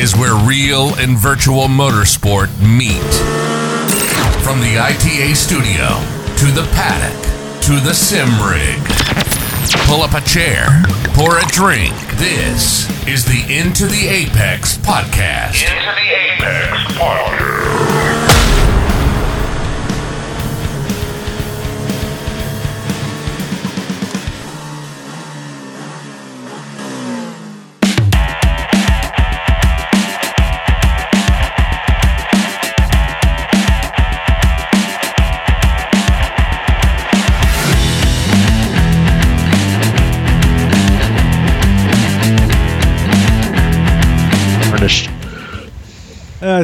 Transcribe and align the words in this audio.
is 0.00 0.16
where 0.16 0.34
real 0.48 0.94
and 0.94 1.18
virtual 1.18 1.68
motorsport 1.68 2.48
meet. 2.58 3.12
From 4.42 4.58
the 4.60 4.78
ITA 4.78 5.34
studio 5.34 6.00
to 6.38 6.46
the 6.56 6.66
paddock 6.72 7.20
to 7.64 7.72
the 7.80 7.92
sim 7.92 8.26
rig. 8.40 8.80
Pull 9.86 10.00
up 10.00 10.14
a 10.14 10.26
chair, 10.26 10.82
pour 11.12 11.36
a 11.36 11.46
drink. 11.48 11.92
This 12.16 12.88
is 13.06 13.26
the 13.26 13.54
Into 13.54 13.84
the 13.84 14.08
Apex 14.08 14.78
podcast. 14.78 15.62
Into 15.68 15.92
the 15.94 16.08
Apex 16.16 16.92
podcast. 16.94 17.89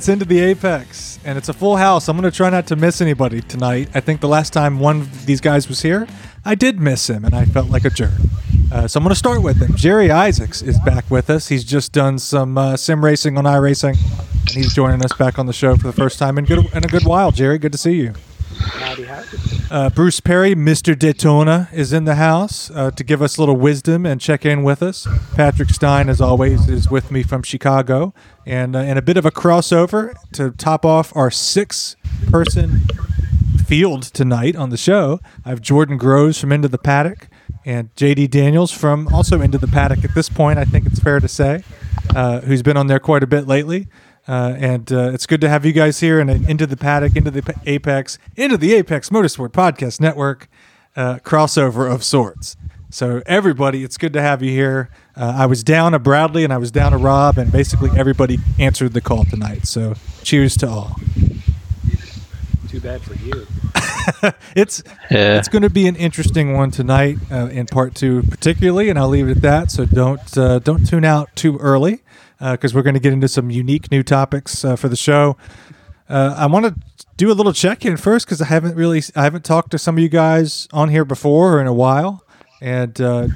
Into 0.09 0.24
the 0.24 0.38
apex, 0.38 1.19
and 1.24 1.37
it's 1.37 1.48
a 1.48 1.52
full 1.52 1.77
house. 1.77 2.09
I'm 2.09 2.16
going 2.16 2.30
to 2.30 2.37
try 2.37 2.48
not 2.48 2.69
to 2.69 2.77
miss 2.77 3.01
anybody 3.01 3.41
tonight. 3.41 3.88
I 3.92 3.98
think 3.98 4.20
the 4.20 4.29
last 4.29 4.52
time 4.52 4.79
one 4.79 5.01
of 5.01 5.27
these 5.27 5.41
guys 5.41 5.69
was 5.69 5.82
here, 5.82 6.06
I 6.45 6.55
did 6.55 6.79
miss 6.79 7.10
him, 7.10 7.24
and 7.24 7.34
I 7.34 7.45
felt 7.45 7.70
like 7.70 7.84
a 7.84 7.91
jerk. 7.91 8.12
Uh, 8.70 8.87
so 8.87 8.98
I'm 8.98 9.05
going 9.05 9.10
to 9.10 9.19
start 9.19 9.42
with 9.42 9.60
him. 9.60 9.74
Jerry 9.74 10.12
Isaacs 10.12 10.62
is 10.62 10.79
back 10.84 11.10
with 11.10 11.29
us. 11.29 11.48
He's 11.48 11.65
just 11.65 11.90
done 11.90 12.21
some 12.21 12.57
uh, 12.57 12.76
sim 12.76 13.04
racing 13.04 13.37
on 13.37 13.45
iRacing, 13.45 13.98
and 14.43 14.51
he's 14.51 14.73
joining 14.73 15.04
us 15.04 15.13
back 15.13 15.40
on 15.40 15.46
the 15.46 15.52
show 15.52 15.74
for 15.76 15.88
the 15.88 15.93
first 15.93 16.20
time 16.20 16.38
in, 16.38 16.45
good, 16.45 16.73
in 16.73 16.85
a 16.85 16.88
good 16.88 17.04
while. 17.04 17.32
Jerry, 17.32 17.59
good 17.59 17.73
to 17.73 17.79
see 17.79 17.96
you. 17.96 18.15
Uh, 19.69 19.91
Bruce 19.91 20.21
Perry, 20.21 20.55
Mr. 20.55 20.97
Daytona, 20.97 21.69
is 21.73 21.93
in 21.93 22.05
the 22.05 22.15
house 22.15 22.71
uh, 22.71 22.93
to 22.93 23.03
give 23.03 23.21
us 23.21 23.37
a 23.37 23.41
little 23.41 23.57
wisdom 23.57 24.07
and 24.07 24.21
check 24.21 24.47
in 24.47 24.63
with 24.63 24.81
us. 24.81 25.09
Patrick 25.35 25.71
Stein, 25.71 26.09
as 26.09 26.21
always, 26.21 26.69
is 26.69 26.89
with 26.89 27.11
me 27.11 27.25
from 27.25 27.43
Chicago. 27.43 28.15
And, 28.47 28.77
uh, 28.77 28.81
and 28.81 28.97
a 28.97 29.03
bit 29.03 29.17
of 29.17 29.27
a 29.27 29.33
crossover 29.33 30.15
to 30.35 30.53
top 30.53 30.85
off 30.85 31.15
our 31.17 31.33
six 31.33 31.97
person 32.31 32.83
field 33.67 34.05
tonight 34.05 34.55
on 34.55 34.71
the 34.71 34.77
show. 34.77 35.19
I 35.45 35.49
have 35.49 35.61
Jordan 35.61 35.99
Groves 35.99 36.39
from 36.39 36.53
Into 36.53 36.69
the 36.69 36.79
Paddock 36.79 37.29
and 37.65 37.93
JD 37.97 38.31
Daniels 38.31 38.71
from 38.71 39.09
also 39.13 39.41
Into 39.41 39.59
the 39.59 39.67
Paddock 39.67 40.05
at 40.05 40.15
this 40.15 40.29
point, 40.29 40.61
I 40.61 40.65
think 40.65 40.87
it's 40.87 41.01
fair 41.01 41.19
to 41.19 41.27
say, 41.27 41.65
uh, 42.15 42.41
who's 42.43 42.63
been 42.63 42.77
on 42.77 42.87
there 42.87 43.01
quite 43.01 43.25
a 43.25 43.27
bit 43.27 43.49
lately. 43.49 43.89
Uh, 44.29 44.55
and 44.59 44.93
uh, 44.93 45.10
it's 45.13 45.27
good 45.27 45.41
to 45.41 45.49
have 45.49 45.65
you 45.65 45.73
guys 45.73 46.01
here 46.01 46.19
and 46.19 46.29
into 46.30 46.66
the 46.66 46.77
paddock, 46.77 47.15
into 47.16 47.30
the 47.30 47.55
Apex, 47.66 48.19
into 48.35 48.57
the 48.57 48.74
Apex 48.74 49.10
Motorsport 49.10 49.51
Podcast 49.51 50.01
Network 50.01 50.49
uh, 50.96 51.16
crossover 51.23 51.93
of 51.93 52.02
sorts. 52.02 52.57
So 52.91 53.23
everybody, 53.27 53.85
it's 53.85 53.99
good 53.99 54.13
to 54.15 54.23
have 54.23 54.43
you 54.43 54.51
here. 54.51 54.91
Uh, 55.16 55.35
I 55.37 55.47
was 55.47 55.63
down 55.63 55.93
a 55.95 55.99
Bradley 55.99 56.45
and 56.45 56.52
I 56.52 56.59
was 56.59 56.71
down 56.71 56.93
a 56.93 56.99
Rob, 56.99 57.37
and 57.38 57.52
basically 57.52 57.91
everybody 57.97 58.38
answered 58.59 58.93
the 58.95 59.01
call 59.01 59.24
tonight. 59.24 59.66
So 59.66 59.95
cheers 60.23 60.57
to 60.59 60.69
all. 60.69 60.97
Too 62.69 62.80
bad 62.80 63.01
for 63.02 63.15
you. 63.15 63.47
it's 64.56 64.82
Yeah. 65.10 65.37
it's 65.38 65.49
going 65.49 65.62
to 65.62 65.71
be 65.71 65.87
an 65.87 65.97
interesting 65.97 66.53
one 66.54 66.71
tonight 66.71 67.19
uh, 67.31 67.49
in 67.49 67.66
part 67.66 67.94
two, 67.94 68.22
particularly, 68.25 68.88
and 68.88 68.99
I'll 68.99 69.09
leave 69.09 69.28
it 69.28 69.37
at 69.37 69.43
that. 69.43 69.71
So 69.71 69.84
don't 69.84 70.37
uh, 70.38 70.59
don't 70.60 70.87
tune 70.87 71.04
out 71.04 71.34
too 71.37 71.59
early 71.59 72.00
because 72.38 72.75
we're 72.75 72.82
going 72.82 72.94
to 72.94 73.00
get 73.00 73.12
into 73.12 73.28
some 73.28 73.50
unique 73.50 73.91
new 73.91 74.03
topics 74.03 74.65
uh, 74.65 74.76
for 74.76 74.88
the 74.88 74.97
show. 74.97 75.37
Uh, 76.08 76.34
I 76.36 76.47
want 76.47 76.66
to 76.66 76.74
do 77.16 77.30
a 77.30 77.34
little 77.34 77.52
check 77.52 77.84
in 77.84 77.97
first 77.97 78.26
because 78.26 78.41
I 78.41 78.47
haven't 78.47 78.76
really 78.76 79.02
I 79.16 79.24
haven't 79.24 79.44
talked 79.44 79.70
to 79.72 79.78
some 79.78 79.97
of 79.97 80.02
you 80.02 80.08
guys 80.08 80.69
on 80.72 80.88
here 80.91 81.04
before 81.04 81.54
or 81.56 81.60
in 81.60 81.66
a 81.66 81.72
while, 81.72 82.25
and 82.60 83.00
uh, 83.00 83.28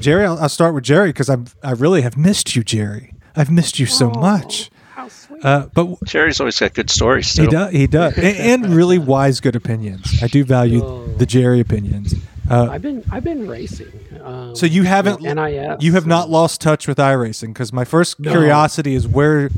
Jerry, 0.00 0.24
I'll, 0.26 0.38
I'll 0.38 0.48
start 0.48 0.74
with 0.74 0.84
Jerry 0.84 1.10
because 1.10 1.30
I 1.30 1.36
I 1.62 1.72
really 1.72 2.02
have 2.02 2.16
missed 2.16 2.56
you, 2.56 2.64
Jerry. 2.64 3.12
I've 3.36 3.50
missed 3.50 3.78
you 3.78 3.86
so 3.86 4.10
much. 4.10 4.70
How 4.94 5.08
sweet. 5.08 5.44
Uh, 5.44 5.66
but 5.74 6.02
Jerry's 6.06 6.40
always 6.40 6.58
got 6.58 6.72
good 6.74 6.88
stories. 6.90 7.30
he 7.32 7.44
Too. 7.44 7.50
does. 7.50 7.72
He 7.72 7.86
does, 7.86 8.16
and, 8.16 8.64
and 8.64 8.74
really 8.74 8.98
wise, 8.98 9.40
good 9.40 9.54
opinions. 9.54 10.20
I 10.22 10.26
do 10.26 10.42
value 10.42 10.82
Oh. 10.82 11.06
the 11.18 11.26
Jerry 11.26 11.60
opinions. 11.60 12.14
Uh, 12.50 12.68
I've 12.70 12.82
been 12.82 13.04
I've 13.10 13.24
been 13.24 13.48
racing. 13.48 13.92
Um, 14.22 14.54
so 14.56 14.66
you 14.66 14.84
haven't, 14.84 15.20
NIS. 15.22 15.76
you 15.80 15.92
have 15.92 16.06
not 16.06 16.30
lost 16.30 16.60
touch 16.60 16.86
with 16.88 16.98
iRacing 16.98 17.48
because 17.48 17.72
my 17.72 17.84
first 17.84 18.20
No. 18.20 18.30
curiosity 18.30 18.94
is 18.94 19.06
where 19.06 19.50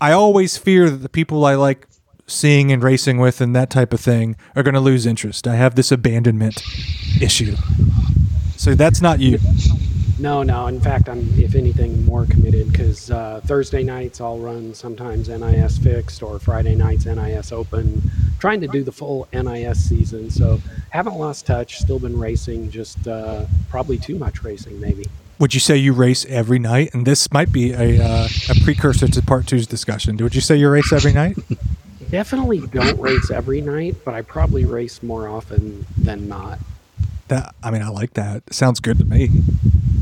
I 0.00 0.12
always 0.12 0.56
fear 0.56 0.90
that 0.90 0.98
the 0.98 1.08
people 1.08 1.44
I 1.44 1.54
like 1.54 1.86
seeing 2.26 2.72
and 2.72 2.82
racing 2.82 3.18
with 3.18 3.40
and 3.40 3.54
that 3.54 3.70
type 3.70 3.92
of 3.92 4.00
thing 4.00 4.34
are 4.56 4.62
going 4.62 4.74
to 4.74 4.80
lose 4.80 5.04
interest. 5.06 5.46
I 5.46 5.56
have 5.56 5.74
this 5.74 5.92
abandonment 5.92 6.62
issue. 7.20 7.56
So 8.56 8.74
that's 8.74 9.00
not 9.02 9.20
you. 9.20 9.38
No, 10.24 10.42
no. 10.42 10.68
In 10.68 10.80
fact, 10.80 11.10
I'm 11.10 11.38
if 11.38 11.54
anything 11.54 12.02
more 12.06 12.24
committed 12.24 12.72
because 12.72 13.10
uh, 13.10 13.42
Thursday 13.44 13.82
nights 13.82 14.22
I'll 14.22 14.38
run 14.38 14.72
sometimes 14.72 15.28
NIS 15.28 15.76
fixed 15.76 16.22
or 16.22 16.38
Friday 16.38 16.74
nights 16.74 17.04
NIS 17.04 17.52
open. 17.52 18.00
Trying 18.38 18.62
to 18.62 18.66
do 18.66 18.82
the 18.82 18.90
full 18.90 19.28
NIS 19.34 19.86
season, 19.86 20.30
so 20.30 20.62
haven't 20.88 21.16
lost 21.16 21.44
touch. 21.44 21.76
Still 21.76 21.98
been 21.98 22.18
racing, 22.18 22.70
just 22.70 23.06
uh, 23.06 23.44
probably 23.68 23.98
too 23.98 24.18
much 24.18 24.42
racing 24.42 24.80
maybe. 24.80 25.04
Would 25.40 25.52
you 25.52 25.60
say 25.60 25.76
you 25.76 25.92
race 25.92 26.24
every 26.24 26.58
night? 26.58 26.94
And 26.94 27.06
this 27.06 27.30
might 27.30 27.52
be 27.52 27.74
a, 27.74 28.02
uh, 28.02 28.26
a 28.48 28.54
precursor 28.64 29.08
to 29.08 29.20
part 29.20 29.46
two's 29.46 29.66
discussion. 29.66 30.16
Would 30.16 30.34
you 30.34 30.40
say 30.40 30.56
you 30.56 30.70
race 30.70 30.90
every 30.90 31.12
night? 31.12 31.36
Definitely 32.10 32.60
don't 32.68 32.98
race 32.98 33.30
every 33.30 33.60
night, 33.60 33.96
but 34.06 34.14
I 34.14 34.22
probably 34.22 34.64
race 34.64 35.02
more 35.02 35.28
often 35.28 35.84
than 35.98 36.28
not. 36.28 36.60
That 37.28 37.54
I 37.62 37.70
mean, 37.70 37.82
I 37.82 37.88
like 37.88 38.14
that. 38.14 38.52
Sounds 38.52 38.80
good 38.80 38.98
to 38.98 39.04
me. 39.04 39.30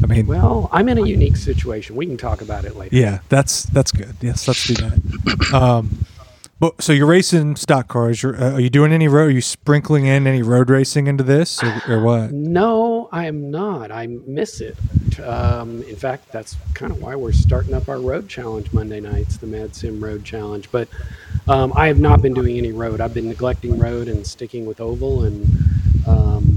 I 0.02 0.06
mean, 0.06 0.26
Well, 0.26 0.68
I'm 0.72 0.88
in 0.88 0.98
a 0.98 1.06
unique 1.06 1.36
situation. 1.36 1.94
We 1.94 2.06
can 2.06 2.16
talk 2.16 2.40
about 2.42 2.64
it 2.64 2.74
later. 2.76 2.94
Yeah, 2.96 3.20
that's 3.28 3.64
that's 3.64 3.92
good. 3.92 4.16
Yes, 4.20 4.48
let's 4.48 4.66
do 4.66 4.74
that. 4.74 5.52
Um, 5.54 6.04
but 6.58 6.80
so 6.80 6.92
you're 6.92 7.06
racing 7.06 7.56
stock 7.56 7.88
cars. 7.88 8.22
You're, 8.22 8.36
uh, 8.40 8.52
are 8.52 8.60
you 8.60 8.70
doing 8.70 8.92
any 8.92 9.08
road? 9.08 9.26
Are 9.26 9.30
you 9.30 9.40
sprinkling 9.40 10.06
in 10.06 10.26
any 10.28 10.42
road 10.42 10.70
racing 10.70 11.08
into 11.08 11.24
this, 11.24 11.62
or, 11.62 11.82
or 11.88 12.02
what? 12.02 12.30
No, 12.32 13.08
I 13.10 13.26
am 13.26 13.50
not. 13.50 13.90
I 13.90 14.06
miss 14.06 14.60
it. 14.60 14.76
Um, 15.20 15.82
in 15.82 15.96
fact, 15.96 16.30
that's 16.30 16.56
kind 16.74 16.92
of 16.92 17.02
why 17.02 17.16
we're 17.16 17.32
starting 17.32 17.74
up 17.74 17.88
our 17.88 18.00
road 18.00 18.28
challenge 18.28 18.72
Monday 18.72 19.00
nights, 19.00 19.38
the 19.38 19.46
Mad 19.48 19.74
Sim 19.74 20.02
Road 20.02 20.24
Challenge. 20.24 20.68
But 20.70 20.88
um, 21.48 21.72
I 21.74 21.88
have 21.88 21.98
not 21.98 22.22
been 22.22 22.32
doing 22.34 22.56
any 22.58 22.70
road. 22.72 23.00
I've 23.00 23.14
been 23.14 23.28
neglecting 23.28 23.78
road 23.78 24.06
and 24.06 24.24
sticking 24.24 24.64
with 24.64 24.80
oval, 24.80 25.24
and 25.24 25.44
um, 26.06 26.51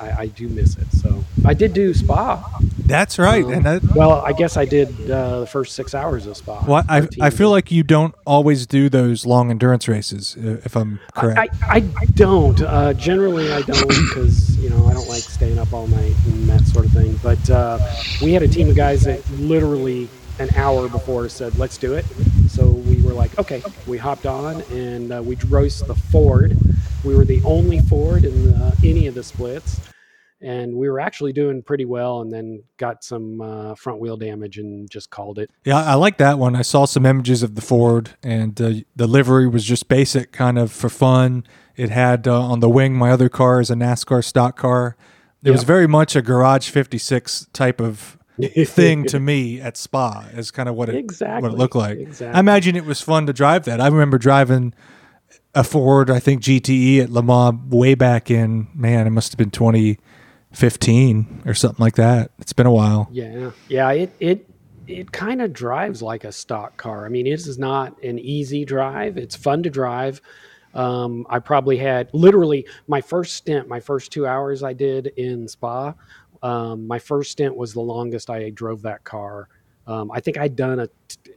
I, 0.00 0.22
I 0.22 0.26
do 0.26 0.48
miss 0.48 0.76
it. 0.76 0.90
So 0.92 1.24
I 1.44 1.54
did 1.54 1.72
do 1.74 1.92
Spa. 1.94 2.58
That's 2.86 3.18
right. 3.18 3.44
Um, 3.44 3.66
and 3.66 3.90
Well, 3.94 4.12
I 4.12 4.32
guess 4.32 4.56
I 4.56 4.64
did 4.64 4.88
uh, 5.10 5.40
the 5.40 5.46
first 5.46 5.74
six 5.74 5.94
hours 5.94 6.26
of 6.26 6.36
Spa. 6.36 6.64
well, 6.66 6.84
I 6.88 7.06
I 7.20 7.30
feel 7.30 7.50
like 7.50 7.70
you 7.70 7.82
don't 7.82 8.14
always 8.26 8.66
do 8.66 8.88
those 8.88 9.24
long 9.26 9.50
endurance 9.50 9.86
races, 9.88 10.36
if 10.38 10.76
I'm 10.76 11.00
correct. 11.14 11.54
I, 11.62 11.84
I 11.98 12.04
don't. 12.14 12.60
Uh, 12.60 12.92
generally, 12.94 13.52
I 13.52 13.62
don't 13.62 13.88
because 13.88 14.56
you 14.58 14.70
know 14.70 14.86
I 14.86 14.94
don't 14.94 15.08
like 15.08 15.22
staying 15.22 15.58
up 15.58 15.72
all 15.72 15.86
night 15.86 16.14
and 16.26 16.48
that 16.48 16.62
sort 16.66 16.86
of 16.86 16.92
thing. 16.92 17.18
But 17.22 17.48
uh, 17.50 17.78
we 18.22 18.32
had 18.32 18.42
a 18.42 18.48
team 18.48 18.68
of 18.68 18.76
guys 18.76 19.02
that 19.02 19.28
literally 19.32 20.08
an 20.40 20.48
hour 20.56 20.88
before 20.88 21.28
said, 21.28 21.56
"Let's 21.58 21.76
do 21.76 21.94
it." 21.94 22.04
So 22.48 22.66
we 22.66 23.00
were 23.02 23.12
like, 23.12 23.38
"Okay." 23.38 23.62
We 23.86 23.98
hopped 23.98 24.26
on 24.26 24.62
and 24.72 25.12
uh, 25.12 25.22
we 25.22 25.36
raced 25.48 25.86
the 25.86 25.94
Ford. 25.94 26.56
We 27.04 27.14
were 27.14 27.24
the 27.24 27.42
only 27.44 27.80
Ford 27.80 28.24
in 28.24 28.44
the, 28.46 28.76
any 28.84 29.06
of 29.06 29.14
the 29.14 29.22
splits, 29.22 29.80
and 30.40 30.74
we 30.74 30.88
were 30.88 30.98
actually 30.98 31.32
doing 31.32 31.62
pretty 31.62 31.84
well. 31.84 32.22
And 32.22 32.32
then 32.32 32.62
got 32.78 33.04
some 33.04 33.40
uh, 33.40 33.74
front 33.74 34.00
wheel 34.00 34.16
damage 34.16 34.58
and 34.58 34.90
just 34.90 35.10
called 35.10 35.38
it. 35.38 35.50
yeah, 35.64 35.82
I 35.82 35.94
like 35.94 36.16
that 36.18 36.38
one. 36.38 36.56
I 36.56 36.62
saw 36.62 36.86
some 36.86 37.06
images 37.06 37.42
of 37.42 37.54
the 37.54 37.62
Ford, 37.62 38.16
and 38.22 38.60
uh, 38.60 38.72
the 38.96 39.06
livery 39.06 39.46
was 39.46 39.64
just 39.64 39.88
basic, 39.88 40.32
kind 40.32 40.58
of 40.58 40.72
for 40.72 40.88
fun. 40.88 41.44
It 41.76 41.90
had 41.90 42.26
uh, 42.26 42.40
on 42.40 42.60
the 42.60 42.68
wing. 42.68 42.94
My 42.94 43.10
other 43.10 43.28
car 43.28 43.60
is 43.60 43.70
a 43.70 43.74
NASCAR 43.74 44.24
stock 44.24 44.56
car. 44.56 44.96
It 45.42 45.52
was 45.52 45.64
very 45.64 45.86
much 45.86 46.14
a 46.14 46.20
Garage 46.20 46.68
56 46.68 47.46
type 47.54 47.80
of 47.80 48.18
thing 48.48 49.04
to 49.06 49.20
me 49.20 49.60
at 49.60 49.76
Spa 49.76 50.26
is 50.34 50.50
kind 50.50 50.68
of 50.68 50.74
what 50.74 50.88
it 50.88 50.96
exactly. 50.96 51.42
what 51.42 51.54
it 51.54 51.58
looked 51.58 51.76
like. 51.76 51.98
exactly. 51.98 52.36
I 52.36 52.40
imagine 52.40 52.76
it 52.76 52.84
was 52.84 53.00
fun 53.00 53.26
to 53.26 53.32
drive 53.32 53.64
that. 53.64 53.80
I 53.80 53.88
remember 53.88 54.18
driving 54.18 54.74
a 55.54 55.64
Ford, 55.64 56.10
I 56.10 56.20
think 56.20 56.42
GTE 56.42 57.00
at 57.00 57.10
Le 57.10 57.22
Mans 57.22 57.58
way 57.72 57.94
back 57.94 58.30
in 58.30 58.68
man, 58.74 59.06
it 59.06 59.10
must 59.10 59.32
have 59.32 59.38
been 59.38 59.50
2015 59.50 61.42
or 61.46 61.54
something 61.54 61.82
like 61.82 61.96
that. 61.96 62.30
It's 62.38 62.52
been 62.52 62.66
a 62.66 62.72
while. 62.72 63.08
Yeah, 63.10 63.50
yeah. 63.68 63.90
It 63.90 64.12
it 64.20 64.46
it 64.86 65.12
kind 65.12 65.40
of 65.42 65.52
drives 65.52 66.02
like 66.02 66.24
a 66.24 66.32
stock 66.32 66.76
car. 66.76 67.06
I 67.06 67.08
mean, 67.08 67.26
it 67.26 67.32
is 67.32 67.58
not 67.58 68.00
an 68.02 68.18
easy 68.18 68.64
drive. 68.64 69.16
It's 69.16 69.36
fun 69.36 69.62
to 69.62 69.70
drive. 69.70 70.20
Um, 70.74 71.26
I 71.28 71.40
probably 71.40 71.76
had 71.76 72.10
literally 72.12 72.66
my 72.86 73.00
first 73.00 73.34
stint, 73.34 73.68
my 73.68 73.80
first 73.80 74.12
two 74.12 74.26
hours 74.26 74.62
I 74.62 74.72
did 74.72 75.08
in 75.08 75.48
Spa. 75.48 75.94
Um, 76.42 76.86
my 76.86 76.98
first 76.98 77.32
stint 77.32 77.56
was 77.56 77.72
the 77.74 77.80
longest 77.80 78.30
I 78.30 78.50
drove 78.50 78.82
that 78.82 79.04
car 79.04 79.48
Um, 79.86 80.10
I 80.12 80.20
think 80.20 80.38
I'd 80.38 80.56
done 80.56 80.80
a 80.80 80.88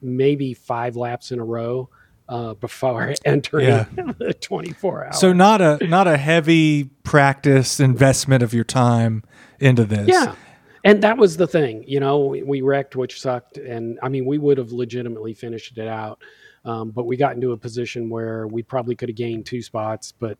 maybe 0.01 0.53
five 0.53 0.95
laps 0.95 1.31
in 1.31 1.39
a 1.39 1.43
row 1.43 1.89
uh, 2.29 2.53
before 2.55 3.13
entering 3.25 3.67
Yeah. 3.67 3.85
the 4.17 4.33
24 4.33 5.05
hours. 5.05 5.19
So 5.19 5.33
not 5.33 5.61
a 5.61 5.85
not 5.87 6.07
a 6.07 6.17
heavy 6.17 6.85
practice 7.03 7.79
investment 7.79 8.43
of 8.43 8.53
your 8.53 8.63
time 8.63 9.23
into 9.59 9.85
this. 9.85 10.07
Yeah. 10.07 10.35
And 10.85 11.01
that 11.03 11.17
was 11.17 11.37
the 11.37 11.47
thing, 11.47 11.85
you 11.87 11.99
know, 12.01 12.25
we, 12.25 12.43
we 12.43 12.61
wrecked, 12.61 12.95
which 12.97 13.19
sucked. 13.21 13.57
And 13.57 13.97
I 14.03 14.09
mean, 14.09 14.25
we 14.25 14.37
would 14.37 14.57
have 14.57 14.71
legitimately 14.73 15.33
finished 15.33 15.77
it 15.77 15.87
out. 15.87 16.21
Um, 16.65 16.91
but 16.91 17.05
we 17.05 17.15
got 17.17 17.35
into 17.35 17.51
a 17.53 17.57
position 17.57 18.09
where 18.09 18.47
we 18.47 18.63
probably 18.63 18.95
could 18.95 19.09
have 19.09 19.15
gained 19.17 19.45
two 19.45 19.61
spots, 19.61 20.11
but 20.11 20.37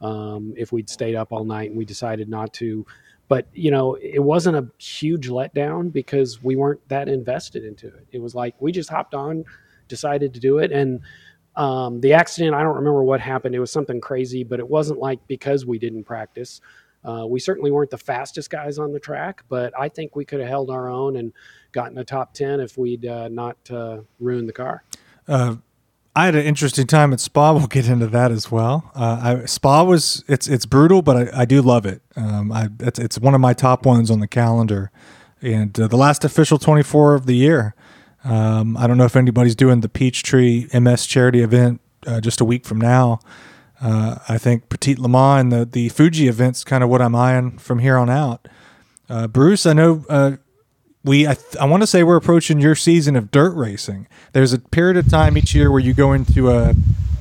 um, 0.00 0.52
if 0.56 0.72
we'd 0.72 0.88
stayed 0.90 1.14
up 1.14 1.32
all 1.32 1.44
night 1.44 1.70
and 1.70 1.78
we 1.78 1.84
decided 1.84 2.28
not 2.28 2.52
to. 2.54 2.86
But, 3.28 3.46
you 3.52 3.70
know, 3.70 3.94
it 3.94 4.22
wasn't 4.22 4.56
a 4.56 4.68
huge 4.82 5.28
letdown 5.28 5.92
because 5.92 6.42
we 6.42 6.56
weren't 6.56 6.80
that 6.88 7.08
invested 7.08 7.64
into 7.64 7.88
it. 7.88 8.06
It 8.10 8.22
was 8.22 8.34
like 8.34 8.54
we 8.60 8.72
just 8.72 8.88
hopped 8.88 9.14
on, 9.14 9.44
decided 9.86 10.34
to 10.34 10.40
do 10.40 10.58
it. 10.58 10.72
And 10.72 11.00
um, 11.56 12.00
the 12.00 12.14
accident, 12.14 12.54
I 12.54 12.62
don't 12.62 12.76
remember 12.76 13.02
what 13.02 13.20
happened. 13.20 13.54
It 13.54 13.60
was 13.60 13.72
something 13.72 14.00
crazy, 14.00 14.44
but 14.44 14.60
it 14.60 14.68
wasn't 14.68 14.98
like 14.98 15.26
because 15.26 15.66
we 15.66 15.78
didn't 15.78 16.04
practice. 16.04 16.60
Uh, 17.04 17.26
we 17.26 17.40
certainly 17.40 17.70
weren't 17.70 17.90
the 17.90 17.98
fastest 17.98 18.50
guys 18.50 18.78
on 18.78 18.92
the 18.92 19.00
track, 19.00 19.44
but 19.48 19.72
I 19.78 19.88
think 19.88 20.16
we 20.16 20.24
could 20.24 20.40
have 20.40 20.48
held 20.48 20.70
our 20.70 20.88
own 20.88 21.16
and 21.16 21.32
gotten 21.72 21.98
a 21.98 22.04
top 22.04 22.34
10 22.34 22.60
if 22.60 22.76
we'd 22.76 23.06
uh, 23.06 23.28
not 23.28 23.56
uh, 23.70 23.98
ruined 24.18 24.48
the 24.48 24.52
car. 24.52 24.84
I 26.18 26.24
had 26.24 26.34
an 26.34 26.44
interesting 26.44 26.88
time 26.88 27.12
at 27.12 27.20
Spa. 27.20 27.52
We'll 27.52 27.68
get 27.68 27.88
into 27.88 28.08
that 28.08 28.32
as 28.32 28.50
well. 28.50 28.90
Uh, 28.92 29.20
I, 29.22 29.44
Spa 29.44 29.84
was 29.84 30.24
it's 30.26 30.48
it's 30.48 30.66
brutal, 30.66 31.00
but 31.00 31.32
I, 31.32 31.42
I 31.42 31.44
do 31.44 31.62
love 31.62 31.86
it. 31.86 32.02
Um, 32.16 32.50
I 32.50 32.70
it's, 32.80 32.98
it's 32.98 33.20
one 33.20 33.36
of 33.36 33.40
my 33.40 33.52
top 33.52 33.86
ones 33.86 34.10
on 34.10 34.18
the 34.18 34.26
calendar, 34.26 34.90
and 35.40 35.78
uh, 35.78 35.86
the 35.86 35.96
last 35.96 36.24
official 36.24 36.58
24 36.58 37.14
of 37.14 37.26
the 37.26 37.36
year. 37.36 37.76
Um, 38.24 38.76
I 38.76 38.88
don't 38.88 38.98
know 38.98 39.04
if 39.04 39.14
anybody's 39.14 39.54
doing 39.54 39.80
the 39.80 39.88
Peachtree 39.88 40.66
MS 40.74 41.06
charity 41.06 41.40
event 41.40 41.80
uh, 42.04 42.20
just 42.20 42.40
a 42.40 42.44
week 42.44 42.64
from 42.64 42.80
now. 42.80 43.20
Uh, 43.80 44.16
I 44.28 44.38
think 44.38 44.70
Petite 44.70 44.98
Le 44.98 45.38
and 45.38 45.52
the 45.52 45.64
the 45.64 45.88
Fuji 45.88 46.26
event's 46.26 46.64
kind 46.64 46.82
of 46.82 46.90
what 46.90 47.00
I'm 47.00 47.14
eyeing 47.14 47.58
from 47.58 47.78
here 47.78 47.96
on 47.96 48.10
out. 48.10 48.48
Uh, 49.08 49.28
Bruce, 49.28 49.66
I 49.66 49.72
know 49.72 50.04
uh, 50.08 50.38
we 51.08 51.26
I, 51.26 51.34
th- 51.34 51.56
I 51.56 51.64
want 51.64 51.82
to 51.82 51.86
say 51.86 52.02
we're 52.02 52.16
approaching 52.16 52.60
your 52.60 52.74
season 52.74 53.16
of 53.16 53.30
dirt 53.30 53.54
racing. 53.56 54.06
There's 54.32 54.52
a 54.52 54.58
period 54.58 54.96
of 54.96 55.10
time 55.10 55.36
each 55.36 55.54
year 55.54 55.70
where 55.70 55.80
you 55.80 55.94
go 55.94 56.12
into 56.12 56.50
a, 56.50 56.74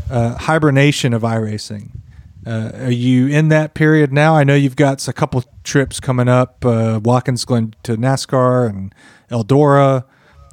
a 0.10 0.38
hibernation 0.38 1.13
of 1.13 1.22
iRacing. 1.24 1.92
Uh, 2.45 2.72
are 2.75 2.92
you 2.92 3.28
in 3.28 3.50
that 3.50 3.74
period 3.74 4.13
now? 4.13 4.36
I 4.36 4.44
know 4.44 4.56
you've 4.56 4.75
got 4.75 5.06
a 5.07 5.13
couple 5.13 5.44
trips 5.63 6.00
coming 6.00 6.30
up, 6.30 6.63
uh, 6.63 7.00
Watkins 7.04 7.44
Glen 7.44 7.74
to 7.84 7.98
NASCAR 7.98 8.69
and 8.69 8.94
Eldora. 9.30 10.06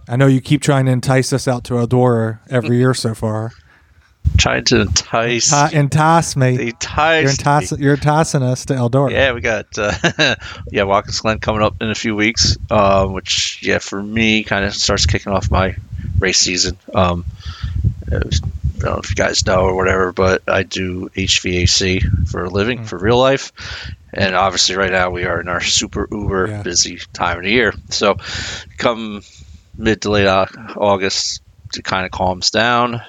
I 0.08 0.16
know 0.16 0.26
you 0.26 0.40
keep 0.40 0.60
trying 0.60 0.86
to 0.86 0.92
entice 0.92 1.32
us 1.32 1.46
out 1.46 1.64
to 1.64 1.74
Eldora 1.74 2.40
every 2.50 2.76
year 2.78 2.94
so 2.94 3.14
far. 3.14 3.52
Trying 4.36 4.64
to 4.64 4.80
entice. 4.82 5.50
Ti- 5.50 5.76
entice 5.76 6.34
me. 6.36 6.52
You're, 6.54 6.60
entice. 6.70 7.30
enticing, 7.38 7.78
you're 7.80 7.94
enticing 7.94 8.42
us 8.42 8.64
to 8.66 8.74
Eldora. 8.74 9.10
Yeah, 9.12 9.32
we 9.32 9.40
got 9.40 9.66
uh, 9.78 10.34
yeah 10.72 10.82
Watkins 10.82 11.20
Glen 11.20 11.38
coming 11.38 11.62
up 11.62 11.80
in 11.80 11.88
a 11.90 11.94
few 11.94 12.16
weeks, 12.16 12.56
uh, 12.70 13.06
which 13.06 13.60
yeah 13.62 13.78
for 13.78 14.02
me 14.02 14.42
kind 14.42 14.64
of 14.64 14.74
starts 14.74 15.06
kicking 15.06 15.32
off 15.32 15.50
my 15.50 15.76
race 16.18 16.38
season. 16.40 16.76
Um, 16.94 17.24
was- 18.10 18.40
I 18.76 18.78
don't 18.86 18.96
know 18.96 19.00
if 19.02 19.10
you 19.10 19.16
guys 19.16 19.46
know 19.46 19.60
or 19.62 19.76
whatever, 19.76 20.12
but 20.12 20.42
I 20.48 20.62
do 20.64 21.08
HVAC 21.14 22.28
for 22.28 22.44
a 22.44 22.50
living 22.50 22.80
Mm. 22.80 22.86
for 22.86 22.98
real 22.98 23.18
life, 23.18 23.52
and 24.12 24.34
obviously 24.34 24.74
right 24.76 24.90
now 24.92 25.10
we 25.10 25.24
are 25.24 25.40
in 25.40 25.48
our 25.48 25.60
super 25.62 26.06
uber 26.10 26.48
Yeah. 26.48 26.62
busy 26.62 26.98
time 27.12 27.38
of 27.38 27.44
the 27.44 27.50
year. 27.50 27.72
So 27.90 28.16
come 28.76 29.22
mid 29.78 30.02
to 30.02 30.10
late 30.10 30.26
August, 30.26 31.40
it 31.76 31.84
kind 31.84 32.04
of 32.04 32.10
calms 32.10 32.50
down. 32.50 33.00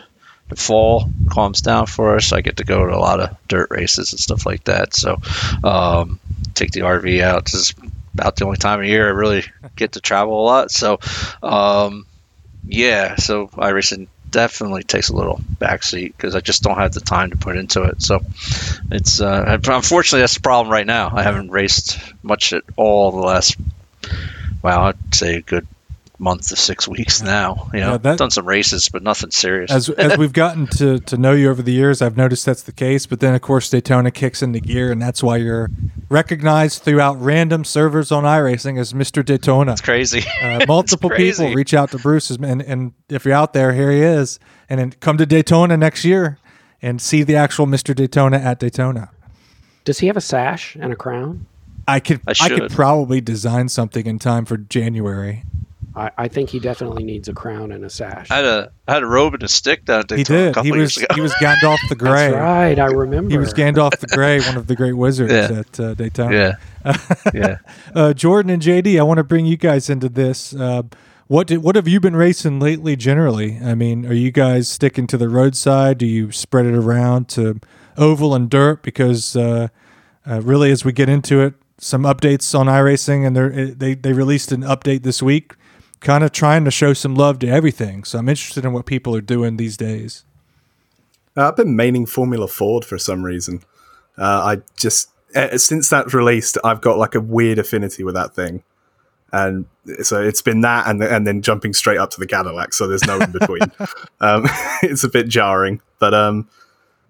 The 0.49 0.55
fall 0.55 1.09
calms 1.29 1.61
down 1.61 1.87
for 1.87 2.15
us. 2.15 2.31
I 2.31 2.41
get 2.41 2.57
to 2.57 2.63
go 2.63 2.85
to 2.85 2.95
a 2.95 2.99
lot 2.99 3.19
of 3.19 3.35
dirt 3.47 3.69
races 3.71 4.13
and 4.13 4.19
stuff 4.19 4.45
like 4.45 4.65
that. 4.65 4.93
So 4.93 5.19
um, 5.63 6.19
take 6.53 6.71
the 6.71 6.81
RV 6.81 7.21
out. 7.21 7.45
This 7.45 7.53
is 7.55 7.73
about 8.13 8.35
the 8.35 8.45
only 8.45 8.57
time 8.57 8.79
of 8.79 8.85
year 8.85 9.07
I 9.07 9.11
really 9.11 9.43
get 9.75 9.93
to 9.93 10.01
travel 10.01 10.39
a 10.41 10.45
lot. 10.45 10.71
So, 10.71 10.99
um, 11.43 12.05
yeah, 12.65 13.15
so 13.15 13.47
iRacing 13.47 14.07
definitely 14.29 14.83
takes 14.83 15.09
a 15.09 15.15
little 15.15 15.39
backseat 15.59 16.15
because 16.15 16.35
I 16.35 16.39
just 16.39 16.63
don't 16.63 16.77
have 16.77 16.93
the 16.93 17.01
time 17.01 17.29
to 17.29 17.37
put 17.37 17.57
into 17.57 17.83
it. 17.83 18.01
So, 18.01 18.21
it's 18.91 19.21
uh, 19.21 19.59
unfortunately 19.67 20.21
that's 20.21 20.35
the 20.35 20.41
problem 20.41 20.71
right 20.71 20.87
now. 20.87 21.11
I 21.13 21.23
haven't 21.23 21.51
raced 21.51 21.99
much 22.23 22.53
at 22.53 22.63
all 22.75 23.11
the 23.11 23.19
last, 23.19 23.57
well, 24.61 24.81
I'd 24.81 25.15
say 25.15 25.35
a 25.35 25.41
good 25.41 25.67
month 26.17 26.47
to 26.49 26.55
six 26.55 26.87
weeks 26.87 27.21
now. 27.21 27.69
You 27.73 27.79
know, 27.81 27.91
Yeah, 27.91 27.97
that- 27.97 28.17
done 28.17 28.31
some 28.31 28.45
races, 28.47 28.89
but 28.89 29.03
nothing 29.03 29.31
serious. 29.31 29.71
as 29.71 29.89
as 29.89 30.17
we've 30.17 30.33
gotten 30.33 30.67
to 30.77 30.99
to 30.99 31.17
know 31.17 31.33
you 31.33 31.49
over 31.49 31.61
the 31.61 31.73
years, 31.73 32.01
I've 32.01 32.17
noticed 32.17 32.45
that's 32.45 32.61
the 32.63 32.71
case. 32.71 33.05
But 33.05 33.19
then, 33.19 33.33
of 33.35 33.41
course, 33.41 33.69
Daytona 33.69 34.11
kicks 34.11 34.41
into 34.41 34.59
gear, 34.59 34.91
and 34.91 35.01
that's 35.01 35.21
why 35.21 35.37
you're 35.37 35.69
recognized 36.09 36.83
throughout 36.83 37.19
random 37.21 37.63
servers 37.65 38.11
on 38.11 38.23
iRacing 38.23 38.79
as 38.79 38.93
Mr. 38.93 39.23
Daytona. 39.25 39.73
it's 39.73 39.81
crazy. 39.81 40.23
Uh, 40.41 40.65
multiple 40.67 41.09
crazy. 41.09 41.43
people 41.43 41.55
reach 41.55 41.73
out 41.73 41.91
to 41.91 41.97
Bruce, 41.99 42.29
and 42.29 42.61
and 42.61 42.93
if 43.09 43.25
you're 43.25 43.33
out 43.33 43.53
there, 43.53 43.73
here 43.73 43.91
he 43.91 44.01
is, 44.01 44.39
and 44.69 44.79
then 44.79 44.91
come 44.99 45.17
to 45.17 45.25
Daytona 45.25 45.75
next 45.77 46.05
year 46.05 46.37
and 46.81 47.01
see 47.01 47.23
the 47.23 47.35
actual 47.35 47.65
Mr. 47.65 47.95
Daytona 47.95 48.37
at 48.37 48.59
Daytona. 48.59 49.09
Does 49.85 49.99
he 49.99 50.07
have 50.07 50.17
a 50.17 50.21
sash 50.21 50.75
and 50.79 50.91
a 50.93 50.95
crown? 50.95 51.45
I 51.87 51.99
could 51.99 52.21
I 52.27 52.33
I, 52.41 52.49
could 52.49 52.71
probably 52.71 53.21
design 53.21 53.69
something 53.69 54.05
in 54.07 54.17
time 54.19 54.45
for 54.45 54.57
January. 54.57 55.43
I, 55.95 56.11
I 56.17 56.27
think 56.27 56.49
he 56.49 56.59
definitely 56.59 57.03
needs 57.03 57.27
a 57.29 57.33
crown 57.33 57.71
and 57.71 57.85
a 57.85 57.89
sash. 57.89 58.29
I 58.29 58.35
had 58.37 58.45
a 58.45 58.71
I 58.87 58.93
had 58.95 59.03
a 59.03 59.05
robe 59.07 59.33
and 59.35 59.43
a 59.43 59.47
stick 59.47 59.85
down 59.85 60.01
at 60.01 60.09
He 60.11 60.17
Daytona 60.17 60.39
a 60.39 60.43
did. 60.45 60.53
couple 60.55 60.71
He 60.73 60.77
years 60.79 60.95
was 60.97 61.03
ago. 61.03 61.15
he 61.15 61.21
was 61.21 61.33
Gandalf 61.35 61.77
the 61.89 61.95
Grey. 61.97 62.31
That's 62.31 62.35
right. 62.35 62.79
I 62.79 62.85
remember. 62.87 63.29
He 63.31 63.37
was 63.37 63.53
Gandalf 63.53 63.97
the 63.99 64.07
Grey, 64.07 64.39
one 64.41 64.57
of 64.57 64.67
the 64.67 64.75
great 64.75 64.93
wizards 64.93 65.31
Yeah. 65.33 65.59
at 65.59 65.79
uh, 65.79 65.93
Daytona. 65.93 66.57
yeah, 66.85 66.97
yeah. 67.33 67.57
Uh, 67.93 68.13
Jordan 68.13 68.51
and 68.51 68.61
JD, 68.61 68.99
I 68.99 69.03
want 69.03 69.17
to 69.19 69.23
bring 69.23 69.45
you 69.45 69.57
guys 69.57 69.89
into 69.89 70.09
this. 70.09 70.53
Uh, 70.53 70.83
what 71.27 71.47
did, 71.47 71.63
what 71.63 71.75
have 71.75 71.87
you 71.87 71.99
been 71.99 72.15
racing 72.15 72.59
lately? 72.59 72.95
Generally, 72.95 73.59
I 73.63 73.73
mean, 73.73 74.05
are 74.05 74.13
you 74.13 74.31
guys 74.31 74.67
sticking 74.69 75.07
to 75.07 75.17
the 75.17 75.27
roadside? 75.29 75.97
Do 75.97 76.05
you 76.05 76.31
spread 76.31 76.65
it 76.67 76.75
around 76.75 77.29
to 77.29 77.59
oval 77.97 78.35
and 78.35 78.47
dirt? 78.49 78.83
Because 78.83 79.35
uh, 79.35 79.69
uh, 80.29 80.41
really, 80.41 80.69
as 80.71 80.85
we 80.85 80.91
get 80.91 81.09
into 81.09 81.41
it, 81.41 81.55
some 81.79 82.03
updates 82.03 82.57
on 82.57 82.67
iRacing, 82.67 83.25
and 83.25 83.35
they 83.79 83.95
they 83.95 84.13
released 84.13 84.51
an 84.51 84.61
update 84.61 85.01
this 85.03 85.21
week, 85.23 85.55
kind 86.05 86.23
of 86.23 86.31
trying 86.31 86.63
to 86.63 86.71
show 86.71 86.93
some 86.93 87.15
love 87.15 87.39
to 87.39 87.47
everything. 87.47 88.03
So 88.03 88.19
I'm 88.19 88.29
interested 88.29 88.63
in 88.63 88.71
what 88.71 88.85
people 88.85 89.15
are 89.15 89.21
doing 89.21 89.57
these 89.57 89.75
days. 89.75 90.23
Uh, 91.35 91.49
I've 91.49 91.57
been 91.57 91.75
maining 91.75 92.07
Formula 92.07 92.47
Ford 92.47 92.85
for 92.85 92.99
some 92.99 93.23
reason. 93.23 93.61
Uh, 94.17 94.55
I 94.55 94.61
just 94.77 95.09
uh, 95.35 95.57
since 95.57 95.89
that's 95.89 96.13
released, 96.13 96.57
I've 96.63 96.79
got 96.79 96.97
like 96.97 97.15
a 97.15 97.19
weird 97.19 97.57
affinity 97.57 98.03
with 98.03 98.13
that 98.15 98.33
thing, 98.33 98.63
and 99.33 99.65
so 100.03 100.21
it's 100.21 100.41
been 100.41 100.61
that, 100.61 100.87
and 100.87 101.03
and 101.03 101.27
then 101.27 101.41
jumping 101.41 101.73
straight 101.73 101.97
up 101.97 102.11
to 102.11 102.19
the 102.19 102.27
Cadillac. 102.27 102.71
So 102.73 102.87
there's 102.87 103.05
no 103.05 103.19
in 103.19 103.31
between. 103.31 103.63
um, 104.21 104.45
it's 104.83 105.03
a 105.03 105.09
bit 105.09 105.27
jarring, 105.27 105.81
but 105.99 106.13
um, 106.13 106.47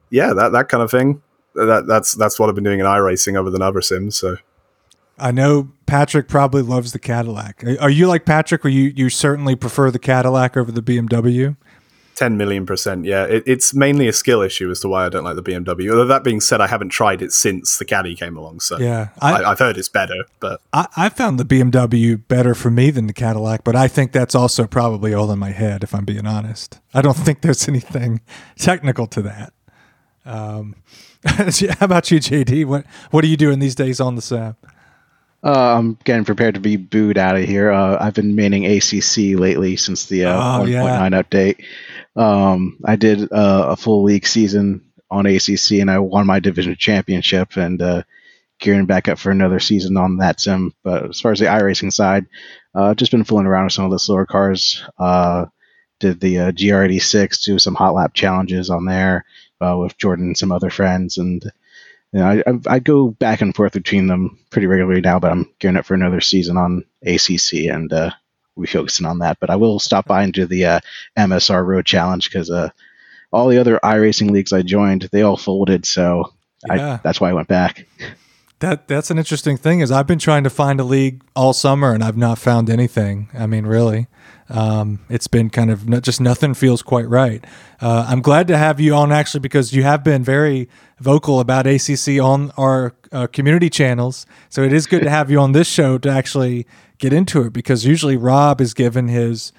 yeah, 0.10 0.34
that 0.34 0.54
that 0.54 0.70
kind 0.70 0.82
of 0.82 0.90
thing. 0.90 1.22
That 1.54 1.86
that's 1.86 2.14
that's 2.14 2.40
what 2.40 2.50
I've 2.50 2.56
been 2.56 2.64
doing 2.64 2.80
in 2.80 2.86
iRacing 2.86 3.40
other 3.40 3.52
than 3.52 3.62
other 3.62 3.82
sims. 3.82 4.18
So 4.18 4.38
I 5.18 5.32
know 5.32 5.70
Patrick 5.86 6.28
probably 6.28 6.62
loves 6.62 6.92
the 6.92 7.00
Cadillac. 7.00 7.64
Are- 7.80 7.90
you 7.90 8.08
like 8.08 8.26
Patrick, 8.26 8.64
where 8.64 8.74
you, 8.74 8.92
you 8.96 9.10
certainly 9.10 9.56
prefer 9.56 9.92
the 9.92 10.00
Cadillac 10.00 10.58
over 10.58 10.72
the 10.72 10.82
BMW? 10.82 11.56
ten 12.16 12.38
million 12.38 12.66
percent, 12.66 13.06
yeah. 13.06 13.26
It, 13.26 13.44
it's 13.46 13.74
mainly 13.74 14.08
a 14.08 14.14
skill 14.14 14.42
issue 14.42 14.72
as 14.72 14.80
to 14.80 14.88
why 14.88 15.06
I 15.06 15.10
don't 15.10 15.24
like 15.24 15.36
the 15.36 15.44
BMW. 15.44 15.90
Although 15.92 16.06
that 16.06 16.24
being 16.24 16.40
said, 16.40 16.62
I 16.62 16.68
haven't 16.68 16.90
tried 16.90 17.22
it 17.22 17.32
since 17.34 17.78
the 17.78 17.86
Caddy 17.86 18.16
came 18.16 18.38
along. 18.38 18.62
So 18.62 18.78
Yeah, 18.80 19.10
I, 19.22 19.44
I've 19.44 19.60
heard 19.60 19.78
it's 19.78 19.90
better, 19.90 20.24
but 20.40 20.62
I, 20.74 20.88
I 20.96 21.10
found 21.10 21.40
the 21.40 21.46
BMW 21.46 22.22
better 22.28 22.56
for 22.56 22.72
me 22.72 22.90
than 22.90 23.08
the 23.08 23.14
Cadillac, 23.14 23.64
but 23.64 23.76
I 23.76 23.88
think 23.88 24.12
that's 24.14 24.34
also 24.34 24.66
probably 24.66 25.14
all 25.14 25.32
in 25.32 25.40
my 25.40 25.52
head, 25.52 25.84
if 25.84 25.94
I'm 25.94 26.06
being 26.06 26.26
honest. 26.26 26.80
I 26.94 27.02
don't 27.02 27.18
think 27.18 27.42
there's 27.42 27.68
anything 27.68 28.22
technical 28.58 29.08
to 29.08 29.22
that. 29.24 29.54
Um, 30.26 30.76
how 31.26 31.86
about 31.86 32.10
you, 32.12 32.20
JD? 32.20 32.66
What 32.66 32.86
what 33.12 33.24
are 33.24 33.28
you 33.28 33.38
doing 33.38 33.60
these 33.60 33.76
days 33.76 34.00
on 34.00 34.16
the 34.16 34.22
SAP? 34.22 34.56
Uh, 35.44 35.78
I'm 35.78 35.94
getting 36.04 36.26
prepared 36.26 36.56
to 36.56 36.60
be 36.62 36.76
booed 36.76 37.18
out 37.18 37.36
of 37.36 37.44
here. 37.44 37.72
Uh, 37.72 37.98
I've 38.00 38.16
been 38.16 38.36
maining 38.36 38.66
ACC 38.66 39.40
lately 39.40 39.76
since 39.78 40.06
the 40.08 40.26
uh, 40.26 40.36
Oh, 40.62 40.64
1.9 40.66 40.68
yeah. 40.68 41.22
update. 41.22 41.64
Um, 42.16 42.80
I 42.84 42.96
did 42.96 43.32
uh, 43.32 43.68
a 43.70 43.76
full 43.76 44.04
league 44.04 44.26
season 44.26 44.86
on 45.12 45.26
ACC 45.28 45.74
and 45.82 45.92
I 45.92 46.00
won 46.00 46.26
my 46.26 46.40
division 46.40 46.76
championship 46.80 47.58
and 47.58 47.80
uh, 47.82 48.04
gearing 48.60 48.86
back 48.88 49.08
up 49.08 49.20
for 49.20 49.30
another 49.32 49.60
season 49.60 49.98
on 49.98 50.18
that 50.18 50.40
sim. 50.40 50.74
But 50.84 51.10
as 51.10 51.22
far 51.22 51.32
as 51.32 51.40
the 51.40 51.46
iRacing 51.46 51.94
side, 51.94 52.26
uh, 52.74 52.96
just 52.96 53.12
been 53.12 53.24
fooling 53.24 53.46
around 53.46 53.66
with 53.66 53.74
some 53.74 53.86
of 53.86 53.92
the 53.92 54.00
slower 54.00 54.26
cars. 54.26 54.84
Uh, 54.98 55.46
did 56.00 56.20
the 56.20 56.40
uh, 56.40 56.52
GR86, 56.52 57.44
do 57.44 57.60
some 57.60 57.76
hot 57.76 57.94
lap 57.94 58.14
challenges 58.14 58.70
on 58.70 58.86
there 58.86 59.24
uh, 59.62 59.78
with 59.78 59.98
Jordan 59.98 60.26
and 60.28 60.38
some 60.38 60.52
other 60.52 60.70
friends 60.70 61.18
and 61.18 61.42
you 62.16 62.22
know, 62.22 62.42
I, 62.48 62.76
I 62.76 62.80
go 62.80 63.10
back 63.10 63.42
and 63.42 63.54
forth 63.54 63.74
between 63.74 64.08
them 64.08 64.40
pretty 64.50 64.68
regularly 64.68 65.02
now, 65.02 65.20
but 65.20 65.34
I'm 65.34 65.52
gearing 65.60 65.76
up 65.76 65.86
for 65.86 65.96
another 65.96 66.22
season 66.22 66.56
on 66.56 66.86
ACC, 67.06 67.66
and 67.70 67.92
uh, 67.92 68.12
we'll 68.56 68.64
be 68.64 68.72
focusing 68.72 69.06
on 69.06 69.20
that. 69.20 69.38
But 69.42 69.50
I 69.50 69.58
will 69.58 69.80
stop 69.80 70.08
by 70.08 70.24
and 70.24 70.32
do 70.32 70.46
the 70.46 70.66
uh, 70.66 70.80
MSR 71.18 71.66
Road 71.66 71.86
Challenge 71.86 72.30
because 72.30 72.50
uh, 72.50 72.70
all 73.34 73.50
the 73.50 73.58
other 73.58 73.82
iRacing 73.84 74.32
leagues 74.32 74.54
I 74.54 74.62
joined, 74.62 75.10
they 75.12 75.24
all 75.24 75.36
folded. 75.36 75.86
So 75.86 76.32
Yeah. 76.66 76.94
I, 76.94 77.00
that's 77.04 77.20
why 77.20 77.32
I 77.32 77.34
went 77.34 77.50
back. 77.50 77.86
That 78.60 78.88
that's 78.88 79.12
an 79.12 79.18
interesting 79.18 79.58
thing 79.58 79.82
is 79.82 79.92
I've 79.92 80.08
been 80.08 80.18
trying 80.18 80.46
to 80.46 80.50
find 80.50 80.80
a 80.80 80.86
league 80.86 81.22
all 81.36 81.52
summer 81.52 81.92
and 81.92 82.02
I've 82.02 82.16
not 82.16 82.40
found 82.40 82.70
anything. 82.70 83.28
I 83.34 83.46
mean, 83.46 83.66
really, 83.66 84.08
um, 84.50 85.00
it's 85.10 85.28
been 85.28 85.50
kind 85.50 85.72
of 85.72 85.88
no, 85.90 86.00
just 86.00 86.22
nothing 86.22 86.54
feels 86.54 86.82
quite 86.82 87.10
right. 87.10 87.44
Uh, 87.82 88.06
I'm 88.08 88.22
glad 88.22 88.48
to 88.48 88.58
have 88.58 88.80
you 88.80 88.94
on 88.94 89.12
actually 89.12 89.40
because 89.40 89.74
you 89.74 89.84
have 89.84 90.04
been 90.04 90.24
very 90.24 90.70
vocal 91.00 91.40
about 91.40 91.66
ACC 91.66 92.22
on 92.22 92.52
our 92.58 92.94
uh, 93.12 93.28
community 93.28 93.70
channels. 93.70 94.26
So 94.50 94.62
it 94.62 94.72
is 94.72 94.86
good 94.86 95.02
to 95.04 95.10
have 95.10 95.32
you 95.32 95.40
on 95.40 95.54
this 95.54 95.68
show 95.68 95.98
to 95.98 96.10
actually 96.10 96.68
get 97.00 97.12
into 97.12 97.42
it 97.44 97.54
because 97.54 97.86
usually 97.86 98.18
Rob 98.18 98.62
is 98.62 98.74
given 98.74 99.08
his. 99.08 99.52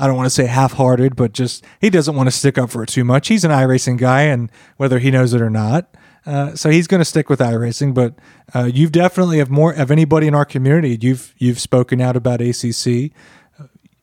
I 0.00 0.06
don't 0.06 0.14
want 0.14 0.26
to 0.26 0.30
say 0.30 0.46
half-hearted, 0.46 1.16
but 1.16 1.32
just 1.32 1.64
he 1.80 1.90
doesn't 1.90 2.14
want 2.14 2.28
to 2.28 2.30
stick 2.30 2.56
up 2.56 2.70
for 2.70 2.84
it 2.84 2.88
too 2.88 3.02
much. 3.02 3.26
He's 3.26 3.42
an 3.42 3.50
iRacing 3.50 3.98
guy, 3.98 4.22
and 4.22 4.48
whether 4.76 5.00
he 5.00 5.10
knows 5.10 5.34
it 5.34 5.42
or 5.42 5.50
not, 5.50 5.92
uh, 6.24 6.54
so 6.54 6.70
he's 6.70 6.86
going 6.86 7.00
to 7.00 7.04
stick 7.04 7.28
with 7.28 7.40
iRacing. 7.40 7.94
But 7.94 8.14
uh, 8.54 8.70
you've 8.72 8.92
definitely 8.92 9.38
have 9.38 9.50
more 9.50 9.72
of 9.72 9.90
anybody 9.90 10.28
in 10.28 10.36
our 10.36 10.44
community. 10.44 10.96
You've 11.00 11.34
you've 11.38 11.58
spoken 11.58 12.00
out 12.00 12.16
about 12.16 12.40
ACC. 12.40 13.10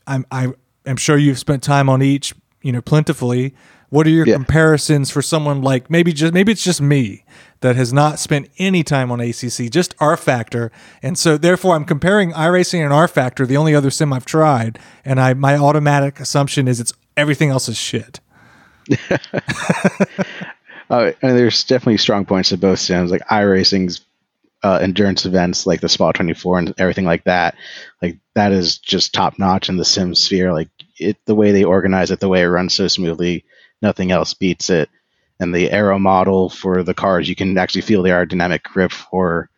I'm 0.08 0.26
I 0.32 0.48
am 0.86 0.98
sure 0.98 1.18
you've 1.18 1.40
spent 1.40 1.64
time 1.64 1.90
on 1.90 2.02
each, 2.02 2.34
you 2.62 2.72
know, 2.72 2.82
plentifully. 2.82 3.54
What 3.90 4.08
are 4.08 4.10
your 4.10 4.26
Yeah. 4.28 4.36
comparisons 4.36 5.10
for 5.12 5.22
someone 5.22 5.62
like 5.62 5.90
maybe 5.90 6.12
just 6.12 6.34
maybe 6.34 6.52
it's 6.52 6.64
just 6.64 6.82
me 6.82 7.24
that 7.62 7.76
has 7.76 7.94
not 7.94 8.20
spent 8.20 8.50
any 8.58 8.84
time 8.84 9.12
on 9.12 9.20
ACC, 9.22 9.70
just 9.70 9.96
rFactor, 9.98 10.70
and 11.02 11.18
so 11.18 11.38
therefore 11.38 11.76
I'm 11.76 11.86
comparing 11.86 12.32
iRacing 12.34 12.84
and 12.84 12.92
rFactor, 12.92 13.48
the 13.48 13.58
only 13.58 13.74
other 13.74 13.90
sim 13.92 14.12
I've 14.12 14.26
tried, 14.26 14.80
and 15.06 15.20
I 15.20 15.34
my 15.34 15.56
automatic 15.56 16.20
assumption 16.20 16.68
is 16.68 16.80
it's 16.80 16.94
everything 17.16 17.50
else 17.50 17.70
is 17.70 17.78
shit. 17.78 18.20
Uh, 20.88 21.12
and 21.24 21.36
there's 21.36 21.64
definitely 21.64 21.98
strong 21.98 22.26
points 22.26 22.50
to 22.50 22.58
both 22.58 22.78
sims, 22.78 23.10
like 23.10 23.22
iRacing's 23.32 24.02
uh, 24.66 24.80
endurance 24.82 25.28
events, 25.28 25.68
like 25.68 25.80
the 25.80 25.88
Spa 25.88 26.12
24 26.12 26.58
and 26.58 26.74
everything 26.80 27.06
like 27.06 27.24
that. 27.26 27.56
Like 28.02 28.18
that 28.34 28.52
is 28.52 28.80
just 28.80 29.14
top 29.14 29.38
notch 29.38 29.70
in 29.70 29.78
the 29.78 29.86
sim 29.86 30.16
sphere. 30.16 30.52
Like 30.54 30.70
it, 30.98 31.18
the 31.26 31.36
way 31.36 31.52
they 31.52 31.64
organize 31.64 32.10
it, 32.10 32.20
the 32.20 32.28
way 32.28 32.42
it 32.42 32.48
runs 32.48 32.74
so 32.74 32.88
smoothly, 32.88 33.46
nothing 33.84 34.12
else 34.12 34.34
beats 34.34 34.72
it. 34.72 34.90
And 35.40 35.54
the 35.54 35.70
aero 35.70 36.00
model 36.00 36.50
for 36.50 36.82
the 36.82 36.96
cars, 36.96 37.30
you 37.30 37.36
can 37.36 37.56
actually 37.60 37.82
feel 37.82 38.02
the 38.02 38.10
aerodynamic 38.10 38.64
grip 38.64 38.92
for 38.92 39.52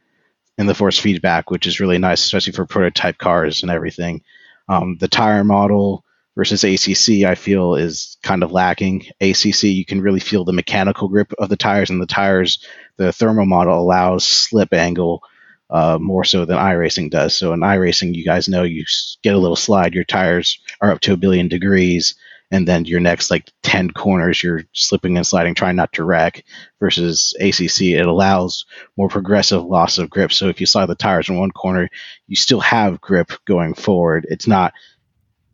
in 0.57 0.65
the 0.65 0.75
force 0.75 0.99
feedback, 0.99 1.51
which 1.51 1.67
is 1.67 1.79
really 1.79 1.99
nice, 1.99 2.21
especially 2.21 2.51
for 2.51 2.65
prototype 2.65 3.17
cars 3.17 3.61
and 3.61 3.71
everything. 3.71 4.23
Um, 4.67 4.97
the 4.99 5.07
tire 5.07 5.45
model 5.45 6.03
versus 6.35 6.65
ACC, 6.65 7.23
I 7.23 7.35
feel, 7.35 7.75
is 7.75 8.17
kind 8.23 8.43
of 8.43 8.51
lacking. 8.51 9.05
ACC, 9.21 9.63
you 9.63 9.85
can 9.85 10.01
really 10.01 10.19
feel 10.19 10.43
the 10.43 10.51
mechanical 10.51 11.07
grip 11.07 11.31
of 11.37 11.47
the 11.47 11.55
tires, 11.55 11.89
and 11.89 12.01
the 12.01 12.07
tires, 12.07 12.65
the 12.97 13.13
thermal 13.13 13.45
model 13.45 13.79
allows 13.79 14.25
slip 14.25 14.73
angle 14.73 15.23
uh, 15.69 15.97
more 15.99 16.23
so 16.23 16.45
than 16.45 16.57
iRacing 16.57 17.09
does. 17.09 17.37
So 17.37 17.53
in 17.53 17.59
iRacing, 17.59 18.15
you 18.15 18.23
guys 18.23 18.47
know 18.47 18.63
you 18.63 18.85
get 19.23 19.35
a 19.35 19.39
little 19.39 19.55
slide, 19.55 19.93
your 19.93 20.03
tires 20.03 20.59
are 20.81 20.91
up 20.91 21.01
to 21.01 21.13
a 21.13 21.17
billion 21.17 21.47
degrees, 21.47 22.15
and 22.51 22.67
then 22.67 22.85
your 22.85 23.01
next 23.01 23.29
like 23.29 23.51
10 23.63 23.91
corners, 23.91 24.41
you're 24.41 24.63
slipping 24.71 25.17
and 25.17 25.27
sliding, 25.27 25.53
trying 25.53 25.75
not 25.75 25.91
to 25.93 26.03
wreck. 26.05 26.43
Versus 26.79 27.33
ACC, 27.39 27.81
it 27.93 28.05
allows 28.05 28.65
more 28.95 29.09
progressive 29.09 29.63
loss 29.65 29.97
of 29.97 30.09
grip. 30.09 30.31
So 30.31 30.47
if 30.47 30.61
you 30.61 30.65
slide 30.65 30.85
the 30.85 30.95
tires 30.95 31.27
in 31.27 31.37
one 31.37 31.51
corner, 31.51 31.89
you 32.27 32.37
still 32.37 32.61
have 32.61 33.01
grip 33.01 33.31
going 33.45 33.73
forward. 33.73 34.25
It's 34.29 34.47
not 34.47 34.73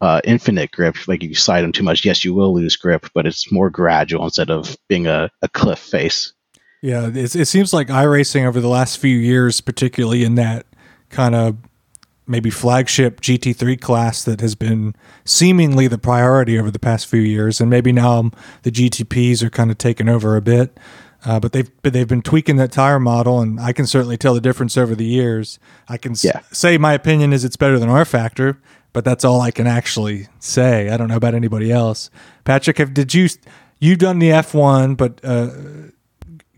uh, 0.01 0.21
infinite 0.23 0.71
grip. 0.71 1.07
Like 1.07 1.23
if 1.23 1.29
you 1.29 1.35
slide 1.35 1.61
them 1.61 1.71
too 1.71 1.83
much, 1.83 2.05
yes, 2.05 2.23
you 2.23 2.33
will 2.33 2.53
lose 2.53 2.75
grip, 2.75 3.07
but 3.15 3.25
it's 3.25 3.51
more 3.51 3.69
gradual 3.69 4.25
instead 4.25 4.51
of 4.51 4.77
being 4.87 5.07
a, 5.07 5.31
a 5.41 5.47
cliff 5.47 5.79
face. 5.79 6.33
Yeah, 6.83 7.07
it, 7.07 7.33
it 7.33 7.45
seems 7.45 7.71
like 7.71 7.87
iRacing 7.87 8.45
over 8.45 8.59
the 8.59 8.67
last 8.67 8.97
few 8.97 9.15
years, 9.17 9.61
particularly 9.61 10.25
in 10.25 10.35
that 10.35 10.65
kind 11.09 11.33
of 11.33 11.55
maybe 12.27 12.49
flagship 12.49 13.21
GT3 13.21 13.79
class 13.79 14.21
that 14.25 14.41
has 14.41 14.53
been 14.53 14.93
seemingly 15.23 15.87
the 15.87 15.97
priority 15.97 16.59
over 16.59 16.69
the 16.69 16.79
past 16.79 17.07
few 17.07 17.21
years, 17.21 17.61
and 17.61 17.69
maybe 17.69 17.93
now 17.93 18.31
the 18.63 18.71
GTPs 18.71 19.41
are 19.41 19.49
kind 19.49 19.71
of 19.71 19.77
taking 19.77 20.09
over 20.09 20.35
a 20.35 20.41
bit. 20.41 20.77
Uh, 21.23 21.39
but 21.39 21.53
they've 21.53 21.71
but 21.83 21.93
they've 21.93 22.09
been 22.09 22.21
tweaking 22.21 22.57
that 22.57 22.73
tire 22.73 22.99
model, 22.99 23.39
and 23.39 23.61
I 23.61 23.71
can 23.71 23.87
certainly 23.87 24.17
tell 24.17 24.33
the 24.33 24.41
difference 24.41 24.75
over 24.75 24.93
the 24.93 25.05
years. 25.05 25.59
I 25.87 25.95
can 25.95 26.11
s- 26.11 26.25
say 26.51 26.77
my 26.77 26.91
opinion 26.91 27.31
is 27.31 27.45
it's 27.45 27.55
better 27.55 27.79
than 27.79 27.87
rFactor, 27.87 28.57
but 28.91 29.05
that's 29.05 29.23
all 29.23 29.39
I 29.39 29.51
can 29.51 29.67
actually 29.67 30.27
say. 30.39 30.89
I 30.89 30.97
don't 30.97 31.07
know 31.07 31.15
about 31.15 31.33
anybody 31.33 31.71
else. 31.71 32.09
Patrick, 32.43 32.77
have, 32.77 32.93
did 32.93 33.13
you 33.13 33.29
you've 33.79 33.99
done 33.99 34.19
the 34.19 34.31
F1, 34.31 34.97
but 34.97 35.21
uh, 35.23 35.49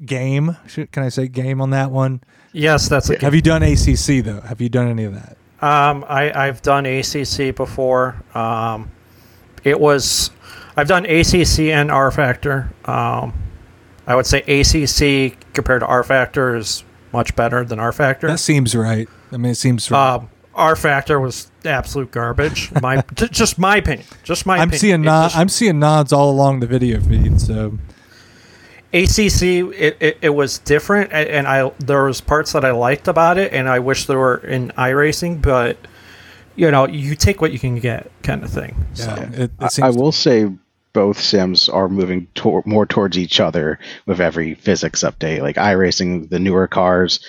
game? 0.04 0.58
Should, 0.68 0.92
can 0.92 1.04
I 1.04 1.10
say 1.10 1.28
game 1.28 1.62
on 1.62 1.70
that 1.72 1.92
one? 1.92 2.22
Yes, 2.52 2.88
that's 2.90 3.10
a 3.10 3.20
Have 3.20 3.36
you 3.36 3.42
done 3.42 3.64
ACC 3.64 4.24
though? 4.24 4.42
Have 4.42 4.62
you 4.62 4.70
done 4.70 4.88
any 4.88 5.04
of 5.04 5.14
that? 5.14 5.38
Um, 5.62 6.06
I, 6.08 6.32
I've 6.48 6.62
done 6.62 6.86
ACC 6.86 7.56
before. 7.56 8.22
Um, 8.34 8.92
it 9.64 9.80
was, 9.80 10.32
I've 10.78 10.88
done 10.88 11.06
ACC 11.06 11.60
and 11.72 11.90
rFactor. 11.90 12.70
Um, 12.88 13.34
I 14.08 14.16
would 14.16 14.26
say 14.26 14.40
ACC 14.42 15.38
compared 15.54 15.82
to 15.82 15.88
rFactor 15.88 16.58
is 16.58 16.84
much 17.12 17.36
better 17.36 17.64
than 17.64 17.80
rFactor. 17.80 18.28
That 18.28 18.40
seems 18.40 18.76
right. 18.76 19.08
I 19.32 19.38
mean, 19.38 19.52
it 19.54 19.56
seems 19.56 19.90
right. 19.90 20.16
Um, 20.16 20.30
rFactor 20.56 21.20
was 21.22 21.50
absolute 21.66 22.12
garbage. 22.12 22.72
My 22.82 23.02
just 23.16 23.58
my 23.58 23.78
opinion. 23.78 24.06
Just 24.24 24.46
my 24.46 24.56
I'm 24.58 24.70
opinion. 24.70 24.80
seeing 24.80 24.94
It 25.02 25.06
nod, 25.06 25.24
just- 25.26 25.38
I'm 25.38 25.50
seeing 25.50 25.80
nods 25.80 26.14
all 26.14 26.30
along 26.30 26.60
the 26.60 26.68
video 26.68 27.02
feed. 27.02 27.42
So 27.42 27.78
ACC 28.94 29.44
it, 29.44 29.98
it, 30.00 30.18
it 30.22 30.30
was 30.30 30.60
different 30.60 31.12
and 31.12 31.48
I 31.48 31.70
there 31.80 32.04
was 32.06 32.22
parts 32.22 32.54
that 32.54 32.64
I 32.64 32.72
liked 32.72 33.08
about 33.08 33.38
it 33.38 33.52
and 33.54 33.68
I 33.68 33.80
wish 33.80 34.06
there 34.06 34.18
were 34.18 34.38
in 34.38 34.70
iRacing 34.78 35.42
but 35.42 35.78
you 36.56 36.72
know 36.72 36.88
you 36.88 37.16
take 37.16 37.42
what 37.42 37.52
you 37.52 37.60
can 37.60 37.80
get 37.80 38.10
kind 38.24 38.44
of 38.44 38.50
thing 38.50 38.86
so 38.94 39.08
yeah, 39.08 39.30
it, 39.32 39.52
it 39.60 39.82
I, 39.82 39.88
I 39.88 39.90
will 39.90 40.12
say 40.12 40.50
both 40.96 41.20
sims 41.20 41.68
are 41.68 41.90
moving 41.90 42.26
tor- 42.36 42.64
more 42.66 42.86
towards 42.86 43.18
each 43.18 43.42
other 43.42 43.78
with 44.06 44.22
every 44.22 44.56
physics 44.56 45.04
update. 45.04 45.42
Like 45.42 45.58
iRacing, 45.58 46.30
the 46.30 46.40
newer 46.40 46.68
cars, 46.68 47.20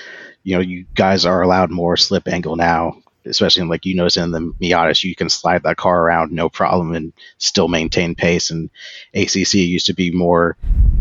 you 0.44 0.54
know, 0.54 0.62
you 0.62 0.86
guys 0.94 1.26
are 1.26 1.42
allowed 1.42 1.72
more 1.72 1.96
slip 1.96 2.28
angle 2.28 2.54
now. 2.54 3.02
Especially 3.26 3.62
in, 3.62 3.68
like 3.68 3.84
you 3.84 3.94
notice 3.94 4.16
in 4.16 4.30
the 4.30 4.52
Miatas, 4.60 5.04
you 5.04 5.14
can 5.14 5.28
slide 5.28 5.62
that 5.64 5.76
car 5.76 6.02
around 6.02 6.32
no 6.32 6.48
problem 6.48 6.94
and 6.94 7.12
still 7.38 7.68
maintain 7.68 8.14
pace. 8.14 8.50
And 8.50 8.70
ACC 9.14 9.54
used 9.54 9.86
to 9.86 9.94
be 9.94 10.10
more 10.10 10.56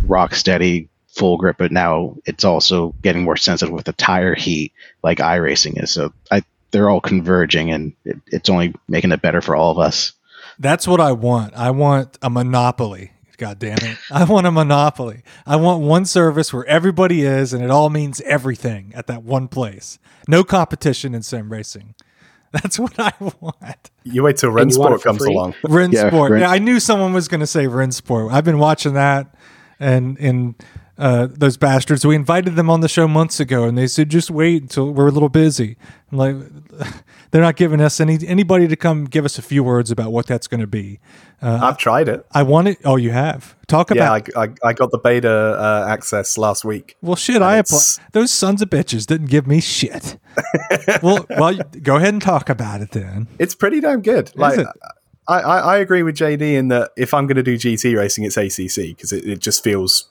rock 0.06 0.36
steady, 0.36 0.90
full 1.08 1.38
grip, 1.38 1.58
but 1.58 1.72
now 1.72 2.18
it's 2.26 2.44
also 2.44 2.94
getting 3.02 3.24
more 3.24 3.38
sensitive 3.38 3.74
with 3.74 3.86
the 3.86 3.94
tire 3.94 4.36
heat, 4.36 4.74
like 5.04 5.20
iRacing 5.20 5.82
is. 5.82 5.92
So 5.92 6.14
I, 6.32 6.44
they're 6.72 6.90
all 6.90 7.02
converging, 7.02 7.72
and 7.72 7.94
it, 8.04 8.18
it's 8.28 8.50
only 8.50 8.74
making 8.88 9.12
it 9.12 9.22
better 9.22 9.42
for 9.42 9.56
all 9.56 9.72
of 9.72 9.80
us. 9.80 10.14
That's 10.60 10.88
what 10.88 11.00
I 11.00 11.12
want. 11.12 11.54
I 11.56 11.72
want 11.72 12.18
a 12.22 12.30
monopoly. 12.30 13.12
God 13.38 13.60
damn 13.60 13.78
it. 13.80 13.98
I 14.12 14.24
want 14.24 14.48
a 14.48 14.52
monopoly. 14.52 15.24
I 15.46 15.58
want 15.58 15.82
one 15.82 16.06
service 16.06 16.54
where 16.54 16.66
everybody 16.66 17.22
is 17.24 17.54
and 17.54 17.64
it 17.64 17.70
all 17.70 17.90
means 17.90 18.22
everything 18.22 18.94
at 18.96 19.08
that 19.08 19.24
one 19.24 19.48
place. 19.48 20.00
No 20.28 20.44
competition 20.44 21.14
in 21.14 21.22
sim 21.22 21.52
racing. 21.52 21.96
That's 22.62 22.80
what 22.80 22.98
I 23.00 23.12
want. 23.20 23.92
You 24.04 24.24
wait 24.24 24.38
till 24.38 24.56
And 24.58 24.72
you 24.72 24.78
Rennsport 24.80 25.04
comes 25.04 25.18
free? 25.24 25.34
along. 25.34 25.56
Ren 25.64 25.92
Yeah, 25.92 26.08
Sport. 26.10 26.42
I 26.42 26.58
knew 26.60 26.80
someone 26.80 27.12
was 27.14 27.28
going 27.28 27.42
to 27.42 27.48
say 27.48 27.66
Rennsport. 27.66 28.32
I've 28.32 28.46
been 28.46 28.60
watching 28.60 28.94
that 28.94 29.36
and 29.80 30.18
in 30.18 30.56
uh, 30.98 31.28
those 31.30 31.58
bastards. 31.58 32.06
We 32.06 32.16
invited 32.16 32.56
them 32.56 32.70
on 32.70 32.82
the 32.82 32.88
show 32.88 33.08
months 33.08 33.40
ago 33.40 33.66
and 33.66 33.78
they 33.78 33.88
said, 33.88 34.10
just 34.10 34.32
wait 34.32 34.62
until 34.62 34.92
we're 34.92 35.08
a 35.08 35.12
little 35.12 35.30
busy. 35.30 35.76
I'm 36.12 36.18
like, 36.18 36.36
they're 37.32 37.42
not 37.42 37.56
giving 37.58 37.82
us 37.82 38.00
any 38.00 38.18
anybody 38.28 38.68
to 38.68 38.76
come 38.76 39.06
give 39.06 39.26
us 39.26 39.38
a 39.38 39.42
few 39.42 39.64
words 39.64 39.92
about 39.92 40.12
what 40.12 40.26
that's 40.28 40.48
going 40.48 40.62
to 40.62 40.68
be. 40.68 41.00
I've 41.42 41.78
tried 41.78 42.08
it. 42.08 42.26
I 42.32 42.42
want 42.42 42.70
it. 42.70 42.80
Oh, 42.86 42.96
you 42.96 43.12
have. 43.12 43.56
Talk 43.68 43.92
Yeah, 43.92 44.16
about. 44.16 44.30
I, 44.36 44.44
I, 44.46 44.70
I 44.70 44.74
got 44.74 44.90
the 44.90 44.98
beta 44.98 45.30
uh, 45.30 45.86
access 45.88 46.38
last 46.40 46.66
week. 46.66 46.96
well, 47.02 47.16
shit. 47.16 47.42
I 47.42 47.58
apply. 47.58 47.76
it's- 47.78 48.00
Those 48.14 48.32
sons 48.32 48.64
of 48.64 48.70
bitches 48.72 49.06
didn't 49.06 49.28
give 49.28 49.46
me 49.46 49.62
shit. 49.62 50.18
well, 51.04 51.26
well, 51.30 51.60
go 51.84 51.98
ahead 51.98 52.14
and 52.14 52.22
talk 52.22 52.50
about 52.50 52.82
it 52.82 52.92
then. 52.92 53.28
It's 53.38 53.54
pretty 53.54 53.80
damn 53.80 54.02
good. 54.02 54.32
Like, 54.36 54.58
it? 54.58 54.68
I, 55.28 55.40
I, 55.40 55.58
I 55.60 55.78
agree 55.78 56.02
with 56.04 56.16
JD 56.16 56.42
in 56.42 56.70
that 56.70 56.92
if 56.98 57.14
I'm 57.14 57.28
going 57.28 57.36
to 57.38 57.44
do 57.44 57.58
GT 57.58 57.96
racing, 57.96 58.24
it's 58.24 58.38
ACC 58.38 58.96
because 58.96 59.12
it, 59.12 59.26
it 59.26 59.40
just 59.40 59.64
feels 59.64 60.10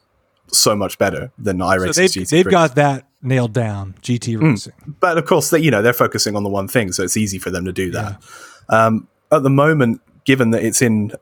so 0.58 0.74
much 0.76 0.98
better 0.98 1.30
than 1.38 1.58
So 1.58 2.00
they've, 2.00 2.10
GT. 2.10 2.28
they've 2.30 2.50
got 2.50 2.74
that 2.76 3.06
nailed 3.22 3.52
down. 3.52 3.94
GT 4.02 4.40
racing. 4.40 4.72
but 5.00 5.18
of 5.18 5.24
course, 5.26 5.50
they, 5.50 5.58
you 5.58 5.70
know, 5.70 5.82
they're 5.82 5.92
focusing 5.92 6.36
on 6.36 6.42
the 6.42 6.48
one 6.48 6.68
thing, 6.68 6.92
so 6.92 7.02
it's 7.02 7.16
easy 7.16 7.38
for 7.38 7.50
them 7.50 7.64
to 7.64 7.72
do 7.72 7.90
that. 7.92 8.22
Um, 8.68 9.08
at 9.32 9.42
the 9.42 9.50
moment, 9.50 10.00
given 10.24 10.50
that 10.50 10.62
it's 10.64 10.80
in 10.82 11.12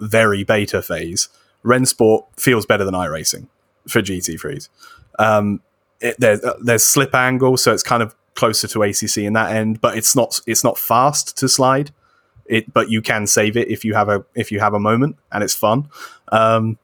very 0.00 0.44
beta 0.44 0.82
phase, 0.82 1.28
Rennsport 1.64 2.24
feels 2.38 2.66
better 2.66 2.84
than 2.84 2.94
iRacing 2.94 3.48
for 3.88 4.00
GT3s. 4.00 4.68
Um, 5.18 5.60
it, 6.00 6.16
there's 6.18 6.42
uh, 6.42 6.54
there's 6.62 6.82
slip 6.82 7.14
angle, 7.14 7.56
so 7.56 7.72
it's 7.72 7.82
kind 7.82 8.02
of 8.02 8.14
closer 8.34 8.66
to 8.68 8.82
ACC 8.82 9.18
in 9.18 9.34
that 9.34 9.54
end, 9.54 9.80
but 9.80 9.96
it's 9.98 10.16
not 10.16 10.40
it's 10.46 10.64
not 10.64 10.78
fast 10.78 11.36
to 11.38 11.48
slide. 11.48 11.92
it, 12.46 12.72
but 12.72 12.90
you 12.90 13.02
can 13.02 13.26
save 13.26 13.56
it 13.56 13.68
if 13.68 13.84
you 13.84 13.94
have 13.94 14.08
a 14.08 14.24
if 14.34 14.50
you 14.50 14.60
have 14.60 14.72
a 14.74 14.80
moment 14.80 15.16
and 15.30 15.44
it's 15.44 15.54
fun. 15.54 15.88
Um, 16.32 16.78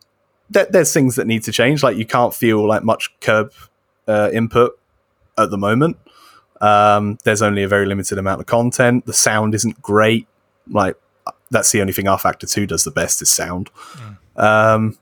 there, 0.50 0.66
there's 0.70 0.92
things 0.92 1.16
that 1.16 1.26
need 1.26 1.42
to 1.44 1.52
change. 1.52 1.82
Like 1.82 1.96
you 1.96 2.06
can't 2.06 2.34
feel 2.34 2.66
like 2.66 2.84
much 2.84 3.14
curb 3.20 3.52
uh, 4.06 4.30
input 4.32 4.78
at 5.38 5.50
the 5.50 5.58
moment. 5.58 5.96
Um, 6.60 7.18
there's 7.24 7.42
only 7.42 7.62
a 7.62 7.68
very 7.68 7.86
limited 7.86 8.18
amount 8.18 8.40
of 8.40 8.46
content. 8.46 9.06
The 9.06 9.12
sound 9.12 9.54
isn't 9.54 9.82
great. 9.82 10.26
Like 10.68 10.96
that's 11.50 11.70
the 11.72 11.80
only 11.80 11.92
thing 11.92 12.06
rFactor 12.06 12.50
Two 12.50 12.66
does 12.66 12.84
the 12.84 12.90
best 12.90 13.22
is 13.22 13.30
sound. 13.30 13.70
Um, 14.36 14.98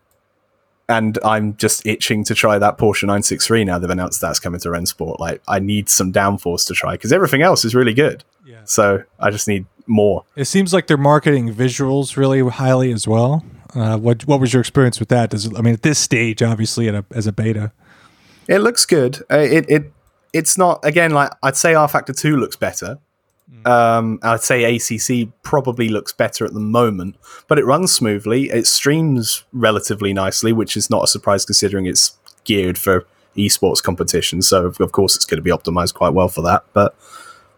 and 0.88 1.18
I'm 1.24 1.56
just 1.56 1.86
itching 1.86 2.24
to 2.24 2.34
try 2.34 2.58
that 2.58 2.76
Porsche 2.76 3.04
963 3.04 3.64
now 3.64 3.78
they've 3.78 3.88
announced 3.88 4.20
that's 4.20 4.38
coming 4.38 4.60
to 4.60 4.68
Rennsport. 4.68 5.18
Like, 5.18 5.40
I 5.48 5.58
need 5.58 5.88
some 5.88 6.12
downforce 6.12 6.66
to 6.66 6.74
try 6.74 6.92
because 6.92 7.12
everything 7.12 7.40
else 7.40 7.64
is 7.64 7.74
really 7.74 7.94
good. 7.94 8.22
Yeah. 8.44 8.60
So 8.64 9.02
I 9.18 9.30
just 9.30 9.48
need 9.48 9.64
more. 9.86 10.24
It 10.36 10.44
seems 10.44 10.74
like 10.74 10.86
they're 10.86 10.96
marketing 10.96 11.54
visuals 11.54 12.16
really 12.16 12.46
highly 12.48 12.92
as 12.92 13.08
well. 13.08 13.44
Uh, 13.74 13.98
what 13.98 14.26
what 14.26 14.40
was 14.40 14.52
your 14.52 14.60
experience 14.60 15.00
with 15.00 15.08
that? 15.08 15.30
Does 15.30 15.46
it, 15.46 15.56
I 15.56 15.60
mean 15.60 15.74
at 15.74 15.82
this 15.82 15.98
stage, 15.98 16.42
obviously, 16.42 16.88
a, 16.88 17.04
as 17.12 17.26
a 17.26 17.32
beta, 17.32 17.72
It 18.48 18.58
looks 18.58 18.86
good. 18.86 19.22
Uh, 19.30 19.38
it 19.38 19.68
it 19.68 19.92
it's 20.32 20.56
not 20.56 20.84
again 20.84 21.10
like 21.10 21.30
I'd 21.42 21.56
say 21.56 21.72
rFactor 21.72 22.16
Two 22.16 22.36
looks 22.36 22.56
better. 22.56 22.98
Um, 23.66 24.18
I'd 24.22 24.42
say 24.42 24.76
ACC 24.76 25.28
probably 25.42 25.88
looks 25.88 26.12
better 26.12 26.44
at 26.44 26.54
the 26.54 26.60
moment, 26.60 27.16
but 27.46 27.58
it 27.58 27.64
runs 27.64 27.92
smoothly. 27.92 28.50
It 28.50 28.66
streams 28.66 29.44
relatively 29.52 30.12
nicely, 30.12 30.52
which 30.52 30.76
is 30.76 30.90
not 30.90 31.04
a 31.04 31.06
surprise 31.06 31.44
considering 31.44 31.86
it's 31.86 32.16
geared 32.44 32.76
for 32.78 33.06
esports 33.36 33.82
competition. 33.82 34.42
So 34.42 34.66
of 34.66 34.80
of 34.80 34.92
course 34.92 35.16
it's 35.16 35.24
going 35.24 35.38
to 35.38 35.42
be 35.42 35.50
optimized 35.50 35.94
quite 35.94 36.14
well 36.14 36.28
for 36.28 36.42
that. 36.42 36.64
But 36.72 36.94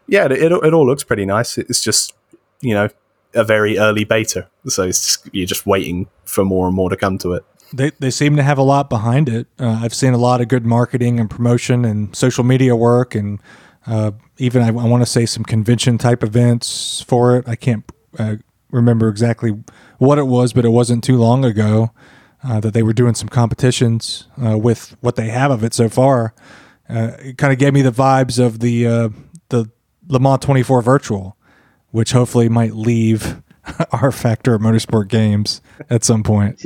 yeah, 0.07 0.27
it, 0.27 0.33
it, 0.33 0.53
it 0.53 0.75
all 0.75 0.87
looks 0.87 1.05
pretty 1.05 1.25
nice. 1.25 1.59
It's 1.59 1.83
just 1.83 2.15
you 2.61 2.75
know 2.75 2.89
a 3.37 3.45
very 3.45 3.79
early 3.79 4.05
beta, 4.05 4.49
so 4.67 4.83
it's 4.83 5.05
just, 5.05 5.29
you're 5.33 5.47
just 5.47 5.67
waiting 5.67 6.09
for 6.25 6.45
more 6.45 6.67
and 6.67 6.75
more 6.75 6.91
to 6.91 6.97
come 6.97 7.19
to 7.19 7.35
it. 7.35 7.45
they 7.73 7.91
they 7.99 8.11
seem 8.11 8.37
to 8.37 8.43
have 8.43 8.59
a 8.59 8.63
lot 8.63 8.89
behind 8.89 9.29
it. 9.29 9.47
Uh, 9.59 9.81
I've 9.83 9.95
seen 9.95 10.15
a 10.15 10.19
lot 10.19 10.41
of 10.41 10.49
good 10.49 10.65
marketing 10.65 11.21
and 11.21 11.29
promotion 11.31 11.85
and 11.85 12.15
social 12.17 12.45
media 12.45 12.75
work, 12.75 13.15
and 13.15 13.41
uh, 13.87 14.13
even 14.39 14.63
I, 14.63 14.69
I 14.69 14.71
want 14.71 15.03
to 15.03 15.07
say 15.07 15.27
some 15.27 15.45
convention 15.45 15.99
type 15.99 16.23
events 16.23 17.03
for 17.07 17.37
it. 17.37 17.49
I 17.49 17.57
can't 17.57 17.85
uh, 18.19 18.37
remember 18.71 19.09
exactly 19.09 19.51
what 19.99 20.19
it 20.19 20.27
was, 20.27 20.53
but 20.53 20.65
it 20.65 20.71
wasn't 20.71 21.05
too 21.05 21.17
long 21.17 21.45
ago 21.45 21.91
uh, 22.45 22.61
that 22.61 22.73
they 22.75 22.83
were 22.83 22.93
doing 22.93 23.15
some 23.15 23.29
competitions 23.29 24.29
uh, 24.45 24.59
with 24.59 24.97
what 25.01 25.17
they 25.17 25.29
have 25.29 25.51
of 25.51 25.63
it 25.65 25.75
so 25.75 25.89
far. 25.89 26.35
Uh, 26.89 27.13
it 27.19 27.39
kind 27.39 27.53
of 27.53 27.59
gave 27.59 27.73
me 27.73 27.83
the 27.83 27.93
vibes 27.93 28.39
of 28.45 28.61
the 28.61 28.85
the 29.49 29.71
Le 30.09 30.21
Mans 30.21 30.39
24 30.41 30.83
Virtual, 30.83 31.37
which 31.97 32.13
hopefully 32.13 32.49
might 32.51 32.75
leave 32.75 33.41
rFactor 33.67 34.59
Motorsport 34.59 35.09
games 35.09 35.63
at 35.89 36.05
some 36.05 36.23
point. 36.23 36.65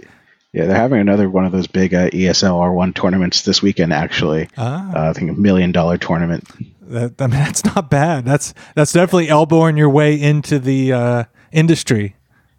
Yeah, 0.52 0.66
they're 0.66 0.74
having 0.76 0.98
another 1.00 1.30
one 1.30 1.44
of 1.44 1.52
those 1.52 1.68
big 1.68 1.94
uh, 1.94 2.10
ESL 2.10 2.58
R1 2.58 2.96
tournaments 2.96 3.42
this 3.42 3.62
weekend. 3.62 3.92
Actually, 3.92 4.48
Ah. 4.58 4.90
uh, 5.06 5.10
I 5.10 5.12
think 5.12 5.30
a 5.30 5.34
million 5.34 5.70
dollar 5.70 5.96
tournament. 5.98 6.44
That, 6.82 7.14
I 7.20 7.28
mean, 7.28 7.38
that's 7.44 7.64
not 7.64 7.88
bad. 7.88 8.24
That's 8.24 8.52
that's 8.74 8.92
definitely 8.92 9.28
elbowing 9.28 9.76
your 9.76 9.88
way 9.90 10.20
into 10.20 10.58
the 10.58 10.92
uh, 10.92 11.24
industry 11.52 12.16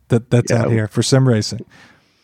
that 0.07 0.29
that's 0.29 0.49
Yeah. 0.51 0.61
out 0.61 0.71
here 0.71 0.87
for 0.87 1.03
sim 1.03 1.27
racing. 1.27 1.65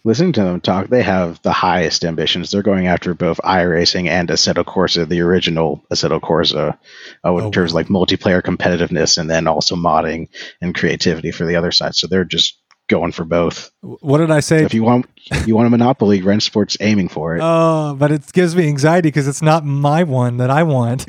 Listening 0.07 0.31
to 0.31 0.43
them 0.45 0.61
talk, 0.61 0.87
they 0.87 1.03
have 1.03 1.41
the 1.41 1.51
highest 1.51 2.05
ambitions. 2.05 2.49
They're 2.49 2.61
going 2.61 2.87
after 2.87 3.13
both 3.13 3.41
iRacing 3.43 4.07
and 4.07 4.29
Assetto 4.29 4.63
Corsa, 4.63 5.05
the 5.05 5.19
original 5.19 5.83
Assetto 5.91 6.21
Corsa, 6.21 6.77
uh, 7.25 7.35
in 7.35 7.43
Oh, 7.43 7.51
terms 7.51 7.71
of 7.71 7.75
like 7.75 7.87
multiplayer 7.87 8.41
competitiveness 8.41 9.17
and 9.17 9.29
then 9.29 9.47
also 9.47 9.75
modding 9.75 10.29
and 10.61 10.73
creativity 10.73 11.31
for 11.31 11.45
the 11.45 11.57
other 11.57 11.73
side. 11.73 11.93
So 11.93 12.07
they're 12.07 12.23
just 12.23 12.57
going 12.87 13.11
for 13.11 13.25
both. 13.25 13.69
What 13.81 14.19
did 14.19 14.31
I 14.31 14.39
say? 14.39 14.63
If 14.63 14.73
you 14.73 14.83
want, 14.83 15.07
you 15.45 15.57
want 15.57 15.67
a 15.67 15.69
monopoly, 15.71 16.21
Rennsport's 16.21 16.77
aiming 16.79 17.09
for 17.09 17.35
it. 17.35 17.41
Oh, 17.43 17.93
but 17.99 18.09
it 18.09 18.31
gives 18.31 18.55
me 18.55 18.65
anxiety 18.69 19.09
because 19.09 19.27
it's 19.27 19.41
not 19.41 19.65
my 19.65 20.03
one 20.03 20.37
that 20.37 20.49
I 20.49 20.63
want. 20.63 21.05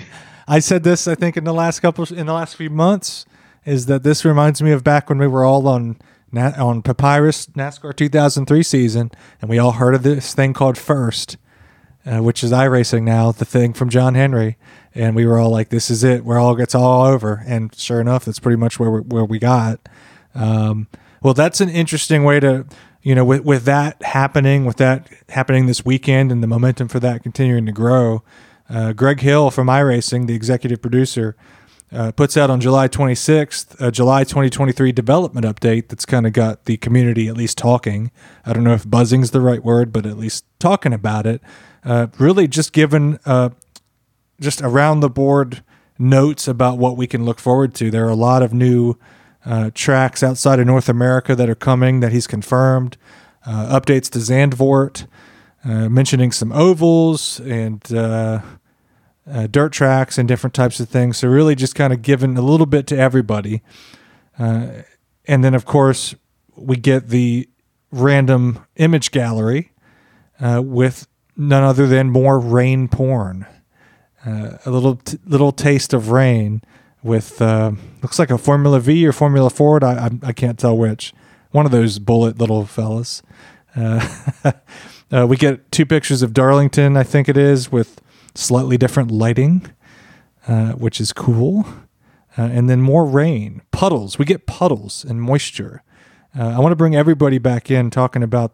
I 0.48 0.58
said 0.58 0.82
this, 0.82 1.06
I 1.06 1.14
think, 1.14 1.36
in 1.36 1.44
the 1.44 1.54
last 1.54 1.78
couple, 1.78 2.04
in 2.12 2.26
the 2.26 2.32
last 2.32 2.56
few 2.56 2.68
months, 2.68 3.26
is 3.64 3.86
that 3.86 4.02
this 4.02 4.24
reminds 4.24 4.60
me 4.60 4.72
of 4.72 4.82
back 4.82 5.08
when 5.08 5.18
we 5.18 5.28
were 5.28 5.44
all 5.44 5.68
on 5.68 5.98
on 6.36 6.82
Papyrus 6.82 7.46
NASCAR 7.48 7.94
2003 7.94 8.62
season, 8.62 9.10
and 9.40 9.48
we 9.48 9.58
all 9.58 9.72
heard 9.72 9.94
of 9.94 10.02
this 10.02 10.34
thing 10.34 10.52
called 10.52 10.76
First, 10.76 11.36
uh, 12.04 12.18
which 12.18 12.44
is 12.44 12.52
iRacing 12.52 13.02
now, 13.02 13.32
the 13.32 13.44
thing 13.44 13.72
from 13.72 13.88
John 13.88 14.14
Henry, 14.14 14.56
and 14.94 15.14
we 15.14 15.26
were 15.26 15.38
all 15.38 15.50
like, 15.50 15.68
"This 15.70 15.90
is 15.90 16.04
it. 16.04 16.24
We're 16.24 16.38
all 16.38 16.54
gets 16.54 16.74
all 16.74 17.06
over." 17.06 17.42
And 17.46 17.74
sure 17.74 18.00
enough, 18.00 18.24
that's 18.24 18.38
pretty 18.38 18.56
much 18.56 18.78
where 18.78 18.90
we, 18.90 19.00
where 19.00 19.24
we 19.24 19.38
got. 19.38 19.80
Um, 20.34 20.88
well, 21.22 21.34
that's 21.34 21.60
an 21.60 21.68
interesting 21.68 22.24
way 22.24 22.40
to, 22.40 22.66
you 23.02 23.14
know, 23.14 23.24
with 23.24 23.44
with 23.44 23.64
that 23.64 24.02
happening, 24.02 24.64
with 24.64 24.76
that 24.76 25.08
happening 25.30 25.66
this 25.66 25.84
weekend, 25.84 26.30
and 26.30 26.42
the 26.42 26.46
momentum 26.46 26.88
for 26.88 27.00
that 27.00 27.22
continuing 27.22 27.66
to 27.66 27.72
grow. 27.72 28.22
Uh, 28.70 28.92
Greg 28.92 29.20
Hill 29.20 29.50
from 29.50 29.68
iRacing, 29.68 30.26
the 30.26 30.34
executive 30.34 30.82
producer, 30.82 31.36
uh, 31.92 32.12
puts 32.12 32.36
out 32.36 32.50
on 32.50 32.60
July 32.60 32.88
26th 32.88 33.80
a 33.80 33.90
July 33.90 34.24
2023 34.24 34.92
development 34.92 35.46
update 35.46 35.88
that's 35.88 36.04
kind 36.04 36.26
of 36.26 36.32
got 36.32 36.66
the 36.66 36.76
community 36.76 37.28
at 37.28 37.36
least 37.36 37.56
talking. 37.56 38.10
I 38.44 38.52
don't 38.52 38.64
know 38.64 38.74
if 38.74 38.88
buzzing's 38.88 39.30
the 39.30 39.40
right 39.40 39.62
word, 39.62 39.92
but 39.92 40.04
at 40.04 40.18
least 40.18 40.44
talking 40.58 40.92
about 40.92 41.26
it. 41.26 41.40
Uh, 41.84 42.08
really, 42.18 42.46
just 42.46 42.72
given 42.72 43.18
uh, 43.24 43.50
just 44.40 44.60
around 44.60 45.00
the 45.00 45.08
board 45.08 45.62
notes 45.98 46.46
about 46.46 46.78
what 46.78 46.96
we 46.96 47.06
can 47.06 47.24
look 47.24 47.38
forward 47.38 47.74
to. 47.74 47.90
There 47.90 48.06
are 48.06 48.10
a 48.10 48.16
lot 48.16 48.42
of 48.42 48.52
new 48.52 48.96
uh, 49.44 49.70
tracks 49.74 50.22
outside 50.22 50.60
of 50.60 50.66
North 50.66 50.88
America 50.88 51.34
that 51.34 51.48
are 51.48 51.54
coming 51.54 52.00
that 52.00 52.12
he's 52.12 52.26
confirmed. 52.26 52.96
Uh, 53.46 53.80
updates 53.80 54.10
to 54.10 54.18
Zandvoort, 54.18 55.06
uh, 55.64 55.88
mentioning 55.88 56.32
some 56.32 56.52
ovals 56.52 57.40
and 57.40 57.82
uh, 59.30 59.46
dirt 59.46 59.72
tracks 59.72 60.18
and 60.18 60.28
different 60.28 60.54
types 60.54 60.80
of 60.80 60.88
things. 60.88 61.18
So 61.18 61.28
really, 61.28 61.54
just 61.54 61.74
kind 61.74 61.92
of 61.92 62.02
giving 62.02 62.36
a 62.36 62.42
little 62.42 62.66
bit 62.66 62.86
to 62.88 62.96
everybody. 62.96 63.62
Uh, 64.38 64.68
and 65.26 65.44
then, 65.44 65.54
of 65.54 65.64
course, 65.64 66.14
we 66.56 66.76
get 66.76 67.08
the 67.08 67.48
random 67.90 68.64
image 68.76 69.10
gallery 69.10 69.72
uh, 70.40 70.62
with 70.64 71.06
none 71.36 71.62
other 71.62 71.86
than 71.86 72.10
more 72.10 72.38
rain 72.38 72.88
porn 72.88 73.46
uh, 74.26 74.58
a 74.66 74.70
little 74.70 74.96
t- 74.96 75.18
little 75.24 75.52
taste 75.52 75.92
of 75.92 76.10
rain 76.10 76.62
with 77.02 77.40
uh, 77.40 77.72
looks 78.02 78.18
like 78.18 78.30
a 78.30 78.38
Formula 78.38 78.80
V 78.80 79.06
or 79.06 79.12
Formula 79.12 79.50
Ford. 79.50 79.84
I, 79.84 80.06
I 80.06 80.10
I 80.28 80.32
can't 80.32 80.58
tell 80.58 80.76
which. 80.76 81.14
One 81.50 81.64
of 81.64 81.72
those 81.72 81.98
bullet 81.98 82.38
little 82.38 82.66
fellas. 82.66 83.22
Uh, 85.10 85.26
we 85.26 85.38
get 85.38 85.72
two 85.72 85.86
pictures 85.86 86.20
of 86.20 86.34
Darlington, 86.34 86.94
I 86.94 87.02
think 87.02 87.30
it 87.30 87.38
is, 87.38 87.72
with 87.72 87.98
slightly 88.38 88.78
different 88.78 89.10
lighting, 89.10 89.70
uh, 90.46 90.72
which 90.72 91.00
is 91.00 91.12
cool. 91.12 91.66
Uh, 92.36 92.42
and 92.42 92.70
then 92.70 92.80
more 92.80 93.04
rain, 93.04 93.62
puddles. 93.72 94.18
We 94.18 94.24
get 94.24 94.46
puddles 94.46 95.04
and 95.04 95.20
moisture. 95.20 95.82
Uh, 96.38 96.48
I 96.48 96.60
want 96.60 96.70
to 96.72 96.76
bring 96.76 96.94
everybody 96.94 97.38
back 97.38 97.70
in 97.70 97.90
talking 97.90 98.22
about 98.22 98.52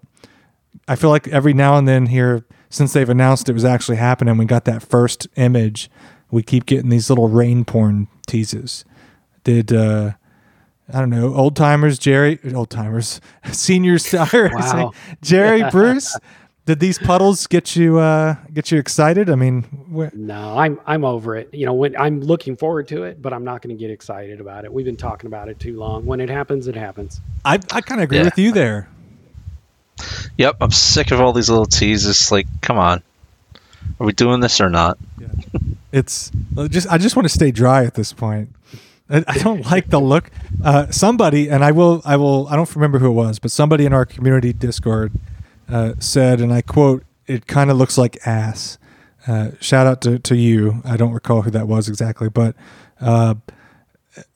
I 0.88 0.96
feel 0.96 1.10
like 1.10 1.28
every 1.28 1.54
now 1.54 1.76
and 1.76 1.86
then 1.86 2.06
here, 2.06 2.44
since 2.68 2.92
they've 2.92 3.08
announced 3.08 3.48
it 3.48 3.52
was 3.52 3.64
actually 3.64 3.96
happening, 3.96 4.36
we 4.36 4.44
got 4.44 4.64
that 4.64 4.82
first 4.82 5.28
image. 5.36 5.88
We 6.30 6.42
keep 6.42 6.66
getting 6.66 6.90
these 6.90 7.08
little 7.08 7.28
rain 7.28 7.64
porn 7.64 8.08
teases. 8.26 8.84
Did 9.44 9.72
uh, 9.72 10.12
I 10.92 11.00
don't 11.00 11.10
know 11.10 11.34
old 11.34 11.56
timers, 11.56 11.98
Jerry, 11.98 12.38
old 12.54 12.70
timers, 12.70 13.20
seniors, 13.52 14.12
Wow. 14.32 14.92
Jerry, 15.22 15.64
Bruce? 15.70 16.16
Did 16.66 16.80
these 16.80 16.98
puddles 16.98 17.46
get 17.46 17.76
you 17.76 17.98
uh, 17.98 18.36
get 18.52 18.70
you 18.70 18.78
excited? 18.78 19.28
I 19.28 19.34
mean, 19.34 19.62
wh- 19.94 20.14
No, 20.14 20.56
I'm 20.56 20.80
I'm 20.86 21.04
over 21.04 21.36
it. 21.36 21.52
You 21.52 21.66
know, 21.66 21.74
when 21.74 21.94
I'm 21.96 22.20
looking 22.22 22.56
forward 22.56 22.88
to 22.88 23.04
it, 23.04 23.20
but 23.20 23.34
I'm 23.34 23.44
not 23.44 23.60
going 23.60 23.76
to 23.76 23.78
get 23.78 23.90
excited 23.90 24.40
about 24.40 24.64
it. 24.64 24.72
We've 24.72 24.86
been 24.86 24.96
talking 24.96 25.26
about 25.26 25.50
it 25.50 25.60
too 25.60 25.78
long. 25.78 26.06
When 26.06 26.20
it 26.20 26.30
happens, 26.30 26.66
it 26.66 26.74
happens. 26.74 27.20
I 27.44 27.54
I 27.70 27.80
kind 27.82 28.00
of 28.00 28.04
agree 28.04 28.18
Yeah. 28.18 28.24
with 28.24 28.38
you 28.38 28.52
there. 28.52 28.88
Yep, 30.38 30.56
I'm 30.62 30.70
sick 30.70 31.10
of 31.12 31.20
all 31.20 31.32
these 31.34 31.50
little 31.50 31.66
teases. 31.66 32.32
Like, 32.32 32.46
come 32.62 32.78
on, 32.78 33.02
are 34.00 34.06
we 34.06 34.12
doing 34.14 34.40
this 34.40 34.60
or 34.60 34.70
not? 34.70 34.96
It's 35.92 36.32
uh, 36.56 36.66
just 36.68 36.88
I 36.90 36.96
just 36.98 37.14
want 37.14 37.24
to 37.26 37.34
stay 37.34 37.50
dry 37.50 37.84
at 37.84 37.94
this 37.94 38.12
point. 38.14 38.48
I, 39.10 39.22
I 39.28 39.36
don't 39.38 39.64
like 39.70 39.90
the 39.90 40.00
look. 40.00 40.30
Uh, 40.64 40.90
somebody 40.90 41.48
and 41.50 41.62
I 41.62 41.72
will 41.72 42.00
I 42.06 42.16
will 42.16 42.48
I 42.48 42.56
don't 42.56 42.74
remember 42.74 42.98
who 43.00 43.08
it 43.08 43.12
was, 43.12 43.38
but 43.38 43.50
somebody 43.50 43.84
in 43.84 43.92
our 43.92 44.06
community 44.06 44.52
Discord 44.54 45.12
uh, 45.68 45.94
said, 45.98 46.40
and 46.40 46.52
I 46.52 46.62
quote, 46.62 47.04
"It 47.26 47.46
kind 47.46 47.70
of 47.70 47.76
looks 47.76 47.98
like 47.98 48.18
ass." 48.26 48.78
Uh, 49.26 49.52
shout 49.60 49.86
out 49.86 50.02
to, 50.02 50.18
to 50.18 50.36
you. 50.36 50.82
I 50.84 50.96
don't 50.96 51.12
recall 51.12 51.42
who 51.42 51.50
that 51.50 51.66
was 51.66 51.88
exactly, 51.88 52.28
but 52.28 52.54
uh, 53.00 53.36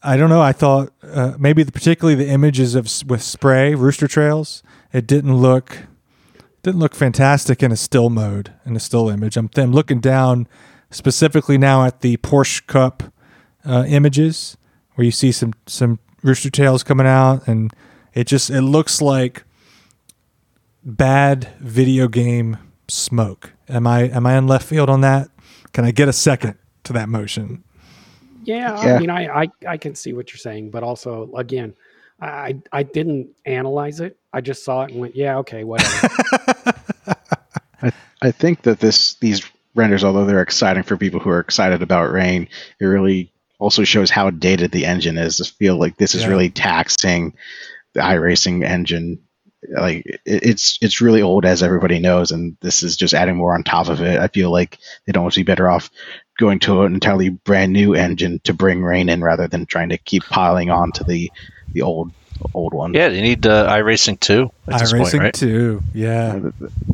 I 0.03 0.17
don't 0.17 0.31
know. 0.31 0.41
I 0.41 0.53
thought 0.53 0.93
uh, 1.03 1.35
maybe 1.39 1.63
the, 1.63 1.73
particularly 1.73 2.15
the 2.15 2.31
images 2.31 2.75
of 2.75 2.89
with 3.07 3.23
spray 3.23 3.75
rooster 3.75 4.09
trails. 4.09 4.63
It 4.93 5.07
didn't 5.07 5.37
look 5.37 5.79
didn't 6.63 6.81
look 6.81 6.95
fantastic 6.95 7.63
in 7.63 7.71
a 7.71 7.77
still 7.77 8.11
mode 8.11 8.53
in 8.65 8.77
a 8.77 8.81
still 8.81 9.09
image. 9.09 9.37
I'm, 9.37 9.51
I'm 9.57 9.73
looking 9.73 10.01
down 10.01 10.49
specifically 10.91 11.59
now 11.59 11.85
at 11.85 12.01
the 12.01 12.17
Porsche 12.19 12.67
Cup 12.67 13.03
uh, 13.65 13.85
images 13.87 14.57
where 14.95 15.05
you 15.05 15.11
see 15.11 15.33
some 15.33 15.53
some 15.67 15.99
Rooster 16.23 16.51
Tails 16.51 16.83
coming 16.83 17.07
out, 17.07 17.47
and 17.47 17.73
it 18.15 18.27
just 18.27 18.51
it 18.51 18.63
looks 18.63 19.01
like 19.01 19.45
bad 20.89 21.49
video 21.61 22.09
game 22.09 22.57
smoke. 22.89 23.53
Am 23.69 23.87
I 23.87 24.03
am 24.09 24.27
I 24.27 24.37
in 24.39 24.47
left 24.47 24.67
field 24.67 24.89
on 24.91 25.03
that? 25.03 25.29
Can 25.73 25.85
I 25.85 25.91
get 25.91 26.09
a 26.09 26.13
second 26.13 26.55
to 26.85 26.93
that 26.95 27.09
motion? 27.09 27.63
Yeah, 28.45 28.83
Yeah. 28.83 28.95
I 28.95 28.99
mean, 28.99 29.11
I, 29.11 29.43
I 29.43 29.49
I 29.69 29.77
can 29.77 29.95
see 29.95 30.13
what 30.15 30.33
you're 30.33 30.39
saying, 30.39 30.71
but 30.71 30.83
also 30.83 31.31
again, 31.37 31.75
I 32.21 32.57
I 32.73 32.83
didn't 32.83 33.29
analyze 33.45 34.01
it. 34.01 34.17
I 34.33 34.41
just 34.41 34.65
saw 34.65 34.83
it 34.85 34.91
and 34.91 35.01
went, 35.01 35.15
yeah, 35.15 35.37
okay, 35.39 35.65
whatever. 35.65 36.09
I 37.83 37.93
I 38.23 38.31
think 38.31 38.63
that 38.63 38.81
this 38.81 39.15
these 39.15 39.45
renders, 39.75 40.03
although 40.03 40.25
they're 40.25 40.43
exciting 40.43 40.83
for 40.83 40.97
people 40.97 41.21
who 41.21 41.31
are 41.31 41.41
excited 41.41 41.83
about 41.83 42.11
rain, 42.11 42.49
it 42.81 42.85
really 42.87 43.33
also 43.59 43.85
shows 43.85 44.11
how 44.11 44.31
dated 44.31 44.71
the 44.73 44.87
engine 44.87 45.19
is. 45.19 45.41
I 45.41 45.45
feel 45.45 45.77
like 45.79 45.97
this 45.99 46.15
is 46.15 46.23
Yeah. 46.23 46.29
really 46.29 46.51
taxing 46.51 47.35
the 47.93 48.01
iRacing 48.01 48.65
engine. 48.65 49.19
Like 49.69 50.21
it's 50.25 50.79
it's 50.81 51.01
really 51.01 51.23
old, 51.23 51.45
as 51.45 51.63
everybody 51.63 51.99
knows, 51.99 52.31
and 52.31 52.57
this 52.61 52.83
is 52.83 52.97
just 52.97 53.15
adding 53.15 53.37
more 53.37 53.55
on 53.55 53.65
top 53.65 53.89
of 53.89 54.01
it. 54.01 54.21
I 54.21 54.29
feel 54.29 54.51
like 54.51 54.79
they'd 55.05 55.17
almost 55.17 55.37
be 55.37 55.43
better 55.43 55.69
off 55.69 55.91
going 56.39 56.61
to 56.61 56.83
an 56.83 56.95
entirely 56.95 57.31
brand 57.31 57.73
new 57.73 57.95
engine 57.95 58.41
to 58.45 58.55
bring 58.55 58.85
rain 58.85 59.09
in, 59.09 59.23
rather 59.23 59.49
than 59.49 59.67
trying 59.67 59.89
to 59.89 59.99
keep 59.99 60.23
piling 60.25 60.71
on 60.71 60.93
to 60.93 61.05
the 61.05 61.31
the 61.73 61.83
old 61.83 62.13
old 62.55 62.73
one. 62.73 62.95
Yeah, 62.95 63.09
they 63.09 63.21
need 63.21 63.47
uh, 63.47 63.69
iRacing 63.69 64.21
2 64.21 64.51
at 64.69 64.79
this 64.79 64.93
point, 64.93 65.05
iRacing 65.07 65.19
right? 65.19 65.35
two, 65.35 65.83
yeah. 65.93 66.39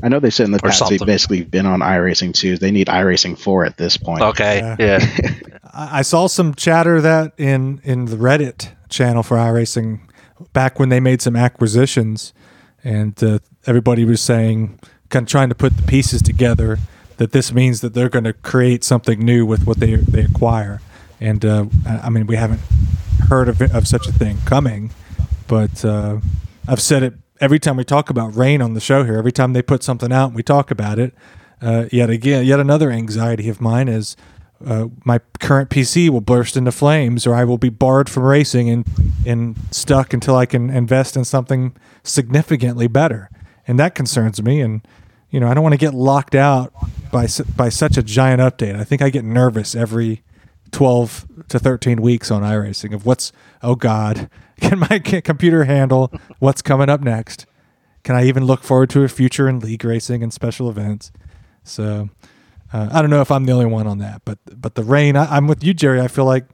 I 0.03 0.09
know 0.09 0.21
they 0.21 0.31
said 0.31 0.47
in 0.47 0.53
the 0.53 0.59
Or 0.65 0.71
past 0.71 0.89
they've 0.89 0.99
basically 1.01 1.43
been 1.43 1.67
on 1.67 1.81
iRacing 1.81 2.33
2. 2.33 2.57
They 2.59 2.71
need 2.71 2.87
iRacing 2.87 3.39
4 3.39 3.67
at 3.67 3.77
this 3.77 3.97
point. 3.97 4.23
Okay, 4.23 4.59
Yeah. 4.59 4.77
yeah. 4.79 5.31
I 5.65 5.99
I 5.99 6.03
saw 6.03 6.27
some 6.29 6.55
chatter 6.55 7.01
that 7.01 7.33
in 7.37 7.81
in 7.85 8.07
the 8.07 8.17
Reddit 8.17 8.71
channel 8.89 9.23
for 9.23 9.37
iRacing 9.37 10.01
back 10.53 10.79
when 10.79 10.89
they 10.89 11.01
made 11.01 11.21
some 11.21 11.37
acquisitions, 11.37 12.33
and 12.85 13.23
uh, 13.25 13.39
everybody 13.67 14.05
was 14.05 14.21
saying, 14.21 14.79
kind 15.09 15.25
of 15.25 15.29
trying 15.29 15.49
to 15.49 15.55
put 15.55 15.77
the 15.77 15.83
pieces 15.83 16.23
together, 16.23 16.79
that 17.17 17.33
this 17.33 17.53
means 17.53 17.81
that 17.81 17.95
they're 17.95 18.09
going 18.09 18.25
to 18.25 18.33
create 18.33 18.85
something 18.85 19.21
new 19.21 19.47
with 19.47 19.67
what 19.67 19.79
they 19.79 19.97
they 19.97 20.23
acquire. 20.23 20.81
And 21.21 21.45
uh, 21.45 21.67
I 21.87 22.11
mean, 22.11 22.27
we 22.27 22.37
haven't 22.37 22.61
heard 23.29 23.49
of, 23.49 23.63
of 23.63 23.89
such 23.89 24.07
a 24.07 24.13
thing 24.13 24.39
coming, 24.45 24.91
but 25.49 25.85
uh, 25.85 26.19
I've 26.69 26.83
said 26.83 27.03
it 27.03 27.15
every 27.41 27.59
time 27.59 27.77
we 27.77 27.85
talk 27.85 28.11
about 28.11 28.37
rain 28.37 28.61
on 28.61 28.75
the 28.75 28.81
show 28.81 29.05
here. 29.05 29.17
Every 29.17 29.33
time 29.33 29.53
they 29.53 29.63
put 29.63 29.83
something 29.83 30.13
out, 30.13 30.27
and 30.27 30.37
we 30.37 30.43
talk 30.43 30.71
about 30.71 30.99
it. 30.99 31.15
Uh, 31.63 31.87
yet 31.91 32.11
again, 32.11 32.45
yet 32.45 32.61
another 32.61 32.91
anxiety 32.91 33.49
of 33.49 33.61
mine 33.61 33.89
is 33.89 34.17
uh, 34.65 34.89
my 35.05 35.21
current 35.41 35.71
PC 35.71 36.09
will 36.09 36.21
burst 36.21 36.57
into 36.57 36.73
flames, 36.73 37.27
or 37.27 37.35
I 37.35 37.45
will 37.45 37.59
be 37.59 37.69
barred 37.69 38.09
from 38.09 38.25
racing 38.25 38.69
and 38.71 38.87
and 39.27 39.57
stuck 39.71 40.13
until 40.13 40.37
I 40.37 40.47
can 40.47 40.71
invest 40.71 41.17
in 41.17 41.25
something 41.25 41.77
significantly 42.03 42.87
better, 42.87 43.31
and 43.67 43.79
that 43.79 43.95
concerns 43.95 44.43
me. 44.43 44.61
And 44.61 44.87
you 45.31 45.41
know, 45.41 45.49
I 45.49 45.55
don't 45.55 45.63
want 45.63 45.75
to 45.75 45.79
get 45.79 45.95
locked 45.95 46.35
out 46.35 46.73
by 47.11 47.27
by 47.57 47.69
such 47.69 47.97
a 47.97 48.03
giant 48.03 48.41
update. 48.41 48.79
I 48.79 48.85
think 48.85 49.03
I 49.03 49.11
get 49.11 49.25
nervous 49.25 49.75
every 49.75 50.23
12 50.75 51.27
to 51.49 51.59
13 51.61 52.03
weeks 52.03 52.33
on 52.33 52.43
iRacing 52.43 52.93
of 52.93 53.07
what's 53.07 53.31
oh 53.63 53.77
god 53.77 54.29
can 54.61 54.81
my 54.81 54.99
computer 54.99 55.65
handle 55.65 56.13
what's 56.41 56.63
coming 56.63 56.89
up 56.89 57.01
next 57.01 57.47
can 58.03 58.17
i 58.17 58.25
even 58.25 58.45
look 58.45 58.65
forward 58.65 58.91
to 58.91 59.05
a 59.05 59.09
future 59.09 59.49
in 59.49 59.61
league 59.61 59.85
racing 59.85 60.21
and 60.21 60.33
special 60.33 60.69
events 60.69 61.13
so 61.63 62.11
uh, 62.75 62.89
i 62.93 63.01
don't 63.01 63.11
know 63.11 63.23
if 63.23 63.31
i'm 63.31 63.47
the 63.47 63.53
only 63.53 63.65
one 63.65 63.87
on 63.87 63.99
that 63.99 64.21
but 64.27 64.39
but 64.61 64.75
the 64.75 64.85
rain 64.85 65.17
I, 65.17 65.37
i'm 65.37 65.47
with 65.47 65.65
you 65.65 65.73
jerry 65.73 66.01
i 66.01 66.09
feel 66.09 66.27
like 66.27 66.45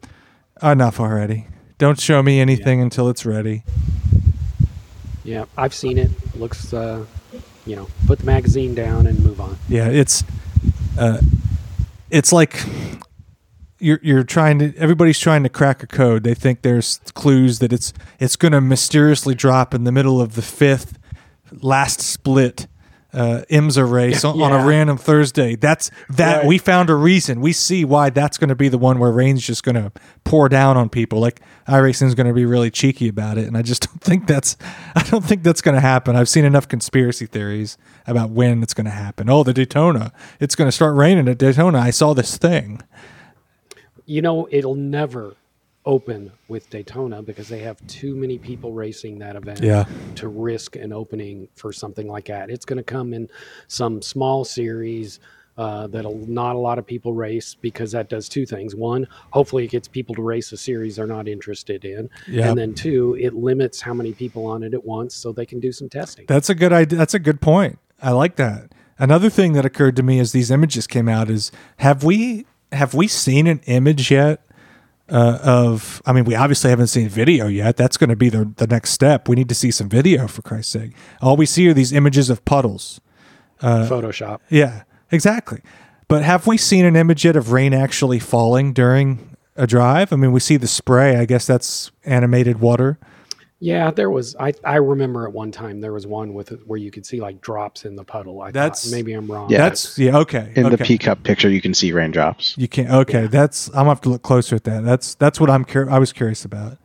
enough 0.62 1.00
already 1.00 1.48
don't 1.78 1.98
show 1.98 2.22
me 2.22 2.38
anything 2.38 2.80
until 2.80 3.08
it's 3.08 3.26
ready 3.26 3.64
yeah, 5.24 5.44
I've 5.56 5.74
seen 5.74 5.98
it. 5.98 6.10
Looks, 6.36 6.72
uh, 6.72 7.04
you 7.66 7.76
know, 7.76 7.88
put 8.06 8.20
the 8.20 8.26
magazine 8.26 8.74
down 8.74 9.06
and 9.06 9.22
move 9.22 9.40
on. 9.40 9.56
Yeah, 9.68 9.88
it's 9.88 10.24
uh, 10.98 11.18
it's 12.10 12.32
like 12.32 12.60
you're 13.78 14.00
you're 14.02 14.24
trying 14.24 14.58
to 14.58 14.76
everybody's 14.76 15.18
trying 15.18 15.42
to 15.42 15.48
crack 15.48 15.82
a 15.82 15.86
code. 15.86 16.24
They 16.24 16.34
think 16.34 16.62
there's 16.62 17.00
clues 17.14 17.58
that 17.58 17.72
it's 17.72 17.92
it's 18.18 18.36
going 18.36 18.52
to 18.52 18.60
mysteriously 18.60 19.34
drop 19.34 19.74
in 19.74 19.84
the 19.84 19.92
middle 19.92 20.20
of 20.20 20.34
the 20.34 20.42
fifth 20.42 20.98
last 21.60 22.00
split 22.00 22.66
uh, 23.12 23.42
IMSA 23.50 23.90
race 23.90 24.24
on, 24.24 24.40
on 24.40 24.52
a 24.52 24.64
random 24.66 24.96
Thursday. 24.96 25.56
That's 25.56 25.90
that 26.10 26.38
Right. 26.38 26.46
we 26.46 26.58
found 26.58 26.90
a 26.90 26.94
reason. 26.94 27.40
We 27.40 27.52
see 27.52 27.84
why 27.84 28.10
that's 28.10 28.38
going 28.38 28.48
to 28.50 28.54
be 28.54 28.68
the 28.68 28.78
one 28.78 28.98
where 28.98 29.10
rain's 29.10 29.44
just 29.44 29.64
going 29.64 29.74
to 29.74 29.90
pour 30.24 30.48
down 30.48 30.76
on 30.76 30.88
people. 30.88 31.18
Like 31.20 31.40
iRacing's 31.68 32.14
going 32.14 32.26
to 32.28 32.32
be 32.32 32.44
really 32.44 32.70
cheeky 32.70 33.08
about 33.08 33.36
it, 33.38 33.46
and 33.46 33.56
I 33.56 33.62
just 33.62 33.82
don't 33.88 34.00
think 34.00 34.26
that's 34.26 34.56
I 34.94 35.02
don't 35.04 35.24
think 35.24 35.42
that's 35.42 35.60
going 35.60 35.74
to 35.74 35.80
happen. 35.80 36.14
I've 36.16 36.28
seen 36.28 36.44
enough 36.44 36.68
conspiracy 36.68 37.26
theories 37.26 37.76
about 38.06 38.30
when 38.30 38.62
it's 38.62 38.74
going 38.74 38.84
to 38.86 38.90
happen. 38.90 39.28
Oh, 39.28 39.42
the 39.42 39.52
Daytona, 39.52 40.12
it's 40.38 40.54
going 40.54 40.68
to 40.68 40.72
start 40.72 40.94
raining 40.96 41.28
at 41.28 41.38
Daytona. 41.38 41.78
I 41.78 41.90
saw 41.90 42.14
this 42.14 42.38
thing. 42.38 42.80
You 44.06 44.22
know, 44.22 44.48
it'll 44.50 44.74
never 44.74 45.34
open 45.86 46.30
with 46.48 46.68
Daytona 46.70 47.22
because 47.22 47.48
they 47.48 47.60
have 47.60 47.84
too 47.86 48.14
many 48.14 48.38
people 48.38 48.72
racing 48.72 49.18
that 49.20 49.34
event 49.36 49.60
Yeah. 49.60 49.84
to 50.16 50.28
risk 50.28 50.76
an 50.76 50.92
opening 50.92 51.48
for 51.56 51.72
something 51.72 52.06
like 52.06 52.26
that. 52.26 52.50
It's 52.50 52.64
going 52.66 52.76
to 52.76 52.82
come 52.82 53.14
in 53.14 53.28
some 53.68 54.02
small 54.02 54.44
series 54.44 55.20
uh, 55.56 55.86
that'll 55.88 56.16
not 56.26 56.54
a 56.56 56.58
lot 56.58 56.78
of 56.78 56.86
people 56.86 57.12
race 57.12 57.54
because 57.54 57.92
that 57.92 58.08
does 58.08 58.28
two 58.28 58.46
things. 58.46 58.74
One, 58.74 59.06
hopefully 59.30 59.64
it 59.64 59.70
gets 59.70 59.88
people 59.88 60.14
to 60.14 60.22
race 60.22 60.52
a 60.52 60.56
series 60.56 60.96
they're 60.96 61.06
not 61.06 61.28
interested 61.28 61.84
in. 61.84 62.08
Yeah. 62.26 62.48
And 62.48 62.58
then 62.58 62.72
two, 62.74 63.16
it 63.20 63.34
limits 63.34 63.80
how 63.80 63.92
many 63.92 64.12
people 64.12 64.46
on 64.46 64.62
it 64.62 64.72
at 64.72 64.84
once 64.84 65.14
so 65.14 65.32
they 65.32 65.44
can 65.44 65.60
do 65.60 65.70
some 65.72 65.88
testing. 65.90 66.24
That's 66.28 66.48
a 66.48 66.54
good 66.54 66.72
idea. 66.72 66.98
That's 66.98 67.14
a 67.14 67.18
good 67.18 67.40
point. 67.42 67.78
I 68.00 68.12
like 68.12 68.36
that. 68.36 68.72
Another 68.98 69.28
thing 69.28 69.52
that 69.54 69.64
occurred 69.66 69.96
to 69.96 70.02
me 70.02 70.18
as 70.18 70.32
these 70.32 70.50
images 70.50 70.86
came 70.86 71.08
out 71.08 71.28
is 71.28 71.50
have 71.78 72.04
we 72.04 72.46
have 72.72 72.94
we 72.94 73.08
seen 73.08 73.46
an 73.46 73.60
image 73.66 74.10
yet 74.10 74.40
uh, 75.10 75.38
of? 75.42 76.00
I 76.06 76.12
mean, 76.12 76.24
we 76.24 76.34
obviously 76.34 76.70
haven't 76.70 76.88
seen 76.88 77.08
video 77.08 77.46
yet. 77.46 77.76
That's 77.76 77.96
going 77.96 78.10
to 78.10 78.16
be 78.16 78.28
the 78.28 78.50
the 78.56 78.66
next 78.66 78.90
step. 78.90 79.28
We 79.28 79.36
need 79.36 79.48
to 79.48 79.54
see 79.54 79.70
some 79.70 79.88
video 79.88 80.26
for 80.26 80.42
Christ's 80.42 80.72
sake. 80.72 80.92
All 81.20 81.36
we 81.36 81.46
see 81.46 81.68
are 81.68 81.74
these 81.74 81.92
images 81.92 82.30
of 82.30 82.44
puddles. 82.44 83.00
Photoshop. 83.60 84.40
Yeah, 84.48 84.84
exactly. 85.10 85.60
But 86.08 86.22
have 86.22 86.46
we 86.46 86.56
seen 86.56 86.84
an 86.84 86.96
image 86.96 87.24
yet 87.24 87.36
of 87.36 87.52
rain 87.52 87.72
actually 87.72 88.18
falling 88.18 88.72
during 88.72 89.36
a 89.54 89.66
drive? 89.66 90.12
I 90.12 90.16
mean, 90.16 90.32
we 90.32 90.40
see 90.40 90.56
the 90.56 90.66
spray. 90.66 91.16
I 91.16 91.24
guess 91.24 91.46
that's 91.46 91.92
animated 92.04 92.60
water. 92.60 92.98
Yeah, 93.62 93.90
there 93.90 94.10
was. 94.10 94.34
I 94.40 94.54
I 94.64 94.76
remember 94.76 95.26
at 95.26 95.32
one 95.34 95.52
time 95.52 95.80
there 95.82 95.92
was 95.92 96.06
one 96.06 96.32
with 96.32 96.50
it 96.50 96.66
where 96.66 96.78
you 96.78 96.90
could 96.90 97.04
see 97.04 97.20
like 97.20 97.42
drops 97.42 97.84
in 97.84 97.94
the 97.94 98.04
puddle. 98.04 98.40
I 98.40 98.50
That's- 98.50 98.84
thought, 98.84 98.96
maybe 98.96 99.12
I'm 99.12 99.30
wrong. 99.30 99.50
Yeah. 99.50 99.58
That's 99.58 99.98
yeah. 99.98 100.16
Okay. 100.16 100.50
In 100.56 100.64
okay. 100.66 100.76
the 100.76 100.84
P 100.84 100.96
cup 100.96 101.22
picture, 101.22 101.50
you 101.50 101.60
can 101.60 101.74
see 101.74 101.92
raindrops. 101.92 102.54
You 102.56 102.68
can't. 102.68 102.90
Okay, 102.90 103.22
Yeah. 103.22 103.28
that's. 103.28 103.68
I'm 103.68 103.74
gonna 103.74 103.90
have 103.90 104.00
to 104.02 104.08
look 104.08 104.22
closer 104.22 104.56
at 104.56 104.64
that. 104.64 104.82
That's 104.84 105.14
that's 105.14 105.38
what 105.38 105.50
I'm. 105.50 105.66
Cur- 105.66 105.90
I 105.90 105.98
was 105.98 106.12
curious 106.12 106.44
about. 106.44 106.78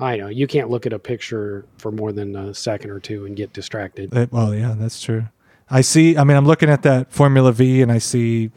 I 0.00 0.16
know 0.16 0.26
you 0.28 0.46
can't 0.48 0.70
look 0.70 0.86
at 0.86 0.92
a 0.92 0.98
picture 0.98 1.64
for 1.78 1.90
more 1.92 2.12
than 2.12 2.34
a 2.36 2.52
second 2.52 2.90
or 2.90 3.00
two 3.00 3.24
and 3.24 3.36
get 3.36 3.52
distracted. 3.52 4.16
Uh, 4.16 4.26
well, 4.30 4.54
yeah, 4.54 4.74
that's 4.76 5.00
true. 5.00 5.26
I 5.70 5.82
see. 5.82 6.16
I 6.16 6.24
mean, 6.24 6.36
I'm 6.36 6.46
looking 6.46 6.68
at 6.70 6.82
that 6.82 7.12
Formula 7.12 7.52
V, 7.52 7.80
and 7.82 7.92
I 7.92 7.98
see 7.98 8.50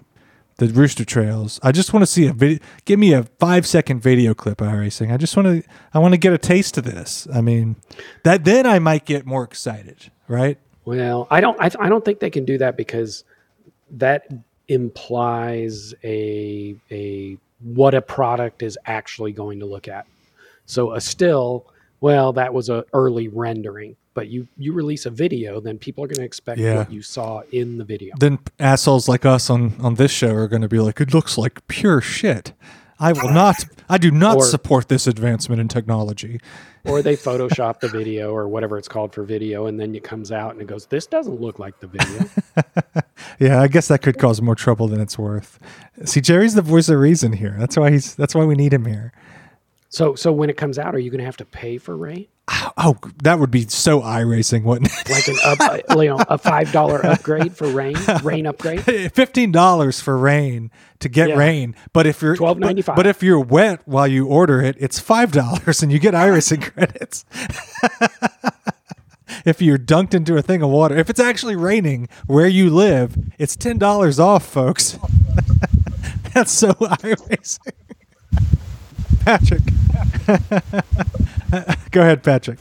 the 0.68 0.74
Rooster 0.74 1.04
Trails. 1.04 1.60
I 1.64 1.72
just 1.72 1.92
want 1.92 2.04
to 2.04 2.08
see 2.08 2.28
a 2.28 2.34
video. 2.34 2.60
Give 2.86 3.00
me 3.00 3.14
a 3.14 3.24
five 3.40 3.66
second 3.66 4.02
video 4.02 4.34
clip 4.34 4.62
of 4.62 4.72
racing. 4.72 5.12
I 5.12 5.18
just 5.18 5.36
want 5.36 5.48
to. 5.48 5.70
I 5.94 6.00
want 6.00 6.14
to 6.14 6.20
get 6.20 6.34
a 6.34 6.38
taste 6.38 6.78
of 6.78 6.84
this. 6.84 7.28
I 7.34 7.42
mean, 7.42 7.78
that 8.24 8.46
then 8.46 8.68
I 8.68 8.78
might 8.80 9.06
get 9.06 9.26
more 9.26 9.44
excited, 9.44 10.12
right? 10.28 10.60
Well, 10.86 11.28
I 11.32 11.42
don't. 11.42 11.60
I, 11.60 11.72
I 11.80 11.90
don't 11.90 12.06
think 12.06 12.20
they 12.20 12.30
can 12.30 12.46
do 12.46 12.60
that 12.60 12.78
because 12.78 13.24
that 13.92 14.28
implies 14.68 15.96
a 16.04 16.76
a 16.92 17.38
what 17.64 17.96
a 17.96 18.02
product 18.02 18.62
is 18.62 18.78
actually 18.86 19.32
going 19.32 19.60
to 19.60 19.66
look 19.66 19.88
at. 19.88 20.06
So 20.68 20.94
a 20.94 21.02
still, 21.02 21.66
well, 22.02 22.34
that 22.34 22.54
was 22.54 22.70
a 22.70 22.86
early 22.94 23.28
rendering. 23.28 23.96
But 24.14 24.28
you 24.28 24.48
you 24.58 24.74
release 24.74 25.06
a 25.06 25.10
video, 25.10 25.60
then 25.62 25.78
people 25.78 26.04
are 26.04 26.08
going 26.08 26.18
to 26.18 26.24
expect 26.26 26.60
Yeah. 26.60 26.80
what 26.80 26.92
you 26.92 27.02
saw 27.02 27.44
in 27.52 27.78
the 27.78 27.86
video. 27.86 28.14
Then 28.20 28.40
assholes 28.60 29.08
like 29.08 29.26
us 29.26 29.50
on 29.50 29.74
on 29.80 29.96
this 29.96 30.12
show 30.12 30.34
are 30.34 30.48
going 30.50 30.62
to 30.64 30.68
be 30.68 30.80
like, 30.80 31.00
it 31.00 31.14
looks 31.14 31.38
like 31.38 31.66
pure 31.68 32.02
shit. 32.02 32.54
I 33.00 33.14
will 33.14 33.32
not. 33.32 33.56
I 33.90 33.98
do 33.98 34.12
not 34.12 34.38
Or- 34.38 34.46
support 34.46 34.88
this 34.90 35.08
advancement 35.08 35.60
in 35.60 35.68
technology. 35.68 36.40
or 36.86 37.02
they 37.02 37.16
Photoshop 37.16 37.80
the 37.80 37.88
video 37.88 38.32
or 38.32 38.48
whatever 38.48 38.78
it's 38.78 38.88
called 38.88 39.14
for 39.14 39.24
video, 39.24 39.66
and 39.68 39.80
then 39.80 39.94
it 39.96 40.04
comes 40.04 40.32
out 40.32 40.52
and 40.54 40.62
it 40.62 40.68
goes, 40.68 40.88
"This 40.88 41.06
doesn't 41.08 41.40
look 41.40 41.58
like 41.60 41.80
the 41.80 41.88
video." 41.88 42.30
Yeah, 43.40 43.60
I 43.62 43.68
guess 43.68 43.88
that 43.88 44.02
could 44.04 44.20
cause 44.20 44.40
more 44.42 44.54
trouble 44.56 44.88
than 44.88 45.00
it's 45.02 45.18
worth. 45.18 45.58
See, 46.06 46.22
Jerry's 46.22 46.54
the 46.54 46.62
voice 46.62 46.90
of 46.90 47.00
reason 47.00 47.34
here. 47.34 47.56
That's 47.58 47.76
why 47.78 47.90
he's. 47.92 48.14
That's 48.16 48.36
why 48.36 48.46
we 48.46 48.54
need 48.56 48.72
him 48.74 48.86
here. 48.86 49.14
so, 49.90 50.14
so 50.16 50.32
when 50.32 50.50
it 50.50 50.58
comes 50.58 50.78
out, 50.78 50.94
are 50.94 51.00
you 51.00 51.10
going 51.10 51.20
to 51.20 51.26
have 51.26 51.38
to 51.38 51.46
pay 51.46 51.78
for 51.80 51.96
rain? 51.98 52.28
Oh, 52.78 52.98
that 53.24 53.40
would 53.40 53.52
be 53.52 53.68
so 53.68 54.02
iRacing, 54.02 54.64
wouldn't 54.64 54.92
it? 54.92 55.10
Like 55.10 55.28
an 55.28 55.38
up, 55.46 55.82
you 55.98 56.10
know, 56.10 56.18
a 56.28 56.38
five 56.38 56.72
dollar 56.72 57.06
upgrade 57.06 57.56
for 57.56 57.68
rain, 57.68 57.96
rain 58.24 58.46
upgrade. 58.46 58.82
Fifteen 59.14 59.52
dollars 59.52 60.00
for 60.02 60.18
rain 60.18 60.72
to 61.00 61.10
get 61.10 61.30
Yeah. 61.30 61.36
rain, 61.38 61.76
but 61.94 62.06
if 62.06 62.22
you're 62.22 62.36
$12.95. 62.36 62.86
But, 62.86 62.96
but 62.96 63.08
if 63.08 63.24
you're 63.24 63.40
wet 63.40 63.82
while 63.86 64.08
you 64.08 64.28
order 64.28 64.62
it, 64.62 64.76
it's 64.80 65.00
five 65.00 65.32
dollars, 65.32 65.82
and 65.84 65.92
you 65.92 66.00
get 66.00 66.14
iRacing 66.14 66.62
credits. 66.74 67.26
if 69.46 69.62
you're 69.62 69.78
dunked 69.80 70.14
into 70.14 70.36
a 70.38 70.42
thing 70.42 70.62
of 70.62 70.70
water, 70.70 70.96
if 70.98 71.10
it's 71.10 71.20
actually 71.20 71.56
raining 71.56 72.10
where 72.28 72.48
you 72.48 72.70
live, 72.70 73.16
it's 73.38 73.56
ten 73.56 73.78
dollars 73.78 74.20
off, 74.20 74.46
folks. 74.46 74.98
That's 76.34 76.52
so 76.52 76.72
iRacing. 76.74 77.74
Patrick, 79.20 79.62
go 81.92 82.02
ahead, 82.02 82.24
Patrick. 82.24 82.60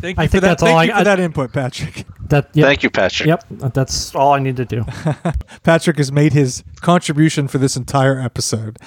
Thank 0.00 0.16
you 0.16 0.22
I 0.22 0.26
for 0.26 0.30
think 0.30 0.30
that. 0.32 0.40
that's 0.40 0.62
all 0.62 0.68
Thank 0.68 0.78
I- 0.78 0.84
you 0.84 0.92
for 0.92 0.98
I- 0.98 1.04
that 1.04 1.20
input, 1.20 1.52
Patrick. 1.52 2.06
That 2.28 2.48
yep, 2.54 2.64
Thank 2.66 2.82
you, 2.84 2.90
Patrick. 2.90 3.26
Yep, 3.26 3.44
that's 3.74 4.14
all 4.14 4.32
I 4.34 4.38
need 4.38 4.56
to 4.58 4.64
do. 4.64 4.84
Patrick 5.64 5.96
has 5.96 6.12
made 6.12 6.32
his 6.32 6.62
contribution 6.80 7.48
for 7.48 7.58
this 7.58 7.76
entire 7.76 8.20
episode 8.20 8.78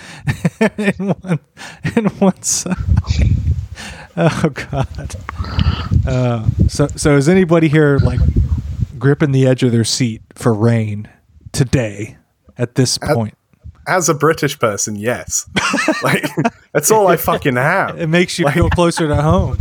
in 0.77 1.09
one 1.09 1.39
in 1.95 2.05
one 2.19 2.41
song. 2.41 2.75
Oh 4.15 4.49
God. 4.53 5.15
Uh, 6.07 6.47
so 6.69 6.87
so 6.95 7.17
is 7.17 7.27
anybody 7.27 7.67
here 7.67 7.97
like 7.97 8.21
gripping 8.97 9.33
the 9.33 9.45
edge 9.45 9.61
of 9.61 9.73
their 9.73 9.83
seat 9.83 10.21
for 10.35 10.53
rain 10.53 11.09
today 11.51 12.15
at 12.57 12.75
this 12.75 12.97
point? 12.97 13.35
As 13.85 14.07
a 14.07 14.13
British 14.13 14.57
person, 14.59 14.95
yes. 14.95 15.47
like 16.03 16.25
that's 16.71 16.89
all 16.91 17.07
I 17.07 17.17
fucking 17.17 17.55
have. 17.55 17.99
It 17.99 18.07
makes 18.07 18.39
you 18.39 18.49
feel 18.49 18.69
closer 18.69 19.07
to 19.07 19.21
home. 19.21 19.57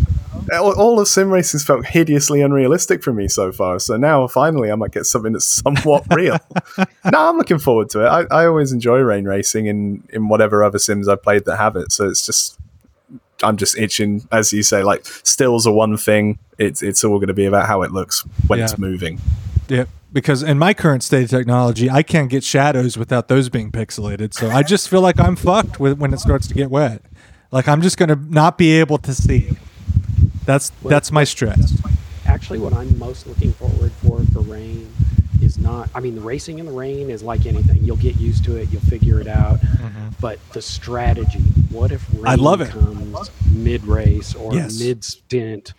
all, 0.61 0.99
of 1.01 1.09
sim 1.09 1.31
racing's 1.31 1.65
felt 1.65 1.87
hideously 1.87 2.41
unrealistic 2.41 3.03
for 3.03 3.13
me 3.13 3.29
so 3.29 3.53
far. 3.53 3.79
So 3.79 3.97
now 3.97 4.27
finally 4.27 4.71
I 4.71 4.75
might 4.75 4.91
get 4.93 5.07
something 5.07 5.33
that's 5.33 5.47
somewhat 5.47 6.05
real. 6.15 6.39
no, 6.79 6.85
I'm 7.29 7.37
looking 7.37 7.59
forward 7.59 7.91
to 7.91 8.05
it. 8.05 8.09
I, 8.09 8.43
I 8.43 8.47
always 8.47 8.73
enjoy 8.73 8.99
rain 8.99 9.25
racing 9.25 9.67
in, 9.67 10.03
in 10.11 10.29
whatever 10.29 10.63
other 10.65 10.79
sims 10.79 11.09
I've 11.09 11.23
played 11.23 11.45
that 11.47 11.57
have 11.57 11.77
it. 11.77 11.93
So 11.93 12.09
it's 12.09 12.25
just 12.27 12.59
I'm 13.43 13.57
just 13.57 13.77
itching, 13.77 14.27
as 14.31 14.53
you 14.53 14.63
say, 14.63 14.83
like 14.85 15.05
stills 15.05 15.67
are 15.67 15.73
one 15.73 15.97
thing. 15.97 16.39
It's 16.59 16.83
it's 16.83 17.03
all 17.03 17.17
going 17.19 17.27
to 17.29 17.35
be 17.35 17.45
about 17.47 17.67
how 17.67 17.83
it 17.83 17.91
looks 17.93 18.21
when 18.47 18.59
Yeah. 18.61 18.67
it's 18.67 18.79
moving. 18.79 19.21
Yeah, 19.69 19.85
because 20.13 20.43
in 20.43 20.59
my 20.59 20.75
current 20.75 21.03
state 21.03 21.25
of 21.25 21.31
technology, 21.31 21.89
I 21.91 22.03
can't 22.03 22.29
get 22.31 22.45
shadows 22.45 22.97
without 22.99 23.29
those 23.29 23.49
being 23.49 23.71
pixelated. 23.73 24.35
So 24.35 24.51
I 24.51 24.63
just 24.63 24.89
feel 24.89 25.01
like 25.01 25.19
I'm 25.19 25.37
fucked 25.37 25.81
with 25.81 25.99
when 25.99 26.13
it 26.13 26.21
starts 26.21 26.47
to 26.49 26.55
get 26.55 26.71
wet. 26.71 27.03
Like 27.51 27.69
I'm 27.69 27.83
just 27.83 27.97
gonna 27.99 28.17
not 28.17 28.59
be 28.59 28.73
able 28.81 28.99
to 28.99 29.15
see. 29.15 29.51
That's 30.45 30.71
that's 30.83 31.13
my 31.13 31.25
stress. 31.25 31.81
Actually, 32.27 32.59
what 32.61 32.73
I'm 32.73 32.99
most 32.99 33.27
looking 33.27 33.53
forward 33.53 33.93
for 34.03 34.25
for 34.33 34.41
rain 34.41 34.91
is 35.43 35.59
not. 35.59 35.89
I 35.95 36.01
mean, 36.01 36.15
the 36.15 36.21
racing 36.21 36.59
in 36.59 36.67
the 36.67 36.73
rain 36.73 37.11
is 37.11 37.23
like 37.23 37.47
anything. 37.47 37.85
You'll 37.85 37.97
get 37.97 38.17
used 38.17 38.45
to 38.45 38.57
it. 38.57 38.71
You'll 38.71 38.81
figure 38.83 39.21
it 39.21 39.27
out. 39.29 39.61
Mm-hmm. 39.61 40.09
But 40.21 40.39
the 40.53 40.63
strategy. 40.63 41.41
What 41.71 41.93
if 41.93 42.07
rain 42.15 42.27
I 42.27 42.35
love 42.37 42.61
it. 42.61 42.71
comes 42.71 43.31
mid 43.55 43.85
race 43.85 44.35
or 44.35 44.55
Yes. 44.55 44.79
mid 44.79 45.05
stint? 45.05 45.75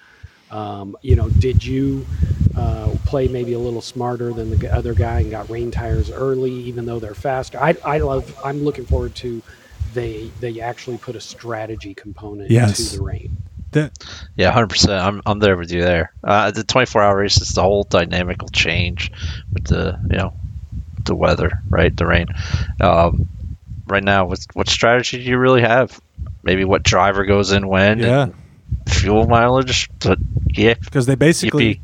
Um, 0.53 0.95
you 1.01 1.15
know, 1.15 1.29
did 1.29 1.63
you 1.65 2.07
uh, 2.55 2.91
play 3.05 3.27
maybe 3.27 3.53
a 3.53 3.59
little 3.59 3.81
smarter 3.81 4.33
than 4.33 4.49
the 4.51 4.73
other 4.73 4.93
guy 4.93 5.21
and 5.21 5.31
got 5.31 5.49
rain 5.49 5.71
tires 5.71 6.11
early, 6.11 6.51
even 6.51 6.85
though 6.85 6.99
they're 6.99 7.15
faster? 7.15 7.61
I, 7.61 7.75
I 7.83 7.97
love. 7.99 8.33
I'm 8.43 8.63
looking 8.63 8.85
forward 8.85 9.15
to. 9.15 9.43
They 9.85 10.33
they 10.39 10.59
actually 10.61 10.97
put 10.97 11.15
a 11.15 11.21
strategy 11.21 11.93
component 11.93 12.49
Yes. 12.49 12.77
to 12.77 12.97
the 12.97 13.03
rain. 13.03 13.37
That 13.71 13.93
Yeah, 14.35 14.51
hundred 14.51 14.69
percent. 14.69 14.93
I'm 14.93 15.21
I'm 15.25 15.39
there 15.39 15.57
with 15.57 15.71
you 15.71 15.81
there. 15.83 16.13
Uh, 16.23 16.51
the 16.51 16.63
24 16.63 17.01
hour 17.01 17.17
races, 17.17 17.53
the 17.53 17.61
whole 17.63 17.83
dynamic 17.83 18.41
will 18.41 18.49
change 18.49 19.11
with 19.53 19.63
the 19.65 19.99
you 20.09 20.17
know 20.17 20.37
the 21.05 21.15
weather, 21.15 21.51
right? 21.71 21.95
The 21.97 22.05
rain. 22.05 22.27
Um, 22.79 23.27
right 23.87 24.03
now, 24.03 24.25
what 24.25 24.39
what 24.53 24.69
strategy 24.69 25.17
do 25.17 25.23
you 25.29 25.37
really 25.37 25.61
have? 25.61 25.99
Maybe 26.43 26.65
what 26.65 26.83
driver 26.83 27.25
goes 27.25 27.51
in 27.51 27.67
when? 27.67 27.99
yeah, 27.99 28.23
and 28.23 28.33
fuel 28.87 29.27
mileage. 29.27 29.89
But 29.99 30.17
yeah, 30.47 30.73
because 30.75 31.05
they 31.05 31.15
basically 31.15 31.81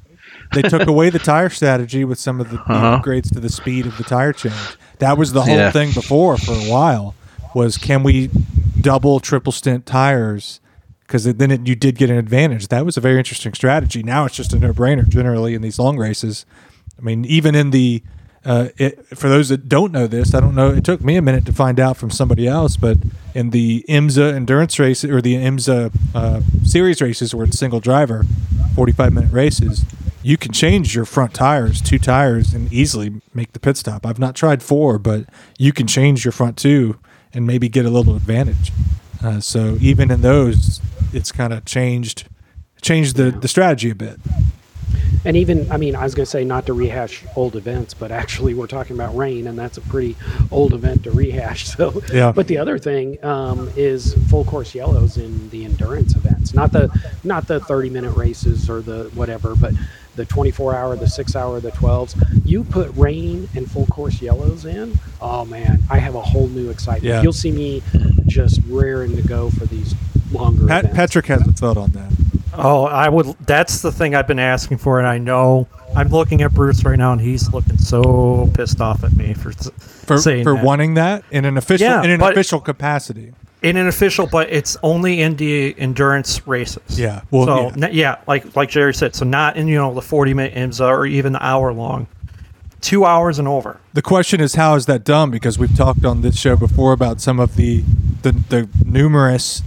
they 0.53 0.61
took 0.63 0.87
away 0.93 1.09
the 1.09 1.19
tire 1.19 1.49
strategy 1.49 2.03
with 2.05 2.19
some 2.19 2.39
of 2.41 2.49
the, 2.49 2.57
the 2.57 2.63
Uh-huh. 2.73 3.01
upgrades 3.03 3.31
to 3.33 3.39
the 3.39 3.49
speed 3.49 3.85
of 3.85 3.97
the 3.97 4.03
tire 4.03 4.33
change. 4.33 4.55
That 4.99 5.17
was 5.17 5.31
the 5.33 5.41
whole 5.43 5.55
Yeah. 5.55 5.71
thing 5.71 5.91
before 5.93 6.37
for 6.37 6.53
a 6.53 6.69
while. 6.71 7.15
Was 7.55 7.77
can 7.77 8.03
we 8.03 8.29
double, 8.79 9.19
triple 9.19 9.51
stint 9.51 9.85
tires? 9.85 10.59
Because 11.07 11.23
then 11.23 11.49
it, 11.49 11.65
you 11.67 11.75
did 11.75 11.97
get 11.97 12.11
an 12.11 12.17
advantage. 12.17 12.67
That 12.67 12.85
was 12.85 12.95
a 12.95 13.01
very 13.01 13.17
interesting 13.17 13.53
strategy. 13.55 14.03
Now 14.03 14.25
it's 14.25 14.35
just 14.35 14.53
a 14.53 14.59
no 14.59 14.71
brainer 14.73 15.07
generally 15.07 15.55
in 15.55 15.63
these 15.63 15.79
long 15.79 15.97
races. 15.97 16.45
I 16.97 17.01
mean, 17.01 17.25
even 17.25 17.55
in 17.55 17.71
the 17.71 18.03
uh, 18.45 18.69
it, 18.77 19.05
for 19.17 19.29
those 19.29 19.49
that 19.49 19.67
don't 19.67 19.91
know 19.91 20.07
this, 20.07 20.33
I 20.33 20.39
don't 20.39 20.55
know. 20.55 20.71
It 20.71 20.83
took 20.83 21.01
me 21.01 21.17
a 21.17 21.21
minute 21.21 21.45
to 21.45 21.51
find 21.53 21.79
out 21.79 21.97
from 21.97 22.09
somebody 22.09 22.47
else, 22.47 22.77
but 22.77 22.97
in 23.33 23.49
the 23.49 23.85
IMSA 23.89 24.33
endurance 24.33 24.79
race 24.79 25.03
or 25.03 25.21
the 25.21 25.35
IMSA 25.35 25.91
uh, 26.15 26.41
series 26.63 27.01
races 27.01 27.35
where 27.35 27.45
it's 27.45 27.59
single 27.59 27.79
driver, 27.79 28.23
forty-five 28.75 29.13
minute 29.13 29.31
races, 29.31 29.85
you 30.23 30.37
can 30.37 30.51
change 30.51 30.95
your 30.95 31.05
front 31.05 31.33
tires, 31.33 31.81
two 31.81 31.99
tires, 31.99 32.53
and 32.53 32.71
easily 32.71 33.21
make 33.33 33.53
the 33.53 33.59
pit 33.59 33.77
stop. 33.77 34.05
I've 34.05 34.19
not 34.19 34.35
tried 34.35 34.63
four, 34.63 34.97
but 34.97 35.25
you 35.57 35.73
can 35.73 35.87
change 35.87 36.23
your 36.25 36.31
front 36.31 36.57
two 36.57 36.97
and 37.33 37.45
maybe 37.45 37.69
get 37.69 37.85
a 37.85 37.89
little 37.89 38.15
advantage. 38.15 38.71
Uh, 39.23 39.39
so 39.39 39.77
even 39.81 40.09
in 40.11 40.21
those, 40.21 40.81
it's 41.13 41.31
kind 41.31 41.53
of 41.53 41.65
changed 41.65 42.27
changed 42.81 43.17
the, 43.17 43.31
the 43.31 43.47
strategy 43.47 43.89
a 43.89 43.95
bit. 43.95 44.17
And 45.25 45.35
even, 45.35 45.69
I 45.71 45.77
mean, 45.77 45.95
I 45.95 46.03
was 46.03 46.15
going 46.15 46.25
to 46.25 46.29
say 46.29 46.43
not 46.43 46.65
to 46.67 46.73
rehash 46.73 47.23
old 47.35 47.55
events, 47.55 47.93
but 47.93 48.11
actually 48.11 48.53
we're 48.53 48.67
talking 48.67 48.95
about 48.95 49.15
rain, 49.15 49.47
and 49.47 49.57
that's 49.57 49.77
a 49.77 49.81
pretty 49.81 50.15
old 50.51 50.73
event 50.73 51.03
to 51.03 51.11
rehash. 51.11 51.67
So, 51.79 52.01
Yeah. 52.11 52.31
But 52.31 52.47
the 52.47 52.57
other 52.57 52.77
thing 52.79 53.23
um, 53.23 53.69
is 53.75 54.13
full 54.29 54.43
course 54.43 54.73
yellows 54.73 55.17
in 55.17 55.49
the 55.49 55.65
endurance 55.65 56.15
events, 56.15 56.53
not 56.53 56.71
the 56.71 56.89
not 57.23 57.47
the 57.47 57.59
30 57.59 57.89
minute 57.89 58.15
races 58.15 58.69
or 58.69 58.81
the 58.81 59.09
whatever, 59.13 59.55
but 59.55 59.73
the 60.15 60.25
24 60.25 60.75
hour, 60.75 60.95
the 60.95 61.07
six 61.07 61.35
hour, 61.35 61.59
the 61.59 61.71
12s. 61.71 62.15
You 62.45 62.63
put 62.63 62.93
rain 62.95 63.47
and 63.55 63.69
full 63.69 63.85
course 63.85 64.21
yellows 64.21 64.65
in, 64.65 64.97
oh 65.21 65.45
man, 65.45 65.79
I 65.89 65.99
have 65.99 66.15
a 66.15 66.21
whole 66.21 66.47
new 66.47 66.69
excitement. 66.69 67.05
Yeah. 67.05 67.21
You'll 67.21 67.33
see 67.33 67.51
me 67.51 67.81
just 68.27 68.59
raring 68.67 69.15
to 69.15 69.21
go 69.21 69.49
for 69.51 69.65
these 69.65 69.95
longer 70.31 70.67
Pat, 70.67 70.85
events. 70.85 70.97
Patrick 70.97 71.25
has 71.27 71.47
a 71.47 71.51
thought 71.51 71.77
on 71.77 71.91
that. 71.91 72.11
Oh, 72.59 72.83
I 72.85 73.09
would. 73.09 73.27
That's 73.45 73.81
the 73.81 73.91
thing 73.91 74.15
I've 74.15 74.27
been 74.27 74.39
asking 74.39 74.77
for, 74.79 74.99
and 74.99 75.07
I 75.07 75.17
know 75.17 75.67
I'm 75.95 76.09
looking 76.09 76.41
at 76.41 76.53
Bruce 76.53 76.83
right 76.83 76.97
now, 76.97 77.11
and 77.13 77.21
he's 77.21 77.51
looking 77.53 77.77
so 77.77 78.49
pissed 78.53 78.81
off 78.81 79.03
at 79.03 79.13
me 79.13 79.33
for 79.33 79.51
for, 79.51 80.17
saying 80.17 80.43
for 80.43 80.53
that. 80.55 80.63
wanting 80.63 80.93
that 80.95 81.23
in 81.31 81.45
an 81.45 81.57
official 81.57 81.87
Yeah, 81.87 82.03
in 82.03 82.09
an 82.11 82.21
official 82.21 82.59
capacity. 82.59 83.33
in 83.61 83.75
an 83.77 83.87
official, 83.87 84.25
but 84.27 84.49
it's 84.51 84.77
only 84.83 85.21
in 85.21 85.35
the 85.35 85.75
endurance 85.77 86.47
races. 86.47 86.99
Yeah, 86.99 87.21
well, 87.31 87.45
so 87.45 87.61
yeah. 87.77 87.87
n- 87.87 87.93
yeah, 87.93 88.15
like 88.27 88.55
like 88.55 88.69
Jerry 88.69 88.93
said, 88.93 89.15
so 89.15 89.25
not 89.25 89.57
in 89.57 89.67
you 89.67 89.75
know 89.75 89.93
the 89.93 90.01
40 90.01 90.33
minute 90.33 90.53
IMSA 90.55 90.87
or 90.87 91.05
even 91.05 91.33
the 91.33 91.43
hour 91.45 91.73
long, 91.73 92.07
two 92.81 93.05
hours 93.05 93.39
and 93.39 93.47
over. 93.47 93.79
The 93.93 94.01
question 94.01 94.41
is 94.41 94.55
how 94.55 94.75
is 94.75 94.85
that 94.85 95.03
done? 95.03 95.31
Because 95.31 95.57
we've 95.57 95.75
talked 95.75 96.05
on 96.05 96.21
this 96.21 96.39
show 96.39 96.55
before 96.55 96.93
about 96.93 97.21
some 97.21 97.39
of 97.39 97.55
the 97.55 97.83
the, 98.21 98.31
the 98.31 98.69
numerous 98.83 99.61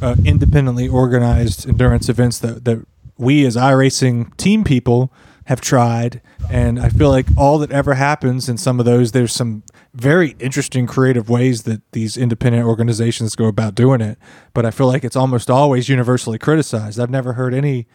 uh, 0.00 0.16
independently 0.24 0.88
organized 0.88 1.68
endurance 1.68 2.08
events 2.08 2.38
that 2.40 2.64
that 2.64 2.86
we 3.16 3.46
as 3.46 3.56
iRacing 3.56 4.36
team 4.36 4.64
people 4.64 5.12
have 5.46 5.60
tried, 5.60 6.20
and 6.50 6.78
I 6.78 6.88
feel 6.88 7.10
like 7.10 7.26
all 7.36 7.58
that 7.58 7.72
ever 7.72 7.94
happens 7.94 8.48
in 8.48 8.56
some 8.56 8.78
of 8.78 8.86
those, 8.86 9.10
there's 9.10 9.32
some 9.32 9.64
very 9.92 10.36
interesting 10.38 10.86
creative 10.86 11.28
ways 11.28 11.64
that 11.64 11.82
these 11.92 12.16
independent 12.16 12.64
organizations 12.64 13.34
go 13.34 13.46
about 13.46 13.74
doing 13.74 14.00
it. 14.00 14.18
But 14.54 14.64
I 14.64 14.70
feel 14.70 14.86
like 14.86 15.04
it's 15.04 15.16
almost 15.16 15.50
always 15.50 15.88
universally 15.88 16.38
criticized. 16.38 17.00
I've 17.00 17.10
never 17.10 17.32
heard 17.32 17.54
any, 17.54 17.86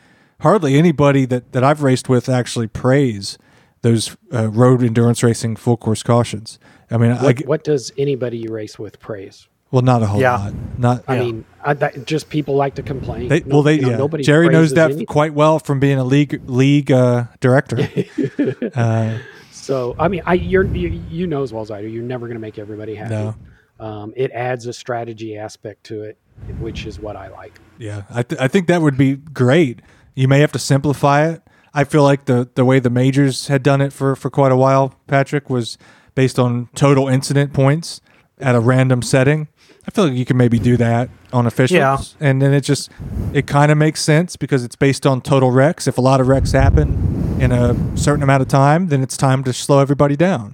hardly 0.42 0.78
anybody 0.78 1.26
that 1.26 1.54
that 1.54 1.64
I've 1.64 1.84
raced 1.84 2.10
with 2.10 2.28
actually 2.30 2.68
praise 2.68 3.38
those 3.82 4.16
uh, 4.34 4.50
road 4.50 4.84
endurance 4.84 5.24
racing 5.24 5.56
full 5.56 5.78
course 5.78 6.04
cautions. 6.04 6.60
I 6.90 6.98
mean, 6.98 7.12
I, 7.12 7.24
what, 7.24 7.40
what 7.46 7.64
does 7.64 7.92
anybody 7.98 8.38
you 8.40 8.50
race 8.52 8.78
with 8.80 9.00
praise? 9.00 9.48
well, 9.70 9.82
not 9.82 10.02
a 10.02 10.06
whole 10.08 10.22
Yeah. 10.22 10.38
lot. 10.38 10.54
Not 10.78 11.04
I 11.10 11.16
Yeah. 11.16 11.24
mean, 11.24 11.46
I, 11.62 11.74
that, 11.74 12.06
just 12.06 12.30
people 12.30 12.56
like 12.56 12.76
to 12.76 12.84
complain. 12.84 13.28
they, 13.28 13.42
No- 13.42 13.56
well, 13.56 13.64
they 13.64 13.76
you 13.76 13.82
know, 13.82 13.90
yeah. 13.90 13.98
nobody 13.98 14.24
Jerry 14.24 14.48
knows 14.48 14.74
that 14.76 14.92
anything. 14.92 15.06
quite 15.08 15.34
well 15.34 15.60
from 15.60 15.80
being 15.82 15.98
a 15.98 16.06
league 16.06 16.42
league 16.50 16.90
uh, 16.92 17.26
director. 17.42 17.78
uh, 18.76 19.18
So 19.52 19.96
I 20.00 20.08
mean, 20.08 20.22
I 20.26 20.36
you're, 20.36 20.64
you 20.64 21.02
you 21.10 21.28
know 21.28 21.44
as 21.44 21.52
well 21.52 21.62
as 21.62 21.72
I 21.72 21.82
do, 21.82 21.88
you're 21.88 22.04
never 22.04 22.28
going 22.28 22.36
to 22.36 22.42
make 22.42 22.58
everybody 22.58 22.96
happy. 22.96 23.14
No. 23.14 23.36
Um, 23.80 24.14
it 24.16 24.32
adds 24.32 24.66
a 24.68 24.74
strategy 24.74 25.38
aspect 25.38 25.84
to 25.86 26.04
it, 26.04 26.18
which 26.60 26.86
is 26.86 27.00
what 27.00 27.16
I 27.16 27.28
like. 27.28 27.60
Yeah, 27.78 28.04
I, 28.10 28.24
th- 28.24 28.40
I 28.42 28.48
think 28.48 28.68
that 28.68 28.82
would 28.82 28.98
be 28.98 29.18
great. 29.18 29.82
You 30.16 30.28
may 30.28 30.40
have 30.40 30.52
to 30.54 30.60
simplify 30.60 31.28
it. 31.28 31.42
I 31.78 31.84
feel 31.84 32.02
like 32.02 32.26
the, 32.26 32.50
the 32.56 32.66
way 32.66 32.80
the 32.80 32.90
majors 32.90 33.48
had 33.48 33.62
done 33.62 33.82
it 33.82 33.94
for, 33.94 34.16
for 34.16 34.30
quite 34.32 34.52
a 34.52 34.56
while, 34.58 34.96
Patrick, 35.06 35.48
was 35.50 35.78
based 36.16 36.40
on 36.40 36.70
total 36.74 37.08
incident 37.08 37.54
points. 37.54 38.02
at 38.40 38.56
a 38.56 38.60
random 38.60 39.02
setting. 39.02 39.48
I 39.88 39.92
feel 39.92 40.06
like 40.10 40.14
you 40.18 40.26
can 40.26 40.38
maybe 40.38 40.60
do 40.60 40.78
that 40.78 41.10
on 41.34 41.48
officials, 41.48 42.16
Yeah. 42.20 42.28
and 42.30 42.40
then 42.42 42.54
it 42.54 42.62
just 42.62 42.92
it 43.34 43.48
kind 43.48 43.72
of 43.72 43.78
makes 43.80 44.00
sense 44.02 44.36
because 44.36 44.64
it's 44.64 44.76
based 44.76 45.08
on 45.08 45.22
total 45.22 45.50
wrecks. 45.50 45.88
If 45.88 45.98
a 45.98 46.02
lot 46.02 46.20
of 46.22 46.28
wrecks 46.28 46.52
happen 46.52 47.38
in 47.40 47.52
a 47.52 47.76
certain 47.98 48.22
amount 48.22 48.42
of 48.44 48.48
time, 48.48 48.90
then 48.90 49.02
it's 49.02 49.18
time 49.18 49.44
to 49.46 49.54
slow 49.54 49.80
everybody 49.80 50.16
down. 50.16 50.54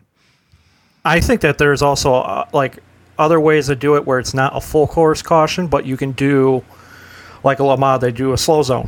I 1.03 1.19
think 1.19 1.41
that 1.41 1.57
there's 1.57 1.81
also 1.81 2.13
uh, 2.13 2.45
like 2.53 2.79
other 3.19 3.39
ways 3.39 3.67
to 3.67 3.75
do 3.75 3.95
it 3.97 4.05
where 4.05 4.17
it's 4.19 4.33
not 4.33 4.55
a 4.55 4.61
full 4.61 4.87
course 4.87 5.21
caution, 5.21 5.67
but 5.67 5.85
you 5.85 5.97
can 5.97 6.11
do 6.13 6.63
like 7.43 7.59
a 7.59 7.63
Lamar, 7.65 7.99
they 7.99 8.11
do 8.11 8.31
a 8.33 8.37
slow 8.37 8.61
zone. 8.63 8.87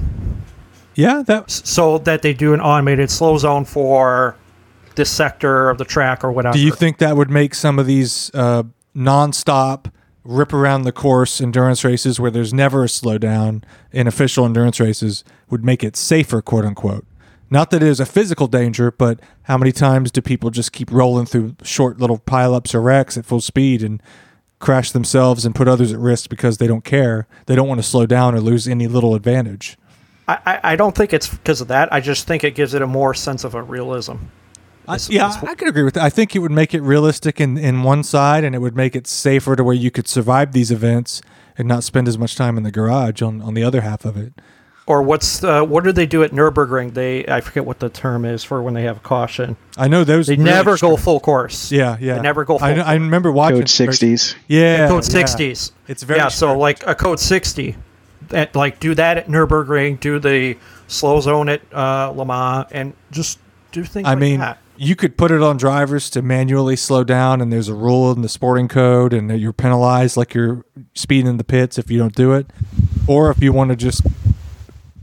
Yeah, 0.95 1.23
that 1.23 1.51
So 1.51 1.97
that 1.99 2.21
they 2.21 2.33
do 2.33 2.53
an 2.53 2.61
automated 2.61 3.11
slow 3.11 3.37
zone 3.37 3.65
for 3.65 4.35
this 4.95 5.09
sector 5.09 5.69
of 5.69 5.77
the 5.77 5.85
track 5.85 6.23
or 6.23 6.31
whatever. 6.31 6.53
Do 6.53 6.61
you 6.61 6.71
think 6.71 6.97
that 6.99 7.17
would 7.17 7.29
make 7.29 7.53
some 7.53 7.79
of 7.79 7.85
these 7.85 8.31
uh, 8.33 8.63
non-stop 8.93 9.89
rip 10.23 10.53
around 10.53 10.83
the 10.83 10.91
course 10.91 11.39
endurance 11.39 11.83
races 11.83 12.19
where 12.19 12.31
there's 12.31 12.53
never 12.53 12.83
a 12.83 12.87
slowdown 12.87 13.63
in 13.91 14.07
official 14.07 14.45
endurance 14.45 14.79
races 14.79 15.23
would 15.49 15.63
make 15.63 15.83
it 15.83 15.95
safer, 15.95 16.41
quote 16.41 16.65
unquote? 16.65 17.05
Not 17.49 17.69
that 17.69 17.83
it 17.83 17.89
is 17.89 17.99
a 17.99 18.05
physical 18.05 18.47
danger, 18.47 18.91
but 18.91 19.19
how 19.43 19.57
many 19.57 19.71
times 19.71 20.11
do 20.11 20.21
people 20.21 20.49
just 20.49 20.71
keep 20.71 20.91
rolling 20.91 21.27
through 21.27 21.55
short 21.61 21.99
little 21.99 22.17
pileups 22.17 22.73
or 22.73 22.81
wrecks 22.81 23.17
at 23.17 23.25
full 23.25 23.41
speed 23.41 23.83
and 23.83 24.01
crash 24.59 24.91
themselves 24.91 25.45
and 25.45 25.53
put 25.53 25.67
others 25.67 25.93
at 25.93 25.99
risk 25.99 26.29
because 26.29 26.57
they 26.57 26.65
don't 26.65 26.83
care? 26.83 27.27
They 27.45 27.55
don't 27.55 27.67
want 27.67 27.79
to 27.79 27.87
slow 27.87 28.07
down 28.07 28.33
or 28.33 28.39
lose 28.39 28.67
any 28.67 28.87
little 28.87 29.13
advantage. 29.13 29.77
I, 30.27 30.37
I, 30.45 30.59
I 30.63 30.75
don't 30.75 30.95
think 30.95 31.13
it's 31.13 31.27
because 31.27 31.61
of 31.61 31.67
that. 31.69 31.91
I 31.93 31.99
just 31.99 32.27
think 32.27 32.43
it 32.43 32.55
gives 32.55 32.73
it 32.73 32.81
a 32.81 32.87
more 32.87 33.13
sense 33.13 33.43
of 33.43 33.55
a 33.55 33.61
realism. 33.61 34.15
I, 34.87 34.99
yeah, 35.09 35.33
I 35.47 35.55
could 35.55 35.67
agree 35.67 35.83
with 35.83 35.95
that. 35.95 36.03
I 36.03 36.09
think 36.09 36.35
it 36.35 36.39
would 36.39 36.51
make 36.51 36.73
it 36.73 36.81
realistic 36.81 37.41
in, 37.41 37.57
in 37.57 37.83
one 37.83 38.03
side, 38.03 38.43
and 38.43 38.53
it 38.53 38.59
would 38.59 38.75
make 38.75 38.95
it 38.95 39.07
safer 39.07 39.55
to 39.55 39.63
where 39.63 39.73
you 39.73 39.89
could 39.89 40.07
survive 40.07 40.51
these 40.51 40.71
events 40.71 41.21
and 41.57 41.67
not 41.67 41.83
spend 41.83 42.07
as 42.07 42.17
much 42.17 42.35
time 42.35 42.57
in 42.57 42.63
the 42.63 42.71
garage 42.71 43.21
on, 43.21 43.41
on 43.41 43.53
the 43.53 43.63
other 43.63 43.81
half 43.81 44.05
of 44.05 44.17
it. 44.17 44.33
Or 44.87 45.01
what's 45.01 45.43
uh, 45.43 45.63
what 45.63 45.83
do 45.83 45.91
they 45.91 46.05
do 46.05 46.21
at 46.21 46.29
Nurburgring? 46.29 46.93
They 46.93 47.25
I 47.25 47.41
forget 47.41 47.65
what 47.65 47.79
the 47.79 47.89
term 47.89 48.23
is 48.23 48.43
for 48.43 48.61
when 48.61 48.75
they 48.75 48.83
have 48.83 49.01
caution. 49.01 49.57
I 49.77 49.87
know 49.87 50.03
those. 50.03 50.27
They 50.27 50.33
really 50.35 50.43
never 50.43 50.77
go 50.77 50.95
full 50.95 51.19
course. 51.19 51.71
Yeah, 51.71 51.97
yeah. 51.99 52.15
They 52.17 52.21
never 52.21 52.45
go 52.45 52.59
full. 52.59 52.67
I, 52.67 52.73
I 52.73 52.93
remember 52.93 53.31
watching 53.31 53.61
Code 53.61 53.65
60s. 53.65 54.35
Yeah, 54.47 54.87
code 54.87 55.03
yeah. 55.11 55.23
60s. 55.23 55.71
It's 55.87 56.03
very 56.03 56.19
yeah. 56.19 56.27
So 56.27 56.55
like 56.55 56.85
a 56.85 56.93
code 56.93 57.19
60, 57.19 57.75
that 58.29 58.55
like 58.55 58.79
do 58.79 58.95
that 58.95 59.17
at 59.17 59.27
Nurburgring, 59.27 59.99
do 59.99 60.19
the 60.19 60.57
slow 60.87 61.19
zone 61.19 61.49
at 61.49 61.61
uh, 61.73 62.11
Le 62.15 62.25
Mans, 62.25 62.67
and 62.71 62.93
just 63.11 63.39
do 63.71 63.83
things. 63.83 64.07
I 64.07 64.11
like 64.11 64.19
mean, 64.19 64.39
that. 64.39 64.57
you 64.77 64.95
could 64.95 65.17
put 65.17 65.31
it 65.31 65.41
on 65.41 65.57
drivers 65.57 66.09
to 66.11 66.21
manually 66.21 66.75
slow 66.75 67.03
down, 67.03 67.41
and 67.41 67.51
there's 67.51 67.69
a 67.69 67.73
rule 67.75 68.11
in 68.11 68.21
the 68.21 68.29
sporting 68.29 68.67
code, 68.67 69.13
and 69.13 69.39
you're 69.39 69.53
penalized 69.53 70.17
like 70.17 70.33
you're 70.33 70.65
speeding 70.93 71.27
in 71.27 71.37
the 71.37 71.43
pits 71.43 71.77
if 71.77 71.91
you 71.91 71.97
don't 71.97 72.15
do 72.15 72.33
it. 72.33 72.47
Or 73.07 73.29
if 73.29 73.41
you 73.43 73.53
want 73.53 73.69
to 73.69 73.75
just 73.75 74.01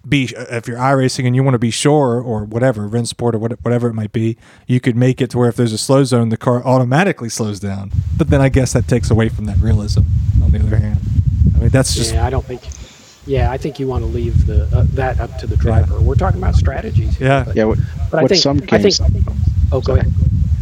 be, 0.09 0.35
if 0.37 0.67
you're 0.67 0.79
iRacing 0.79 1.27
and 1.27 1.37
you 1.37 1.43
want 1.43 1.55
to 1.55 1.59
be 1.59 1.71
sure 1.71 2.21
or 2.21 2.45
whatever, 2.45 2.89
Rennsport 2.89 3.35
or 3.35 3.39
whatever 3.39 3.89
it 3.89 3.95
might 3.95 4.13
be, 4.13 4.37
you 4.67 4.81
could 4.81 4.97
make 4.97 5.21
it 5.21 5.31
to 5.31 5.39
where 5.39 5.49
if 5.49 5.57
there's 5.57 5.73
a 5.73 5.79
slow 5.79 6.05
zone, 6.05 6.29
the 6.29 6.37
car 6.37 6.65
automatically 6.65 7.29
slows 7.29 7.61
down. 7.61 7.93
But 8.19 8.29
then 8.29 8.41
I 8.41 8.49
guess 8.49 8.73
that 8.73 8.89
takes 8.89 9.11
away 9.11 9.29
from 9.29 9.45
that 9.47 9.59
realism. 9.59 10.03
On 10.43 10.51
the 10.51 10.59
other 10.59 10.77
hand, 10.77 10.99
I 11.55 11.61
mean 11.61 11.69
that's 11.69 11.95
just 11.95 12.13
yeah, 12.13 12.27
I 12.27 12.31
don't 12.31 12.45
think. 12.45 12.63
Yeah, 13.27 13.51
I 13.53 13.57
think 13.57 13.79
you 13.79 13.87
want 13.87 14.03
to 14.03 14.07
leave 14.07 14.47
the 14.47 14.65
uh, 14.77 14.85
that 14.95 15.21
up 15.21 15.39
to 15.39 15.47
the 15.47 15.57
driver. 15.57 16.01
We're 16.01 16.17
talking 16.17 16.41
about 16.43 16.57
strategies. 16.57 17.17
Here, 17.17 17.29
Yeah. 17.29 17.45
but, 17.45 17.57
Yeah, 17.57 17.65
what, 17.65 17.79
but 18.11 18.19
I 18.19 18.23
what 18.23 18.29
think 18.31 18.43
some 18.43 18.61
I 18.71 18.79
think. 18.79 18.95
Oh, 19.71 19.81
go 19.81 19.95
ahead. 19.95 20.13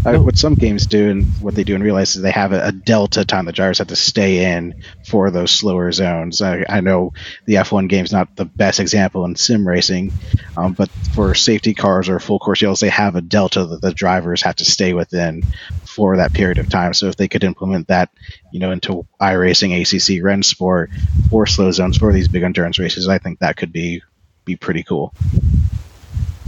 Uh, 0.05 0.17
what 0.19 0.39
some 0.39 0.55
games 0.55 0.87
do 0.87 1.11
and 1.11 1.27
what 1.41 1.55
they 1.55 1.65
do 1.65 1.75
and 1.75 1.85
realize 1.85 2.17
is 2.17 2.23
they 2.23 2.31
have 2.31 2.53
a, 2.53 2.69
a 2.69 2.73
delta 2.73 3.25
time 3.25 3.45
the 3.45 3.53
drivers 3.53 3.79
have 3.79 3.89
to 3.89 3.97
stay 3.97 4.55
in 4.55 4.75
for 5.07 5.31
those 5.31 5.51
slower 5.51 5.93
zones. 5.93 6.41
I, 6.41 6.65
I 6.69 6.81
know 6.81 7.13
the 7.47 7.57
F1 7.57 7.89
game's 7.89 8.13
not 8.13 8.35
the 8.37 8.47
best 8.47 8.81
example 8.81 9.27
in 9.27 9.37
sim 9.37 9.69
racing, 9.69 10.13
um, 10.57 10.73
but 10.73 10.89
for 11.13 11.35
safety 11.35 11.75
cars 11.75 12.09
or 12.09 12.19
full 12.19 12.39
course 12.39 12.63
yellows, 12.63 12.81
they 12.81 12.89
have 12.89 13.15
a 13.15 13.21
delta 13.21 13.67
that 13.67 13.83
the 13.83 13.93
drivers 13.93 14.43
have 14.43 14.57
to 14.57 14.65
stay 14.65 14.95
within 14.95 15.43
for 15.85 16.17
that 16.17 16.33
period 16.33 16.59
of 16.59 16.69
time. 16.71 16.95
So 16.95 17.09
if 17.09 17.17
they 17.17 17.29
could 17.29 17.45
implement 17.45 17.89
that, 17.89 18.11
you 18.53 18.61
know, 18.61 18.71
into 18.71 19.07
iRacing, 19.21 19.79
ACC, 19.79 20.23
Rennsport, 20.23 20.89
or 21.31 21.47
slow 21.47 21.71
zones 21.73 21.99
for 21.99 22.13
these 22.13 22.29
big 22.29 22.43
endurance 22.43 22.79
races, 22.79 23.07
I 23.07 23.19
think 23.19 23.41
that 23.41 23.57
could 23.57 23.73
be 23.73 24.03
be 24.47 24.57
pretty 24.57 24.83
cool. 24.83 25.13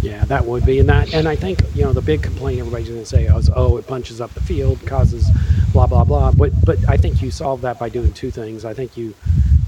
Yeah, 0.02 0.24
that 0.24 0.44
would 0.44 0.66
be, 0.66 0.80
and 0.80 0.88
that, 0.88 1.14
and 1.14 1.28
I 1.28 1.36
think 1.36 1.60
you 1.76 1.84
know 1.84 1.92
the 1.92 2.02
big 2.02 2.22
complaint 2.22 2.58
everybody's 2.58 2.88
going 2.88 3.00
to 3.00 3.06
say 3.06 3.26
is, 3.26 3.48
oh, 3.54 3.76
it 3.76 3.86
punches 3.86 4.20
up 4.20 4.34
the 4.34 4.40
field, 4.40 4.84
causes 4.84 5.30
blah 5.72 5.86
blah 5.86 6.02
blah. 6.02 6.32
But 6.32 6.52
but 6.64 6.78
I 6.88 6.96
think 6.96 7.22
you 7.22 7.30
solve 7.30 7.60
that 7.60 7.78
by 7.78 7.88
doing 7.88 8.12
two 8.12 8.32
things. 8.32 8.64
I 8.64 8.74
think 8.74 8.96
you 8.96 9.14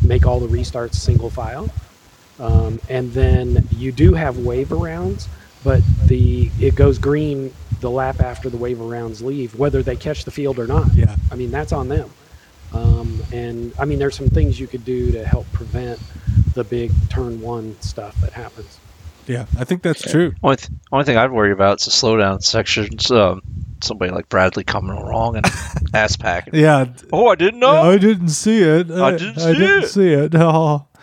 make 0.02 0.26
all 0.26 0.40
the 0.40 0.48
restarts 0.48 0.96
single 0.96 1.30
file, 1.30 1.70
um, 2.40 2.80
and 2.88 3.12
then 3.12 3.66
you 3.70 3.92
do 3.92 4.12
have 4.14 4.38
wave 4.38 4.68
arounds, 4.68 5.28
but 5.62 5.82
the 6.06 6.50
it 6.60 6.74
goes 6.74 6.98
green 6.98 7.54
the 7.80 7.90
lap 7.90 8.20
after 8.20 8.50
the 8.50 8.56
wave 8.56 8.78
arounds 8.78 9.22
leave, 9.22 9.56
whether 9.56 9.82
they 9.82 9.94
catch 9.94 10.24
the 10.24 10.30
field 10.32 10.58
or 10.58 10.66
not. 10.66 10.92
Yeah. 10.94 11.14
I 11.30 11.36
mean 11.36 11.52
that's 11.52 11.72
on 11.72 11.88
them. 11.88 12.10
Um, 12.72 13.22
and 13.32 13.72
I 13.78 13.84
mean 13.84 14.00
there's 14.00 14.16
some 14.16 14.28
things 14.28 14.58
you 14.58 14.66
could 14.66 14.84
do 14.84 15.12
to 15.12 15.24
help 15.24 15.50
prevent 15.52 16.00
the 16.54 16.64
big 16.64 16.90
turn 17.08 17.40
one 17.40 17.80
stuff 17.80 18.20
that 18.20 18.32
happens. 18.32 18.80
Yeah. 19.26 19.46
I 19.58 19.64
think 19.64 19.82
that's 19.82 20.02
true. 20.02 20.34
Only, 20.42 20.56
th- 20.56 20.70
only 20.92 21.04
thing 21.04 21.16
I'd 21.16 21.30
worry 21.32 21.52
about 21.52 21.80
is 21.80 21.86
the 21.86 21.90
slowdown 21.90 22.42
sections. 22.42 23.10
Um, 23.10 23.42
somebody 23.82 24.10
like 24.12 24.28
Bradley 24.28 24.64
coming 24.64 24.96
along 24.96 25.36
and 25.36 25.46
ass 25.94 26.16
packing. 26.16 26.54
Yeah. 26.54 26.86
Oh, 27.12 27.28
I 27.28 27.34
didn't 27.34 27.60
know. 27.60 27.90
I 27.90 27.98
didn't 27.98 28.28
see 28.28 28.60
it. 28.62 28.90
I 28.90 29.12
didn't 29.12 29.38
I 29.38 29.52
see 29.52 29.58
didn't 29.58 29.84
it. 29.84 29.88
see 29.88 30.08
it. 30.12 30.34
Oh. 30.34 30.86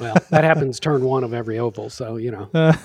Well, 0.00 0.16
that 0.30 0.42
happens 0.42 0.80
turn 0.80 1.04
one 1.04 1.22
of 1.22 1.32
every 1.32 1.58
oval, 1.60 1.88
so 1.88 2.16
you 2.16 2.32
know. 2.32 2.50
and 2.54 2.76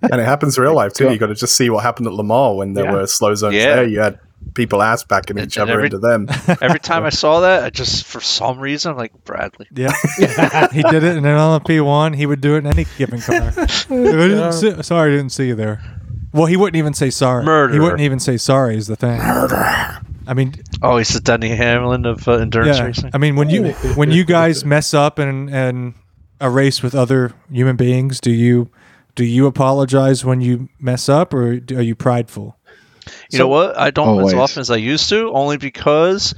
it 0.00 0.24
happens 0.24 0.56
real 0.56 0.72
life 0.74 0.92
too. 0.92 1.10
You 1.10 1.18
got 1.18 1.26
to 1.26 1.34
just 1.34 1.56
see 1.56 1.68
what 1.68 1.82
happened 1.82 2.06
at 2.06 2.12
Le 2.14 2.22
Mans 2.22 2.56
when 2.56 2.74
there 2.74 2.84
Yeah. 2.84 2.92
were 2.92 3.06
slow 3.08 3.34
zones 3.34 3.56
Yeah. 3.56 3.74
there. 3.76 3.86
You 3.88 4.00
had 4.00 4.20
people 4.54 4.82
ass 4.82 5.04
backing 5.04 5.38
each 5.38 5.56
and 5.56 5.62
other 5.62 5.72
every- 5.74 5.86
into 5.86 5.98
them. 5.98 6.28
Every 6.60 6.80
time 6.80 7.04
I 7.04 7.10
saw 7.10 7.40
that, 7.40 7.64
I 7.64 7.70
just 7.70 8.04
for 8.04 8.20
some 8.20 8.58
reason 8.58 8.92
I'm 8.92 8.98
like 8.98 9.12
Bradley. 9.24 9.66
Yeah, 9.74 9.92
he 10.72 10.82
did 10.82 11.02
it, 11.04 11.16
and 11.16 11.24
then 11.24 11.36
on 11.36 11.54
the 11.60 11.64
P 11.66 11.80
one, 11.80 12.12
he 12.12 12.26
would 12.26 12.40
do 12.40 12.54
it 12.54 12.58
in 12.58 12.66
any 12.66 12.86
given 12.98 13.20
car. 13.20 13.36
I 13.56 13.76
didn't 13.88 14.52
see- 14.52 14.82
sorry, 14.82 15.12
I 15.12 15.16
didn't 15.16 15.32
see 15.32 15.48
you 15.48 15.54
there. 15.54 15.80
Well, 16.32 16.46
he 16.46 16.56
wouldn't 16.56 16.76
even 16.76 16.94
say 16.94 17.10
sorry. 17.10 17.44
Murder. 17.44 17.74
He 17.74 17.80
wouldn't 17.80 18.00
even 18.00 18.18
say 18.18 18.36
sorry. 18.38 18.76
Is 18.76 18.86
the 18.86 18.96
thing. 18.96 19.18
Murder. 19.18 20.00
I 20.26 20.34
mean, 20.34 20.54
Oh, 20.82 20.96
he's 20.96 21.08
the 21.12 21.20
Denny 21.20 21.48
Hamlin 21.50 22.06
of 22.06 22.26
uh, 22.28 22.32
endurance 22.34 22.78
yeah. 22.78 22.84
racing. 22.84 23.10
I 23.12 23.18
mean, 23.18 23.36
when 23.36 23.50
you 23.50 23.72
when 23.96 24.10
you 24.12 24.24
guys 24.24 24.64
mess 24.64 24.94
up 24.94 25.18
and 25.18 25.50
and 25.50 25.94
a 26.40 26.48
race 26.48 26.82
with 26.82 26.94
other 26.94 27.32
human 27.50 27.76
beings, 27.76 28.18
do 28.20 28.30
you 28.30 28.70
do 29.14 29.24
you 29.24 29.46
apologize 29.46 30.24
when 30.24 30.40
you 30.40 30.68
mess 30.80 31.08
up, 31.08 31.34
or 31.34 31.48
are 31.70 31.82
you 31.82 31.94
prideful? 31.94 32.56
You 33.30 33.38
know 33.38 33.48
what? 33.48 33.76
I 33.78 33.90
don't 33.90 34.08
Always. 34.08 34.32
as 34.34 34.38
often 34.38 34.60
as 34.60 34.70
I 34.70 34.76
used 34.76 35.08
to, 35.08 35.30
only 35.32 35.56
because 35.56 36.34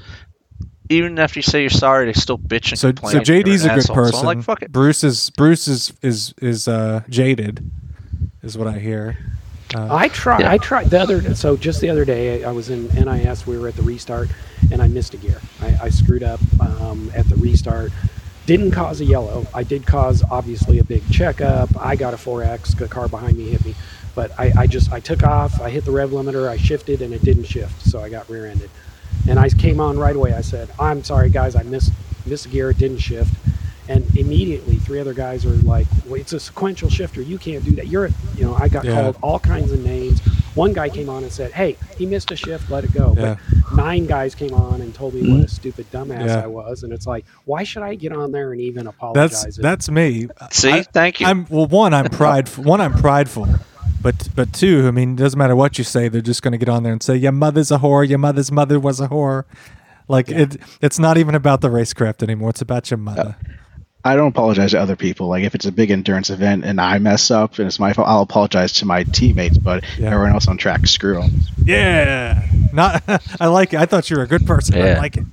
even 0.88 1.18
after 1.18 1.38
you 1.38 1.42
say 1.42 1.60
you're 1.62 1.70
sorry, 1.70 2.06
they 2.06 2.12
still 2.12 2.38
bitch 2.38 2.70
and 2.70 2.78
So 2.78 2.88
complain. 2.88 3.12
so 3.12 3.18
like 3.18 3.28
you're 3.28 3.42
JD's 3.42 3.64
an 3.64 3.70
a 3.70 3.74
good 3.74 3.80
asshole. 3.80 3.96
person. 3.96 4.12
So 4.14 4.18
I'm 4.20 4.24
like, 4.26 4.42
fuck 4.42 4.62
it. 4.62 4.72
Bruce 4.72 5.02
is 5.04 5.30
Bruce 5.30 5.66
is 5.68 5.92
is 6.02 6.34
is 6.40 6.68
uh, 6.68 7.02
jaded, 7.08 7.70
is 8.42 8.56
what 8.58 8.68
I 8.68 8.78
hear. 8.78 9.18
I 9.76 10.06
try. 10.08 10.38
Yeah. 10.38 10.52
I 10.52 10.58
tried 10.58 10.90
the 10.90 11.00
other. 11.00 11.34
So 11.34 11.56
just 11.56 11.80
the 11.80 11.90
other 11.90 12.04
day, 12.04 12.44
I 12.44 12.52
was 12.52 12.70
in 12.70 12.86
NIS. 12.94 13.44
We 13.44 13.58
were 13.58 13.66
at 13.68 13.74
the 13.74 13.82
restart, 13.82 14.28
and 14.70 14.80
I 14.80 14.86
missed 14.86 15.14
a 15.14 15.16
gear. 15.16 15.40
I, 15.60 15.76
I 15.84 15.88
screwed 15.88 16.22
up 16.22 16.38
um, 16.60 17.10
at 17.14 17.28
the 17.28 17.34
restart. 17.36 17.90
Didn't 18.46 18.70
cause 18.72 19.00
a 19.00 19.04
yellow. 19.04 19.46
I 19.52 19.64
did 19.64 19.84
cause 19.86 20.22
obviously 20.30 20.78
a 20.78 20.84
big 20.84 21.02
checkup. 21.10 21.70
I 21.80 21.96
got 21.96 22.12
a 22.14 22.18
4X. 22.18 22.76
The 22.78 22.86
car 22.86 23.08
behind 23.08 23.36
me 23.38 23.48
hit 23.48 23.64
me, 23.64 23.74
but 24.14 24.38
I, 24.38 24.52
I 24.56 24.66
just 24.66 24.92
I 24.92 25.00
took 25.00 25.22
off. 25.22 25.60
I 25.60 25.70
hit 25.70 25.84
the 25.84 25.90
rev 25.90 26.10
limiter. 26.10 26.48
I 26.48 26.56
shifted, 26.56 27.02
and 27.02 27.12
it 27.12 27.22
didn't 27.22 27.44
shift, 27.44 27.82
so 27.82 28.00
I 28.00 28.08
got 28.08 28.28
rear-ended. 28.28 28.70
And 29.28 29.38
I 29.38 29.48
came 29.48 29.80
on 29.80 29.98
right 29.98 30.14
away. 30.16 30.32
I 30.32 30.40
said, 30.40 30.68
"I'm 30.78 31.02
sorry, 31.04 31.30
guys. 31.30 31.56
I 31.56 31.62
missed 31.62 31.92
missed 32.26 32.50
gear. 32.50 32.70
It 32.70 32.78
didn't 32.78 32.98
shift." 32.98 33.32
And 33.86 34.04
immediately, 34.16 34.76
three 34.76 34.98
other 34.98 35.12
guys 35.12 35.44
are 35.44 35.50
like, 35.50 35.86
well, 36.06 36.20
"It's 36.20 36.32
a 36.32 36.40
sequential 36.40 36.88
shifter. 36.88 37.20
You 37.20 37.38
can't 37.38 37.64
do 37.64 37.72
that. 37.72 37.88
You're, 37.88 38.06
a, 38.06 38.10
you 38.36 38.44
know." 38.44 38.54
I 38.54 38.68
got 38.68 38.84
Yeah. 38.84 38.94
called 38.94 39.16
all 39.22 39.38
kinds 39.38 39.72
of 39.72 39.84
names. 39.84 40.20
One 40.54 40.72
guy 40.72 40.88
came 40.88 41.08
on 41.08 41.22
and 41.22 41.32
said, 41.32 41.52
"Hey, 41.52 41.76
he 41.98 42.06
missed 42.06 42.30
a 42.30 42.36
shift. 42.36 42.70
Let 42.70 42.84
it 42.84 42.92
go." 42.92 43.14
Yeah. 43.16 43.36
But 43.48 43.76
nine 43.76 44.06
guys 44.06 44.34
came 44.34 44.54
on 44.54 44.80
and 44.80 44.94
told 44.94 45.14
me 45.14 45.20
what 45.20 45.28
a 45.28 45.30
mm-hmm. 45.30 45.46
stupid 45.46 45.90
dumbass 45.90 46.26
Yeah. 46.26 46.44
I 46.44 46.46
was, 46.46 46.82
and 46.82 46.92
it's 46.92 47.06
like, 47.06 47.24
why 47.44 47.64
should 47.64 47.82
I 47.82 47.94
get 47.94 48.12
on 48.12 48.32
there 48.32 48.52
and 48.52 48.60
even 48.60 48.84
That's 48.84 48.96
apologize? 48.96 49.56
that's 49.56 49.90
me. 49.90 50.28
See, 50.50 50.70
I- 50.70 50.82
thank 50.82 51.20
you. 51.20 51.26
I'm 51.26 51.46
well. 51.50 51.66
One, 51.66 51.92
I'm 51.92 52.08
prideful. 52.08 52.64
One, 52.64 52.80
I'm 52.80 52.94
prideful. 52.94 53.48
But 54.02 54.28
but 54.34 54.52
two, 54.52 54.86
I 54.86 54.90
mean, 54.90 55.12
it 55.14 55.16
doesn't 55.16 55.38
matter 55.38 55.56
what 55.56 55.78
you 55.78 55.84
say. 55.84 56.08
They're 56.08 56.20
just 56.20 56.42
going 56.42 56.52
to 56.52 56.58
get 56.58 56.68
on 56.68 56.82
there 56.82 56.92
and 56.92 57.02
say, 57.02 57.16
"Your 57.16 57.32
mother's 57.32 57.70
a 57.70 57.78
whore. 57.78 58.06
Your 58.08 58.18
mother's 58.18 58.52
mother 58.52 58.78
was 58.78 59.00
a 59.00 59.08
whore." 59.08 59.44
Like 60.08 60.28
it, 60.30 60.58
it's 60.82 60.98
not 60.98 61.16
even 61.16 61.34
about 61.34 61.62
the 61.62 61.68
racecraft 61.68 62.22
anymore. 62.22 62.50
It's 62.50 62.60
about 62.60 62.90
your 62.90 62.98
mother. 62.98 63.36
I 64.06 64.16
don't 64.16 64.28
apologize 64.28 64.72
to 64.72 64.78
other 64.80 64.96
people. 64.96 65.28
Like 65.28 65.44
if 65.44 65.54
it's 65.54 65.64
a 65.64 65.72
big 65.72 65.90
endurance 65.90 66.28
event 66.28 66.62
and 66.66 66.78
I 66.78 66.98
mess 66.98 67.30
up 67.30 67.58
and 67.58 67.66
it's 67.66 67.78
my 67.78 67.94
fault, 67.94 68.06
I'll 68.06 68.20
apologize 68.20 68.72
to 68.74 68.84
my 68.84 69.04
teammates. 69.04 69.56
But 69.56 69.82
Yeah. 69.98 70.10
everyone 70.10 70.32
else 70.34 70.46
on 70.46 70.58
track, 70.58 70.86
screw 70.86 71.22
them. 71.22 71.30
Yeah. 71.64 72.46
Not. 72.74 73.02
I 73.40 73.46
like 73.46 73.72
it. 73.72 73.80
I 73.80 73.86
thought 73.86 74.10
you 74.10 74.18
were 74.18 74.24
a 74.24 74.28
good 74.28 74.46
person. 74.46 74.74
I 74.78 74.98
like 74.98 75.16
it. 75.16 75.24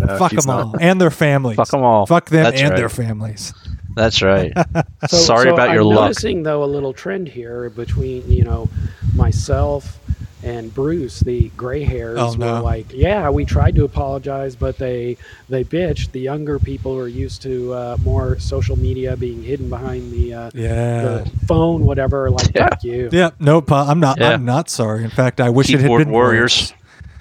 Uh, 0.00 0.16
Fuck 0.16 0.30
them 0.32 0.44
not. 0.46 0.64
all 0.64 0.74
and 0.80 0.98
their 0.98 1.10
families. 1.10 1.56
Fuck 1.56 1.68
them 1.68 1.82
all. 1.82 2.06
Fuck 2.06 2.30
them 2.30 2.44
That's 2.44 2.58
and 2.62 2.70
right. 2.70 2.76
their 2.78 2.88
families. 2.88 3.52
That's 3.98 4.22
right. 4.22 4.52
So- 5.08 5.16
Sorry 5.16 5.48
so 5.48 5.54
about 5.54 5.68
I'm 5.70 5.74
your 5.74 5.84
luck. 5.84 6.10
noticing 6.10 6.42
though 6.42 6.62
a 6.64 6.66
little 6.76 6.92
trend 6.92 7.28
here 7.28 7.70
between 7.70 8.30
you 8.30 8.44
know 8.44 8.68
myself 9.14 9.98
and 10.44 10.72
Bruce, 10.72 11.18
the 11.20 11.48
gray 11.56 11.82
hairs 11.82 12.16
Oh, 12.20 12.32
no. 12.34 12.54
were 12.54 12.60
like, 12.60 12.92
yeah, 12.92 13.28
we 13.28 13.44
tried 13.44 13.74
to 13.74 13.84
apologize, 13.84 14.54
but 14.54 14.78
they 14.78 15.16
they 15.48 15.64
bitched. 15.64 16.12
The 16.12 16.20
younger 16.20 16.60
people 16.60 16.96
are 16.96 17.08
used 17.08 17.42
to 17.42 17.72
uh, 17.74 17.96
more 18.04 18.38
social 18.38 18.78
media 18.78 19.16
being 19.16 19.42
hidden 19.42 19.68
behind 19.68 20.12
the 20.12 20.34
uh, 20.34 20.50
Yeah. 20.54 21.02
the 21.24 21.30
phone, 21.48 21.84
whatever. 21.84 22.30
Like, 22.30 22.46
Yeah. 22.54 22.68
fuck 22.68 22.84
you. 22.84 23.08
Yeah. 23.10 23.30
No, 23.40 23.60
pa, 23.60 23.86
I'm 23.90 23.98
not. 23.98 24.18
Yeah. 24.20 24.30
I'm 24.30 24.44
not 24.44 24.70
sorry. 24.70 25.02
In 25.02 25.10
fact, 25.10 25.40
I 25.40 25.50
wish 25.50 25.70
it 25.70 25.80
had 25.80 25.88
been 25.98 26.10
warriors. 26.10 26.70
worse. 26.70 26.74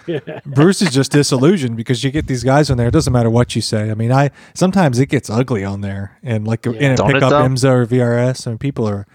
Bruce 0.45 0.81
is 0.81 0.91
just 0.91 1.11
disillusioned 1.11 1.77
because 1.77 2.03
you 2.03 2.11
get 2.11 2.27
these 2.27 2.43
guys 2.43 2.69
on 2.69 2.77
there. 2.77 2.87
It 2.87 2.91
doesn't 2.91 3.13
matter 3.13 3.29
what 3.29 3.55
you 3.55 3.61
say. 3.61 3.91
I 3.91 3.93
mean, 3.93 4.11
I 4.11 4.31
sometimes 4.53 4.99
it 4.99 5.07
gets 5.07 5.29
ugly 5.29 5.63
on 5.63 5.81
there, 5.81 6.17
and 6.23 6.47
like 6.47 6.65
in 6.65 6.91
a 6.91 6.95
Don't 6.95 7.09
it, 7.09 7.13
pickup 7.13 7.29
though? 7.31 7.41
IMSA 7.41 7.69
or 7.69 7.85
VRS, 7.85 8.47
and 8.47 8.59
people 8.59 8.87
are. 8.87 9.05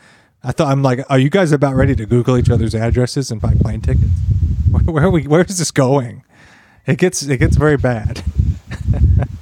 I 0.45 0.53
thought 0.53 0.73
I'm 0.73 0.83
like, 0.83 1.01
are 1.09 1.19
you 1.19 1.31
guys 1.31 1.53
about 1.53 1.75
ready 1.77 1.95
to 1.95 2.05
Google 2.05 2.37
each 2.37 2.51
other's 2.51 2.75
addresses 2.75 3.31
and 3.31 3.41
buy 3.41 3.55
plane 3.55 3.81
tickets? 3.81 4.11
Where, 4.71 4.83
where 4.85 5.05
are 5.05 5.11
we? 5.11 5.27
Where 5.27 5.43
is 5.43 5.59
this 5.59 5.71
going? 5.71 6.25
It 6.87 6.99
gets 6.99 7.23
it 7.23 7.37
gets 7.39 7.57
very 7.57 7.77
bad. 7.77 8.23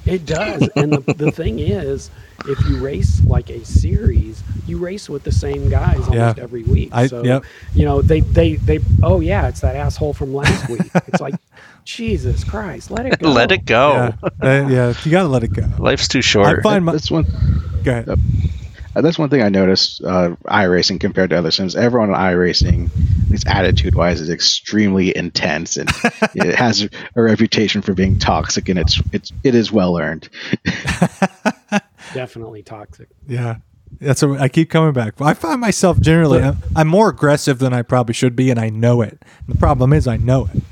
It 0.05 0.25
does. 0.25 0.67
and 0.75 0.93
the, 0.93 1.13
the 1.13 1.31
thing 1.31 1.59
is, 1.59 2.09
if 2.47 2.59
you 2.67 2.77
race 2.83 3.23
like 3.25 3.49
a 3.49 3.63
series, 3.63 4.41
you 4.67 4.77
race 4.79 5.07
with 5.09 5.23
the 5.23 5.31
same 5.31 5.69
guys 5.69 5.99
almost 6.07 6.37
Yeah. 6.37 6.43
every 6.43 6.63
week. 6.63 6.89
I- 6.91 7.07
so, 7.07 7.23
yep. 7.23 7.43
you 7.75 7.85
know, 7.85 8.01
they, 8.01 8.21
they, 8.21 8.55
they, 8.55 8.79
oh, 9.03 9.19
yeah, 9.19 9.47
it's 9.47 9.61
that 9.61 9.75
asshole 9.75 10.13
from 10.13 10.33
last 10.33 10.69
week. 10.69 10.81
It's 11.07 11.21
like, 11.21 11.35
Jesus 11.85 12.43
Christ, 12.43 12.91
let 12.91 13.05
it 13.05 13.19
go. 13.19 13.29
Let 13.29 13.51
it 13.51 13.65
go. 13.65 14.13
Yeah, 14.23 14.29
Uh, 14.41 14.67
yeah, 14.69 14.93
you 15.03 15.11
got 15.11 15.23
to 15.23 15.27
let 15.29 15.43
it 15.43 15.53
go. 15.53 15.67
Life's 15.79 16.07
too 16.07 16.21
short. 16.21 16.59
I 16.59 16.61
find 16.61 16.85
my. 16.85 16.91
That's 16.93 17.09
one. 17.11 17.25
Go 17.83 17.91
ahead. 17.91 18.19
Uh, 18.95 19.01
that's 19.01 19.17
one 19.17 19.29
thing 19.29 19.41
I 19.41 19.49
noticed. 19.49 20.03
Uh, 20.03 20.35
iRacing 20.45 20.99
compared 20.99 21.29
to 21.29 21.37
other 21.37 21.51
sims, 21.51 21.75
everyone 21.75 22.13
on 22.13 22.19
iRacing, 22.19 22.89
at 23.25 23.31
least 23.31 23.47
attitude-wise, 23.47 24.19
is 24.19 24.29
extremely 24.29 25.15
intense, 25.15 25.77
and 25.77 25.89
it 26.35 26.55
has 26.55 26.89
a 27.15 27.21
reputation 27.21 27.81
for 27.81 27.93
being 27.93 28.19
toxic, 28.19 28.69
and 28.69 28.79
it's 28.79 29.01
it's 29.13 29.31
it 29.43 29.55
is 29.55 29.71
well 29.71 29.97
earned. 29.97 30.29
Definitely 32.13 32.63
toxic. 32.63 33.07
Yeah. 33.27 33.57
That's 33.99 34.23
what 34.23 34.39
I 34.39 34.47
keep 34.47 34.69
coming 34.69 34.93
back. 34.93 35.19
I 35.19 35.33
find 35.33 35.59
myself 35.59 35.99
generally 35.99 36.41
I'm, 36.41 36.57
I'm 36.75 36.87
more 36.87 37.09
aggressive 37.09 37.59
than 37.59 37.73
I 37.73 37.81
probably 37.81 38.13
should 38.13 38.35
be, 38.35 38.49
and 38.49 38.59
I 38.59 38.69
know 38.69 39.01
it. 39.01 39.21
the 39.47 39.55
problem 39.55 39.91
is 39.91 40.07
I 40.07 40.17
know 40.17 40.49
it. 40.53 40.63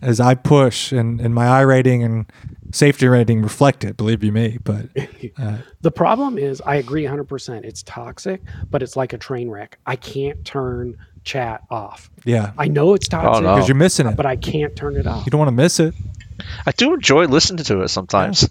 As 0.00 0.20
I 0.20 0.36
push, 0.36 0.92
and, 0.92 1.20
and 1.20 1.34
my 1.34 1.46
iRating 1.46 2.04
and 2.04 2.26
safety 2.72 3.08
rating 3.08 3.42
reflect 3.42 3.84
it. 3.84 3.96
Believe 3.96 4.22
you 4.24 4.32
me, 4.32 4.58
but 4.62 4.86
uh, 5.38 5.58
The 5.80 5.90
problem 5.90 6.38
is, 6.38 6.60
I 6.60 6.76
agree 6.76 7.04
100%. 7.04 7.64
It's 7.64 7.82
toxic, 7.82 8.42
but 8.70 8.82
it's 8.82 8.96
like 8.96 9.12
a 9.12 9.18
train 9.18 9.48
wreck. 9.50 9.78
I 9.86 9.96
can't 9.96 10.44
turn 10.44 10.96
chat 11.24 11.62
off. 11.70 12.10
yeah, 12.24 12.52
I 12.56 12.68
know 12.68 12.94
it's 12.94 13.06
toxic, 13.08 13.42
no. 13.44 13.54
because 13.54 13.68
you're 13.68 13.74
missing 13.76 14.06
it. 14.06 14.16
but 14.16 14.24
I 14.26 14.36
can't 14.36 14.74
turn 14.76 14.96
it 14.96 15.06
off. 15.06 15.26
You 15.26 15.30
don't 15.30 15.38
want 15.40 15.48
to 15.48 15.52
miss 15.52 15.78
it. 15.80 15.94
I 16.66 16.70
do 16.72 16.94
enjoy 16.94 17.26
listening 17.26 17.64
to 17.64 17.80
it 17.82 17.88
sometimes. 17.88 18.48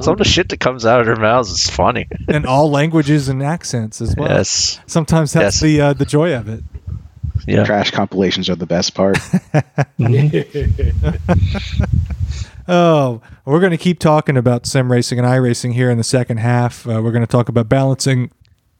Some 0.00 0.12
of 0.12 0.18
the 0.18 0.24
shit 0.24 0.48
that 0.50 0.58
comes 0.60 0.84
out 0.86 1.00
of 1.00 1.06
their 1.06 1.16
mouths 1.16 1.50
is 1.50 1.68
funny. 1.68 2.08
In 2.28 2.46
all 2.46 2.70
languages 2.70 3.28
and 3.28 3.42
accents 3.42 4.00
as 4.00 4.14
well. 4.16 4.28
Yes. 4.28 4.80
Sometimes 4.86 5.32
that's 5.32 5.56
Yes. 5.56 5.60
the 5.62 5.80
uh, 5.80 5.92
the 5.92 6.04
joy 6.04 6.34
of 6.34 6.48
it. 6.48 6.62
Yeah. 7.46 7.64
Trash 7.64 7.90
compilations 7.92 8.48
are 8.50 8.56
the 8.56 8.66
best 8.66 8.94
part. 8.94 9.18
Oh, 12.70 13.22
we're 13.46 13.60
going 13.60 13.70
to 13.70 13.78
keep 13.78 13.98
talking 13.98 14.36
about 14.36 14.66
sim 14.66 14.92
racing 14.92 15.18
and 15.18 15.26
iRacing 15.26 15.72
here 15.72 15.90
in 15.90 15.96
the 15.96 16.04
second 16.04 16.36
half. 16.36 16.86
Uh, 16.86 17.00
we're 17.02 17.12
going 17.12 17.22
to 17.22 17.26
talk 17.26 17.48
about 17.48 17.66
balancing 17.66 18.30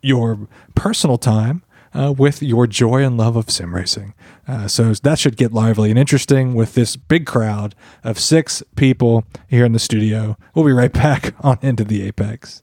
your 0.02 0.46
personal 0.74 1.16
time 1.16 1.64
uh, 1.94 2.12
with 2.16 2.42
your 2.42 2.66
joy 2.66 3.02
and 3.02 3.16
love 3.16 3.34
of 3.34 3.50
sim 3.50 3.74
racing. 3.74 4.12
Uh, 4.46 4.68
so 4.68 4.92
that 4.92 5.18
should 5.18 5.38
get 5.38 5.54
lively 5.54 5.88
and 5.88 5.98
interesting 5.98 6.54
with 6.54 6.74
this 6.74 6.96
big 6.96 7.24
crowd 7.24 7.74
of 8.04 8.18
six 8.18 8.62
people 8.76 9.24
here 9.48 9.64
in 9.64 9.72
the 9.72 9.78
studio. 9.78 10.36
We'll 10.54 10.66
be 10.66 10.72
right 10.72 10.92
back 10.92 11.34
on 11.40 11.58
Into 11.62 11.84
the 11.84 12.02
Apex. 12.02 12.62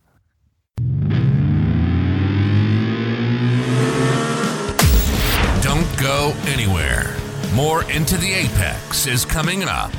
Don't 5.63 5.97
go 5.97 6.35
anywhere. 6.45 7.15
More 7.55 7.83
Into 7.89 8.15
the 8.17 8.31
Apex 8.31 9.07
is 9.07 9.25
coming 9.25 9.63
up. 9.63 9.91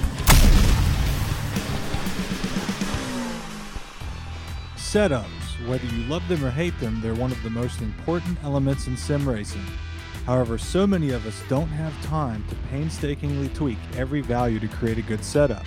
Setups, 4.96 5.68
whether 5.68 5.84
you 5.88 6.04
love 6.04 6.26
them 6.26 6.42
or 6.42 6.50
hate 6.50 6.80
them, 6.80 7.02
they're 7.02 7.14
one 7.14 7.30
of 7.30 7.42
the 7.42 7.50
most 7.50 7.82
important 7.82 8.42
elements 8.42 8.86
in 8.86 8.96
sim 8.96 9.28
racing. 9.28 9.60
However, 10.24 10.56
so 10.56 10.86
many 10.86 11.10
of 11.10 11.26
us 11.26 11.42
don't 11.50 11.68
have 11.68 11.92
time 12.06 12.42
to 12.48 12.54
painstakingly 12.70 13.50
tweak 13.50 13.76
every 13.94 14.22
value 14.22 14.58
to 14.58 14.68
create 14.68 14.96
a 14.96 15.02
good 15.02 15.22
setup. 15.22 15.66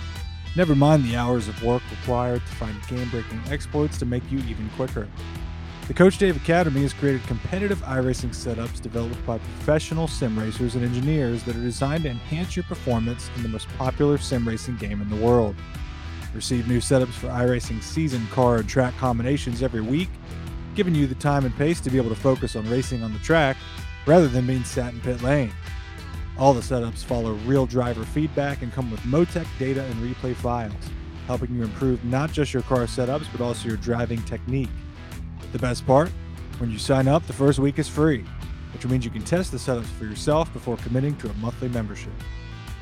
Never 0.56 0.74
mind 0.74 1.04
the 1.04 1.14
hours 1.14 1.46
of 1.46 1.62
work 1.62 1.80
required 1.92 2.44
to 2.44 2.52
find 2.56 2.74
game 2.88 3.08
breaking 3.10 3.40
exploits 3.48 3.98
to 3.98 4.04
make 4.04 4.28
you 4.32 4.40
even 4.40 4.68
quicker. 4.70 5.06
The 5.86 5.94
Coach 5.94 6.18
Dave 6.18 6.36
Academy 6.36 6.82
has 6.82 6.92
created 6.92 7.22
competitive 7.28 7.80
iRacing 7.82 8.30
setups 8.30 8.80
developed 8.80 9.24
by 9.24 9.38
professional 9.38 10.08
sim 10.08 10.36
racers 10.36 10.74
and 10.74 10.84
engineers 10.84 11.44
that 11.44 11.54
are 11.54 11.62
designed 11.62 12.02
to 12.02 12.10
enhance 12.10 12.56
your 12.56 12.64
performance 12.64 13.30
in 13.36 13.44
the 13.44 13.48
most 13.48 13.68
popular 13.78 14.18
sim 14.18 14.46
racing 14.48 14.76
game 14.78 15.00
in 15.00 15.08
the 15.08 15.24
world. 15.24 15.54
Receive 16.34 16.68
new 16.68 16.78
setups 16.78 17.14
for 17.14 17.28
iRacing 17.28 17.82
season, 17.82 18.26
car, 18.28 18.58
and 18.58 18.68
track 18.68 18.96
combinations 18.98 19.62
every 19.62 19.80
week, 19.80 20.08
giving 20.74 20.94
you 20.94 21.06
the 21.06 21.14
time 21.16 21.44
and 21.44 21.56
pace 21.56 21.80
to 21.80 21.90
be 21.90 21.96
able 21.96 22.08
to 22.08 22.14
focus 22.14 22.54
on 22.54 22.68
racing 22.70 23.02
on 23.02 23.12
the 23.12 23.18
track 23.18 23.56
rather 24.06 24.28
than 24.28 24.46
being 24.46 24.64
sat 24.64 24.92
in 24.92 25.00
pit 25.00 25.22
lane. 25.22 25.52
All 26.38 26.54
the 26.54 26.60
setups 26.60 27.04
follow 27.04 27.32
real 27.44 27.66
driver 27.66 28.04
feedback 28.04 28.62
and 28.62 28.72
come 28.72 28.90
with 28.90 29.00
Motec 29.00 29.46
data 29.58 29.84
and 29.84 29.94
replay 29.96 30.34
files, 30.34 30.72
helping 31.26 31.54
you 31.54 31.62
improve 31.62 32.02
not 32.04 32.32
just 32.32 32.54
your 32.54 32.62
car 32.62 32.84
setups 32.84 33.26
but 33.32 33.40
also 33.40 33.68
your 33.68 33.76
driving 33.76 34.22
technique. 34.22 34.70
The 35.52 35.58
best 35.58 35.86
part? 35.86 36.10
When 36.58 36.70
you 36.70 36.78
sign 36.78 37.08
up, 37.08 37.26
the 37.26 37.32
first 37.32 37.58
week 37.58 37.78
is 37.78 37.88
free, 37.88 38.24
which 38.72 38.86
means 38.86 39.04
you 39.04 39.10
can 39.10 39.24
test 39.24 39.50
the 39.50 39.58
setups 39.58 39.86
for 39.86 40.04
yourself 40.04 40.52
before 40.52 40.76
committing 40.78 41.16
to 41.16 41.28
a 41.28 41.34
monthly 41.34 41.68
membership. 41.68 42.12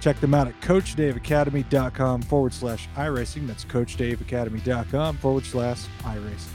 Check 0.01 0.21
them 0.21 0.35
out 0.35 0.47
at 0.47 0.61
CoachDaveAcademy.com 0.61 2.23
forward 2.23 2.53
slash 2.53 2.89
iRacing. 2.97 3.47
That's 3.47 3.65
CoachDaveAcademy.com 3.65 5.19
forward 5.19 5.45
slash 5.45 5.85
iRacing. 6.03 6.53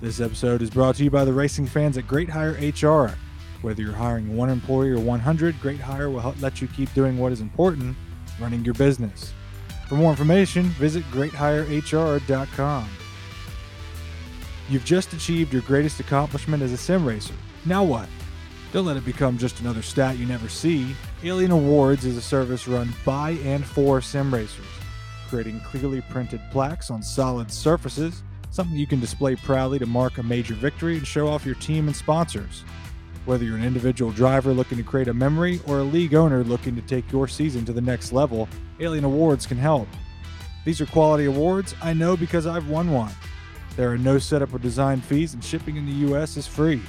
This 0.00 0.20
episode 0.20 0.60
is 0.60 0.70
brought 0.70 0.96
to 0.96 1.04
you 1.04 1.10
by 1.10 1.24
the 1.24 1.32
racing 1.32 1.66
fans 1.66 1.96
at 1.96 2.06
Great 2.06 2.28
Hire 2.28 2.52
HR. 2.52 3.16
Whether 3.62 3.82
you're 3.82 3.92
hiring 3.92 4.36
one 4.36 4.50
employee 4.50 4.90
or 4.90 4.98
100, 4.98 5.58
Great 5.60 5.80
Hire 5.80 6.10
will 6.10 6.20
help 6.20 6.40
let 6.42 6.60
you 6.60 6.68
keep 6.68 6.92
doing 6.92 7.16
what 7.16 7.32
is 7.32 7.40
important, 7.40 7.96
running 8.38 8.64
your 8.64 8.74
business. 8.74 9.32
For 9.88 9.94
more 9.94 10.10
information, 10.10 10.64
visit 10.64 11.04
GreatHireHR.com. 11.04 12.88
You've 14.68 14.84
just 14.84 15.12
achieved 15.12 15.52
your 15.52 15.62
greatest 15.62 16.00
accomplishment 16.00 16.62
as 16.62 16.72
a 16.72 16.76
sim 16.76 17.06
racer. 17.06 17.34
Now 17.64 17.84
what? 17.84 18.08
Don't 18.74 18.86
let 18.86 18.96
it 18.96 19.04
become 19.04 19.38
just 19.38 19.60
another 19.60 19.82
stat 19.82 20.18
you 20.18 20.26
never 20.26 20.48
see. 20.48 20.96
Alien 21.22 21.52
Awards 21.52 22.04
is 22.04 22.16
a 22.16 22.20
service 22.20 22.66
run 22.66 22.92
by 23.04 23.38
and 23.44 23.64
for 23.64 24.00
sim 24.00 24.34
racers, 24.34 24.66
creating 25.28 25.60
clearly 25.60 26.00
printed 26.10 26.40
plaques 26.50 26.90
on 26.90 27.00
solid 27.00 27.52
surfaces, 27.52 28.24
something 28.50 28.76
you 28.76 28.88
can 28.88 28.98
display 28.98 29.36
proudly 29.36 29.78
to 29.78 29.86
mark 29.86 30.18
a 30.18 30.24
major 30.24 30.54
victory 30.54 30.96
and 30.96 31.06
show 31.06 31.28
off 31.28 31.46
your 31.46 31.54
team 31.54 31.86
and 31.86 31.94
sponsors. 31.94 32.64
Whether 33.26 33.44
you're 33.44 33.56
an 33.56 33.62
individual 33.62 34.10
driver 34.10 34.52
looking 34.52 34.78
to 34.78 34.82
create 34.82 35.06
a 35.06 35.14
memory 35.14 35.60
or 35.68 35.78
a 35.78 35.84
league 35.84 36.16
owner 36.16 36.42
looking 36.42 36.74
to 36.74 36.82
take 36.82 37.12
your 37.12 37.28
season 37.28 37.64
to 37.66 37.72
the 37.72 37.80
next 37.80 38.10
level, 38.10 38.48
Alien 38.80 39.04
Awards 39.04 39.46
can 39.46 39.56
help. 39.56 39.86
These 40.64 40.80
are 40.80 40.86
quality 40.86 41.26
awards 41.26 41.76
I 41.80 41.92
know 41.92 42.16
because 42.16 42.44
I've 42.44 42.68
won 42.68 42.90
one. 42.90 43.12
There 43.76 43.92
are 43.92 43.98
no 43.98 44.18
setup 44.18 44.52
or 44.52 44.58
design 44.58 45.00
fees, 45.00 45.32
and 45.32 45.44
shipping 45.44 45.76
in 45.76 45.86
the 45.86 46.08
U.S. 46.08 46.36
is 46.36 46.48
free. 46.48 46.82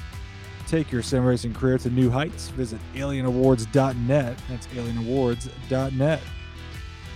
Take 0.67 0.91
your 0.91 1.03
sim 1.03 1.23
racing 1.23 1.53
career 1.53 1.77
to 1.79 1.89
new 1.89 2.09
heights. 2.09 2.49
Visit 2.49 2.79
alienawards.net. 2.95 4.37
That's 4.49 4.67
alienawards.net. 4.67 6.21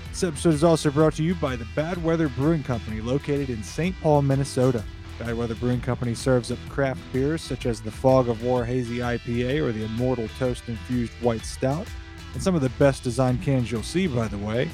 This 0.09 0.23
episode 0.23 0.53
is 0.53 0.63
also 0.63 0.91
brought 0.91 1.13
to 1.13 1.23
you 1.23 1.35
by 1.35 1.55
the 1.55 1.67
Bad 1.75 2.03
Weather 2.03 2.29
Brewing 2.29 2.63
Company, 2.63 2.99
located 3.01 3.49
in 3.49 3.63
St. 3.63 3.95
Paul, 4.01 4.21
Minnesota. 4.21 4.83
Bad 5.19 5.35
Weather 5.35 5.55
Brewing 5.55 5.81
Company 5.81 6.15
serves 6.15 6.51
up 6.51 6.57
craft 6.69 7.01
beers 7.11 7.41
such 7.41 7.65
as 7.65 7.81
the 7.81 7.91
Fog 7.91 8.29
of 8.29 8.43
War 8.43 8.65
Hazy 8.65 8.97
IPA 8.97 9.61
or 9.61 9.71
the 9.71 9.85
Immortal 9.85 10.27
Toast 10.39 10.63
Infused 10.67 11.13
White 11.21 11.45
Stout, 11.45 11.87
and 12.33 12.41
some 12.41 12.55
of 12.55 12.61
the 12.61 12.69
best 12.71 13.03
designed 13.03 13.41
cans 13.41 13.71
you'll 13.71 13.83
see, 13.83 14.07
by 14.07 14.27
the 14.27 14.37
way. 14.37 14.69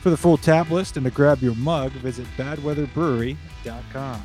For 0.00 0.10
the 0.10 0.16
full 0.16 0.36
tap 0.36 0.70
list 0.70 0.96
and 0.96 1.04
to 1.04 1.10
grab 1.10 1.42
your 1.42 1.54
mug, 1.56 1.92
visit 1.92 2.26
badweatherbrewery.com. 2.36 4.22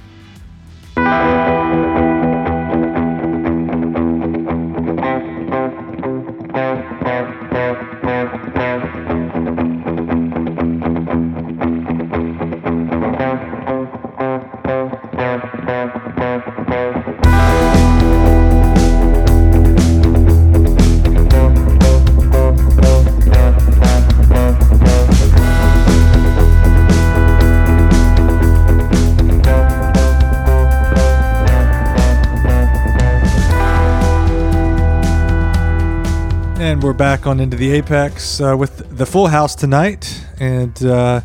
we're 36.86 36.93
back 36.93 37.25
on 37.25 37.39
Into 37.39 37.57
the 37.57 37.71
Apex 37.71 38.39
uh, 38.39 38.55
with 38.55 38.95
the 38.95 39.07
full 39.07 39.25
house 39.25 39.55
tonight. 39.55 40.23
And 40.39 40.86
uh, 40.86 41.21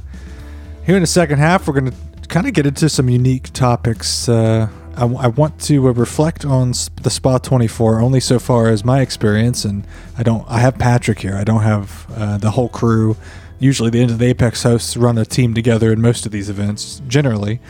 here 0.87 0.97
in 0.97 1.03
the 1.03 1.07
second 1.07 1.39
half, 1.39 1.69
we're 1.69 1.79
going 1.79 1.91
to 1.91 2.29
kind 2.29 2.47
of 2.47 2.55
get 2.55 2.65
into 2.65 2.89
some 2.89 3.11
unique 3.11 3.53
topics. 3.53 4.27
Uh, 4.27 4.71
I, 4.97 5.05
I 5.05 5.27
want 5.27 5.61
to 5.65 5.89
uh, 5.89 5.93
reflect 5.93 6.47
on 6.47 6.71
s- 6.71 6.89
the 7.03 7.11
Spa 7.11 7.37
24 7.37 8.01
only 8.01 8.21
so 8.21 8.39
far 8.39 8.69
as 8.69 8.87
my 8.87 9.03
experience. 9.03 9.67
And 9.67 9.87
I 10.17 10.23
don't, 10.23 10.49
I 10.49 10.61
have 10.61 10.79
Patrick 10.79 11.19
here. 11.19 11.37
I 11.37 11.45
don't 11.45 11.61
have 11.61 12.07
uh, 12.17 12.39
the 12.39 12.53
whole 12.53 12.71
crew. 12.71 13.19
Usually, 13.59 13.91
the 13.91 14.01
Into 14.01 14.15
the 14.15 14.25
Apex 14.29 14.63
hosts 14.63 14.97
run 14.97 15.19
a 15.19 15.27
team 15.27 15.53
together 15.53 15.93
in 15.93 16.01
most 16.01 16.25
of 16.25 16.33
these 16.33 16.49
events, 16.49 17.03
generally. 17.07 17.61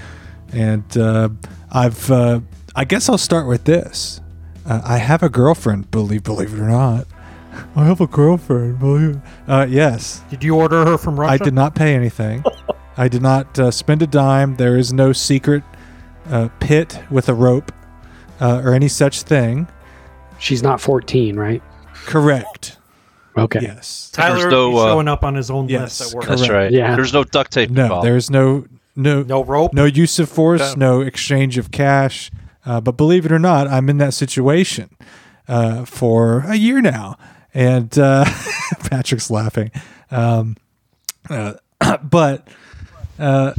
And 0.53 0.97
uh, 0.97 1.31
I've, 1.73 2.09
I 2.09 2.85
guess 2.87 3.09
I'll 3.09 3.19
start 3.19 3.49
with 3.49 3.65
this. 3.65 4.21
I 4.65 4.99
have 4.99 5.25
a 5.25 5.29
girlfriend, 5.29 5.91
believe 5.91 6.23
believe 6.23 6.55
it 6.55 6.61
or 6.61 6.69
not. 6.69 7.09
I 7.77 7.85
have 7.85 8.01
a 8.01 8.07
girlfriend, 8.07 8.79
believe. 8.79 9.21
Uh, 9.49 9.67
yes, 9.69 10.23
Did 10.31 10.43
you 10.45 10.55
order 10.57 10.85
her 10.85 10.99
from 10.99 11.19
Russia? 11.19 11.33
I 11.33 11.37
did 11.39 11.55
not 11.55 11.75
pay 11.75 11.95
anything. 11.95 12.45
I 12.97 13.09
did 13.09 13.23
not 13.23 13.59
uh, 13.59 13.71
spend 13.71 14.03
a 14.03 14.07
dime. 14.07 14.57
There 14.57 14.77
is 14.77 14.93
no 14.93 15.13
secret 15.13 15.63
uh, 16.29 16.49
pit 16.61 17.01
with 17.11 17.29
a 17.29 17.35
rope 17.35 17.73
uh, 18.41 18.63
or 18.65 18.75
any 18.75 18.89
such 18.89 19.23
thing. 19.23 19.69
She's 20.39 20.63
not 20.63 20.81
14, 20.81 21.37
right? 21.37 21.63
Correct. 22.07 22.79
Okay. 23.37 23.61
Yes. 23.63 24.11
Tyler 24.13 24.41
There's 24.41 24.53
no, 24.53 24.77
uh, 24.77 24.87
showing 24.89 25.09
up 25.09 25.25
on 25.25 25.35
his 25.35 25.51
own 25.51 25.69
Yes, 25.69 26.01
list 26.01 26.13
at 26.13 26.17
work. 26.17 26.27
That's 26.27 26.49
right. 26.49 26.71
Yeah. 26.73 26.95
There's 26.97 27.13
no 27.13 27.25
duct 27.25 27.53
tape 27.53 27.71
No, 27.71 27.83
involved. 27.85 28.07
there's 28.07 28.31
no 28.31 28.65
no 28.97 29.23
No 29.23 29.45
rope. 29.45 29.73
no 29.73 29.85
use 29.85 30.19
of 30.19 30.29
force, 30.29 30.61
Okay. 30.61 30.79
no 30.81 31.01
exchange 31.01 31.57
of 31.59 31.71
cash. 31.71 32.31
Uh, 32.67 32.81
but 32.81 32.97
believe 32.97 33.25
it 33.25 33.33
or 33.33 33.39
not, 33.39 33.67
I'm 33.69 33.89
in 33.89 33.99
that 33.99 34.13
situation 34.15 34.91
uh, 35.49 35.85
for 35.85 36.41
a 36.47 36.57
year 36.57 36.81
now, 36.83 37.17
and 37.55 37.97
uh, 37.99 38.25
Patrick's 38.91 39.31
laughing. 39.31 39.71
Um, 40.11 40.57
uh, 41.29 41.55
but 42.03 42.49
uh, 43.19 43.53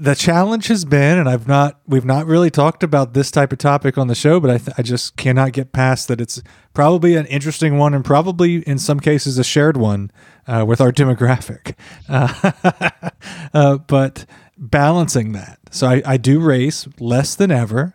the 0.00 0.14
challenge 0.14 0.68
has 0.68 0.86
been, 0.86 1.18
and 1.18 1.28
I've 1.28 1.46
not, 1.46 1.78
we've 1.86 2.06
not 2.06 2.26
really 2.26 2.50
talked 2.50 2.82
about 2.82 3.12
this 3.12 3.30
type 3.30 3.52
of 3.52 3.58
topic 3.58 3.98
on 3.98 4.06
the 4.06 4.14
show, 4.14 4.40
but 4.40 4.50
I, 4.50 4.56
th- 4.56 4.74
I 4.78 4.82
just 4.82 5.16
cannot 5.16 5.52
get 5.52 5.72
past 5.72 6.08
that 6.08 6.22
it's 6.22 6.42
probably 6.72 7.16
an 7.16 7.26
interesting 7.26 7.76
one, 7.76 7.92
and 7.92 8.02
probably 8.02 8.66
in 8.66 8.78
some 8.78 8.98
cases 8.98 9.38
a 9.38 9.44
shared 9.44 9.76
one 9.76 10.10
uh, 10.46 10.64
with 10.66 10.80
our 10.80 10.90
demographic. 10.92 11.74
Uh, 12.08 13.10
uh, 13.54 13.76
but 13.76 14.24
balancing 14.56 15.32
that, 15.32 15.58
so 15.70 15.86
I, 15.86 16.02
I 16.06 16.16
do 16.16 16.40
race 16.40 16.88
less 16.98 17.34
than 17.34 17.50
ever, 17.50 17.94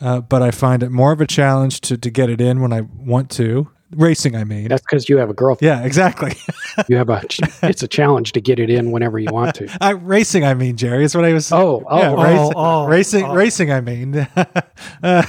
uh, 0.00 0.22
but 0.22 0.40
I 0.40 0.52
find 0.52 0.82
it 0.82 0.90
more 0.90 1.12
of 1.12 1.20
a 1.20 1.26
challenge 1.26 1.82
to 1.82 1.98
to 1.98 2.10
get 2.10 2.30
it 2.30 2.40
in 2.40 2.62
when 2.62 2.72
I 2.72 2.80
want 2.80 3.30
to. 3.32 3.68
Racing, 3.94 4.36
I 4.36 4.44
mean. 4.44 4.68
That's 4.68 4.82
because 4.82 5.08
you 5.08 5.18
have 5.18 5.30
a 5.30 5.34
girlfriend. 5.34 5.80
Yeah, 5.80 5.84
exactly. 5.84 6.34
You 6.88 6.96
have 6.96 7.10
a. 7.10 7.20
It's 7.62 7.82
a 7.82 7.86
challenge 7.88 8.32
to 8.32 8.40
get 8.40 8.58
it 8.58 8.70
in 8.70 8.92
whenever 8.92 9.18
you 9.18 9.30
want 9.30 9.54
to. 9.56 9.68
I, 9.78 9.90
racing, 9.90 10.42
I 10.42 10.54
mean, 10.54 10.78
Jerry, 10.78 11.04
is 11.04 11.14
what 11.14 11.26
I 11.26 11.34
was. 11.34 11.52
Oh, 11.52 11.84
oh, 11.86 11.98
yeah, 11.98 12.10
oh, 12.10 12.16
racing, 12.22 12.54
oh, 12.56 12.86
racing, 12.86 13.24
oh. 13.24 13.34
racing. 13.34 13.72
I 13.72 13.80
mean, 13.82 14.26
Uh, 15.02 15.22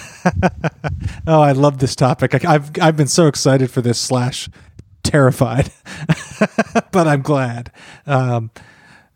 oh, 1.27 1.41
I 1.41 1.51
love 1.51 1.79
this 1.79 1.95
topic. 1.95 2.33
I, 2.45 2.53
I've 2.53 2.71
I've 2.81 2.97
been 2.97 3.07
so 3.07 3.27
excited 3.27 3.71
for 3.71 3.81
this 3.81 3.99
slash 3.99 4.49
terrified, 5.03 5.71
but 6.91 7.07
I'm 7.07 7.21
glad. 7.21 7.71
Um, 8.05 8.51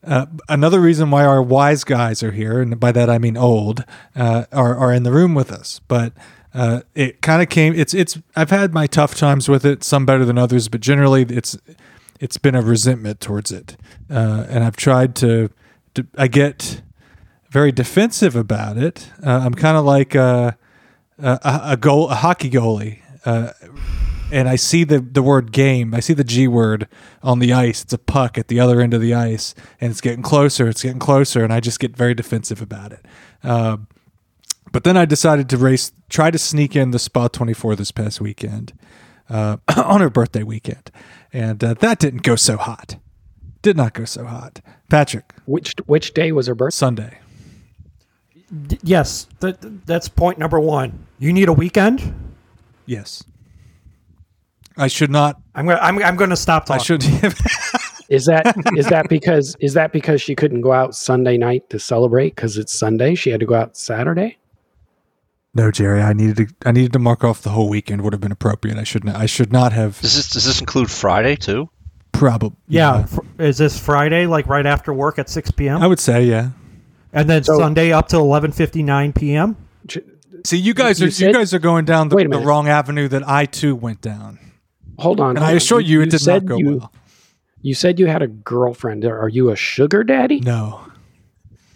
uh, 0.03 0.25
another 0.47 0.79
reason 0.79 1.11
why 1.11 1.25
our 1.25 1.41
wise 1.41 1.83
guys 1.83 2.23
are 2.23 2.31
here, 2.31 2.61
and 2.61 2.79
by 2.79 2.91
that 2.91 3.09
I 3.09 3.17
mean 3.17 3.37
old, 3.37 3.83
uh, 4.15 4.45
are 4.51 4.75
are 4.75 4.93
in 4.93 5.03
the 5.03 5.11
room 5.11 5.33
with 5.33 5.51
us. 5.51 5.79
But 5.87 6.13
uh, 6.53 6.81
it 6.95 7.21
kind 7.21 7.41
of 7.41 7.49
came. 7.49 7.73
It's 7.73 7.93
it's. 7.93 8.17
I've 8.35 8.49
had 8.49 8.73
my 8.73 8.87
tough 8.87 9.15
times 9.15 9.49
with 9.49 9.65
it, 9.65 9.83
some 9.83 10.05
better 10.05 10.25
than 10.25 10.37
others, 10.37 10.67
but 10.67 10.81
generally 10.81 11.23
it's 11.23 11.57
it's 12.19 12.37
been 12.37 12.55
a 12.55 12.61
resentment 12.61 13.19
towards 13.19 13.51
it, 13.51 13.77
uh, 14.09 14.45
and 14.49 14.63
I've 14.63 14.77
tried 14.77 15.15
to, 15.17 15.49
to. 15.93 16.07
I 16.17 16.27
get 16.27 16.81
very 17.49 17.71
defensive 17.71 18.35
about 18.35 18.77
it. 18.77 19.09
Uh, 19.23 19.41
I'm 19.43 19.53
kind 19.53 19.77
of 19.77 19.85
like 19.85 20.15
a, 20.15 20.57
a 21.19 21.39
a 21.43 21.77
goal 21.77 22.09
a 22.09 22.15
hockey 22.15 22.49
goalie. 22.49 22.99
Uh, 23.25 23.51
and 24.31 24.49
I 24.49 24.55
see 24.55 24.83
the, 24.83 24.99
the 24.99 25.23
word 25.23 25.51
game. 25.51 25.93
I 25.93 25.99
see 25.99 26.13
the 26.13 26.23
G 26.23 26.47
word 26.47 26.87
on 27.23 27.39
the 27.39 27.53
ice. 27.53 27.83
It's 27.83 27.93
a 27.93 27.97
puck 27.97 28.37
at 28.37 28.47
the 28.47 28.59
other 28.59 28.81
end 28.81 28.93
of 28.93 29.01
the 29.01 29.13
ice, 29.13 29.55
and 29.79 29.91
it's 29.91 30.01
getting 30.01 30.21
closer. 30.21 30.67
It's 30.67 30.83
getting 30.83 30.99
closer, 30.99 31.43
and 31.43 31.53
I 31.53 31.59
just 31.59 31.79
get 31.79 31.95
very 31.95 32.13
defensive 32.13 32.61
about 32.61 32.91
it. 32.91 33.05
Uh, 33.43 33.77
but 34.71 34.83
then 34.83 34.97
I 34.97 35.05
decided 35.05 35.49
to 35.49 35.57
race, 35.57 35.91
try 36.09 36.31
to 36.31 36.37
sneak 36.37 36.75
in 36.75 36.91
the 36.91 36.99
Spa 36.99 37.27
24 37.27 37.75
this 37.75 37.91
past 37.91 38.21
weekend 38.21 38.73
uh, 39.29 39.57
on 39.77 40.01
her 40.01 40.09
birthday 40.09 40.43
weekend, 40.43 40.91
and 41.33 41.63
uh, 41.63 41.73
that 41.75 41.99
didn't 41.99 42.23
go 42.23 42.35
so 42.35 42.57
hot. 42.57 42.97
Did 43.61 43.75
not 43.77 43.93
go 43.93 44.05
so 44.05 44.25
hot. 44.25 44.61
Patrick, 44.89 45.33
Which 45.45 45.73
which 45.85 46.13
day 46.13 46.31
was 46.31 46.47
her 46.47 46.55
birthday? 46.55 46.75
Sunday. 46.75 47.17
D- 48.67 48.79
yes, 48.81 49.27
that, 49.41 49.85
that's 49.85 50.07
point 50.07 50.37
number 50.37 50.59
one. 50.59 51.05
You 51.19 51.33
need 51.33 51.49
a 51.49 51.53
weekend. 51.53 52.33
Yes. 52.85 53.23
I 54.77 54.87
should 54.87 55.09
not. 55.09 55.41
I'm 55.55 55.65
gonna 55.65 55.79
I'm, 55.81 56.01
I'm 56.03 56.15
gonna 56.15 56.37
stop 56.37 56.65
talking. 56.65 56.95
I 56.95 56.97
talking. 56.97 57.31
should. 57.31 57.33
Is 58.09 58.25
that 58.27 58.55
is 58.77 58.87
that 58.87 59.09
because 59.09 59.57
is 59.59 59.73
that 59.73 59.91
because 59.91 60.21
she 60.21 60.33
couldn't 60.33 60.61
go 60.61 60.71
out 60.71 60.95
Sunday 60.95 61.37
night 61.37 61.69
to 61.71 61.77
celebrate 61.77 62.35
because 62.35 62.57
it's 62.57 62.71
Sunday? 62.71 63.15
She 63.15 63.31
had 63.31 63.41
to 63.41 63.45
go 63.45 63.55
out 63.55 63.75
Saturday. 63.75 64.37
No, 65.57 65.71
Jerry. 65.71 66.01
I 66.01 66.13
needed 66.13 66.37
to. 66.37 66.47
I 66.65 66.71
needed 66.71 66.93
to 66.93 66.99
mark 66.99 67.23
off 67.23 67.41
the 67.41 67.49
whole 67.49 67.67
weekend. 67.67 68.01
Would 68.01 68.13
have 68.13 68.21
been 68.21 68.31
appropriate. 68.31 68.77
I 68.77 68.83
shouldn't. 68.83 69.15
I 69.15 69.25
should 69.25 69.51
not 69.51 69.73
have. 69.73 69.99
Does 70.01 70.15
this 70.15 70.29
does 70.29 70.45
this 70.45 70.59
include 70.61 70.89
Friday 70.89 71.35
too? 71.35 71.69
Probably. 72.11 72.57
yeah, 72.67 73.05
fr- 73.05 73.19
is 73.37 73.57
this 73.57 73.77
Friday 73.79 74.25
like 74.25 74.47
right 74.47 74.65
after 74.65 74.91
work 74.93 75.19
at 75.19 75.29
6 75.29 75.51
p.m. 75.51 75.81
I 75.83 75.87
would 75.87 75.99
say 75.99 76.23
yeah. 76.25 76.49
and 77.13 77.29
then 77.29 77.43
So- 77.43 77.59
Sunday 77.59 77.91
up 77.91 78.07
to 78.09 78.15
11:59 78.15 79.13
p.m. 79.15 79.55
See, 80.45 80.57
you 80.57 80.73
guys 80.73 80.99
You 80.99 81.05
are 81.05 81.07
you 81.07 81.11
said- 81.11 81.33
guys 81.33 81.53
are 81.53 81.59
going 81.59 81.85
down 81.85 82.09
the, 82.09 82.15
Wait 82.15 82.25
a 82.25 82.29
the 82.29 82.35
minute. 82.37 82.47
wrong 82.47 82.67
avenue 82.67 83.07
that 83.09 83.27
I 83.27 83.45
too 83.45 83.75
went 83.75 84.01
down, 84.01 84.39
Hold 84.97 85.19
on. 85.19 85.31
and 85.31 85.39
hold 85.39 85.47
I 85.47 85.51
on. 85.51 85.57
assure 85.57 85.79
you, 85.79 86.01
it 86.01 86.05
did 86.05 86.13
not 86.13 86.21
said 86.21 86.45
go 86.47 86.57
you, 86.57 86.77
well. 86.77 86.91
You 87.61 87.73
said 87.75 87.99
you 87.99 88.07
had 88.07 88.21
a 88.23 88.27
girlfriend. 88.27 89.03
Are 89.05 89.29
you 89.29 89.49
a 89.51 89.55
sugar 89.55 90.03
daddy? 90.03 90.39
No, 90.39 90.81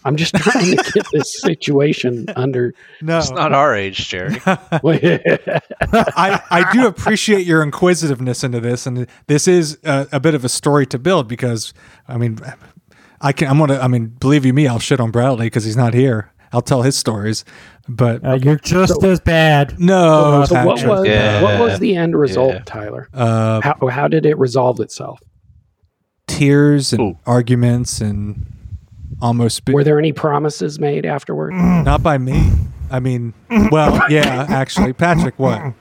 I'm 0.04 0.16
just 0.16 0.34
trying 0.36 0.76
to 0.78 0.91
get 0.93 1.06
this 1.14 1.39
situation 1.41 2.26
under. 2.36 2.74
no. 3.02 3.18
It's 3.20 3.30
not 3.32 3.54
our 3.54 3.76
age, 3.76 4.08
Jerry. 4.10 4.41
I, 4.45 6.41
I 6.49 6.70
do 6.74 6.88
appreciate 6.88 7.45
your 7.45 7.62
inquisitiveness 7.64 8.43
into 8.43 8.60
this, 8.60 8.86
and 8.86 9.08
this 9.28 9.47
is 9.47 9.78
a, 9.84 10.08
a 10.14 10.20
bit 10.20 10.34
of 10.36 10.43
a 10.45 10.49
story 10.49 10.86
to 10.88 10.99
build 10.99 11.28
because 11.28 11.74
I 12.08 12.18
mean, 12.18 12.39
I 13.22 13.32
can 13.32 13.47
I'm 13.47 13.58
gonna 13.60 13.80
I 13.80 13.88
mean, 13.88 14.08
believe 14.08 14.45
you 14.45 14.54
me, 14.54 14.68
I'll 14.68 14.80
shit 14.80 14.99
on 14.99 15.12
Bradley 15.12 15.45
because 15.47 15.64
he's 15.66 15.78
not 15.78 15.93
here. 15.93 16.32
I'll 16.54 16.62
tell 16.62 16.82
his 16.82 16.97
stories, 16.97 17.45
but 17.88 18.26
Uh, 18.26 18.34
you're 18.41 18.58
just 18.58 19.02
as 19.04 19.20
bad. 19.22 19.80
no, 19.80 20.43
so 20.45 20.66
what 20.66 20.84
was 20.86 21.08
Yeah. 21.08 21.41
what 21.43 21.60
was 21.60 21.80
the 21.80 21.95
end 21.95 22.14
result, 22.18 22.54
Yeah. 22.56 22.62
Tyler? 22.66 23.08
uh, 23.14 23.62
How 23.62 23.88
how 23.88 24.08
did 24.08 24.26
it 24.26 24.38
resolve 24.38 24.80
itself? 24.80 25.20
tears 26.28 26.93
and 26.93 27.02
Ooh. 27.02 27.20
arguments 27.26 27.99
and 27.99 28.45
almost 29.22 29.65
be- 29.65 29.74
Were 29.74 29.84
there 29.84 29.99
any 29.99 30.11
promises 30.13 30.80
made 30.80 31.05
afterward? 31.05 31.51
not 31.53 32.01
by 32.03 32.17
me. 32.17 32.51
I 32.89 32.99
mean, 32.99 33.34
well, 33.72 34.01
yeah, 34.09 34.45
actually, 34.49 34.93
Patrick, 34.93 35.38
what? 35.39 35.74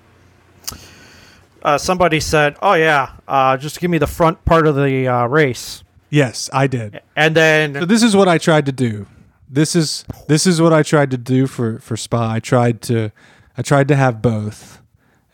Uh, 1.62 1.76
somebody 1.76 2.20
said, 2.20 2.56
"Oh 2.62 2.72
yeah, 2.74 3.10
uh, 3.28 3.56
just 3.56 3.80
give 3.80 3.90
me 3.90 3.98
the 3.98 4.06
front 4.06 4.44
part 4.44 4.66
of 4.66 4.76
the 4.76 5.06
uh, 5.08 5.26
race," 5.26 5.82
Yes, 6.08 6.48
I 6.52 6.66
did. 6.66 7.00
and 7.16 7.34
So 7.36 7.40
then 7.40 7.72
this 7.88 8.02
is 8.02 8.16
what 8.16 8.28
I 8.28 8.38
tried 8.38 8.64
to 8.66 8.72
do. 8.72 9.06
This 9.48 9.76
is 9.76 10.04
this 10.28 10.46
is 10.46 10.60
what 10.60 10.72
I 10.72 10.82
tried 10.82 11.10
to 11.10 11.18
do 11.18 11.46
for 11.46 11.78
for 11.80 11.96
Spa. 11.96 12.32
I 12.32 12.40
tried 12.40 12.80
to 12.82 13.10
I 13.58 13.62
tried 13.62 13.88
to 13.88 13.96
have 13.96 14.22
both, 14.22 14.79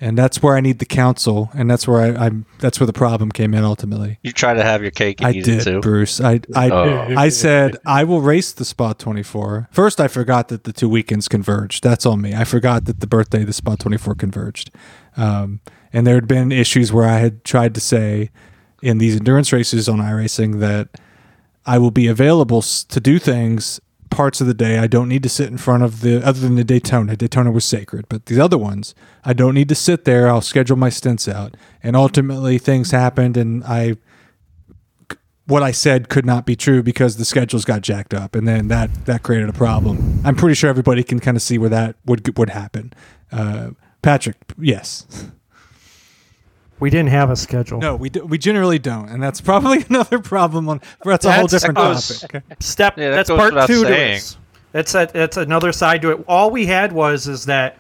and 0.01 0.16
that's 0.16 0.42
where 0.42 0.57
I 0.57 0.61
need 0.61 0.78
the 0.78 0.86
counsel, 0.86 1.51
and 1.55 1.70
that's 1.70 1.88
where 1.88 2.01
I, 2.01 2.26
I'm. 2.26 2.44
That's 2.59 2.78
where 2.78 2.86
the 2.86 2.92
problem 2.92 3.32
came 3.32 3.55
in 3.55 3.64
ultimately. 3.64 4.18
You 4.22 4.32
try 4.32 4.53
to 4.53 4.62
have 4.62 4.82
your 4.82 4.90
cake 4.90 5.20
and 5.20 5.28
I 5.28 5.30
eat 5.30 5.44
did, 5.44 5.61
it 5.61 5.64
too. 5.64 5.80
Bruce. 5.80 6.20
I 6.20 6.40
I 6.55 6.70
Oh. 6.70 7.14
I 7.16 7.28
said 7.30 7.76
I 7.86 8.05
will 8.05 8.20
race 8.20 8.53
the 8.53 8.64
Spa 8.64 8.92
24. 8.92 9.68
First, 9.70 10.01
I 10.01 10.09
forgot 10.09 10.49
that 10.49 10.64
the 10.64 10.72
two 10.72 10.88
weekends 10.88 11.28
converged. 11.28 11.82
That's 11.82 12.05
on 12.05 12.20
me. 12.20 12.34
I 12.34 12.44
forgot 12.44 12.84
that 12.84 13.01
the 13.01 13.07
birthday 13.07 13.40
of 13.40 13.47
the 13.47 13.53
Spa 13.53 13.76
24 13.76 14.14
converged, 14.16 14.70
um, 15.16 15.61
and 15.92 16.07
there 16.07 16.16
had 16.16 16.28
been 16.28 16.53
issues 16.53 16.92
where 16.92 17.09
I 17.09 17.18
had 17.18 17.42
tried 17.44 17.74
to 17.74 17.80
say 17.80 18.30
in 18.82 18.99
these 18.99 19.16
endurance 19.16 19.53
races 19.53 19.88
on 19.88 19.99
iRacing 19.99 20.61
that 20.61 20.88
I 21.64 21.78
will 21.78 21.90
be 21.90 22.07
available 22.07 22.62
to 22.62 23.01
do 23.01 23.18
things 23.18 23.80
parts 24.11 24.40
of 24.40 24.46
the 24.46 24.54
day. 24.54 24.78
I 24.78 24.86
don't 24.86 25.09
need 25.09 25.22
to 25.22 25.28
sit 25.28 25.48
in 25.48 25.59
front 25.59 25.82
of 25.82 26.00
the 26.00 26.26
other 26.26 26.40
than 26.40 26.54
the 26.54 26.64
Daytona. 26.64 27.16
Daytona 27.16 27.50
was 27.50 27.64
sacred, 27.64 28.07
but 28.09 28.26
these 28.26 28.38
other 28.38 28.59
ones, 28.59 28.94
I 29.24 29.32
don't 29.32 29.54
need 29.54 29.68
to 29.68 29.74
sit 29.74 30.04
there. 30.04 30.28
I'll 30.28 30.40
schedule 30.40 30.76
my 30.76 30.88
stints 30.88 31.28
out. 31.28 31.57
And 31.82 31.96
ultimately 31.96 32.59
things 32.59 32.90
happened 32.90 33.36
and 33.36 33.64
I 33.64 33.96
what 35.46 35.62
I 35.62 35.70
said 35.70 36.09
could 36.09 36.26
not 36.26 36.44
be 36.44 36.57
true 36.57 36.82
because 36.82 37.18
the 37.18 37.24
schedules 37.24 37.64
got 37.64 37.80
jacked 37.80 38.12
up 38.12 38.34
and 38.34 38.48
then 38.48 38.68
that 38.68 39.07
that 39.07 39.22
created 39.22 39.48
a 39.48 39.52
problem. 39.52 40.20
I'm 40.24 40.34
pretty 40.34 40.54
sure 40.54 40.68
everybody 40.68 41.04
can 41.04 41.20
kind 41.20 41.36
of 41.36 41.42
see 41.42 41.59
where 41.59 41.70
that 41.70 41.96
would 42.04 42.36
would 42.36 42.50
happen. 42.50 42.92
Uh, 43.30 43.70
Patrick, 44.02 44.36
yes. 44.59 45.30
We 46.78 46.90
didn't 46.90 47.08
have 47.08 47.30
a 47.30 47.36
schedule. 47.36 47.78
No, 47.78 47.96
we 47.96 48.10
do, 48.10 48.24
we 48.24 48.36
generally 48.38 48.78
don't, 48.78 49.08
and 49.08 49.22
that's 49.22 49.40
probably 49.52 49.84
another 49.88 50.18
problem. 50.18 50.68
On 50.68 50.80
that's 51.04 51.24
a 51.24 51.32
whole 51.32 51.46
different 51.46 51.76
that 51.76 51.92
goes- 51.94 52.20
topic. 52.20 52.42
Step. 52.60 52.98
Yeah, 52.98 53.10
that 53.10 53.16
that's 53.16 53.30
part 53.30 53.54
without 53.54 53.66
two 53.66 53.82
to 53.82 53.88
saying. 53.88 54.12
this. 54.14 54.36
That's 54.72 54.94
a, 54.94 55.08
that's 55.12 55.36
another 55.38 55.72
side 55.72 56.02
to 56.02 56.10
it. 56.10 56.24
All 56.28 56.50
we 56.50 56.66
had 56.66 56.92
was 56.92 57.26
is 57.28 57.46
that 57.46 57.78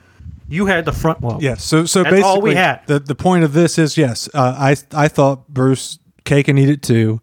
you 0.48 0.64
had 0.66 0.84
the 0.86 0.92
front 0.92 1.22
lobe. 1.22 1.42
Yes. 1.42 1.62
So 1.62 1.84
so 1.84 2.02
That's 2.02 2.12
basically, 2.14 2.30
all 2.30 2.40
we 2.40 2.54
had. 2.54 2.86
the 2.86 2.98
the 2.98 3.14
point 3.14 3.44
of 3.44 3.52
this 3.52 3.78
is 3.78 3.98
yes. 3.98 4.30
Uh, 4.32 4.54
I 4.58 4.76
I 4.92 5.08
thought 5.08 5.46
Bruce 5.48 5.98
cake 6.24 6.48
and 6.48 6.58
eat 6.58 6.70
it 6.70 6.82
too. 6.82 7.20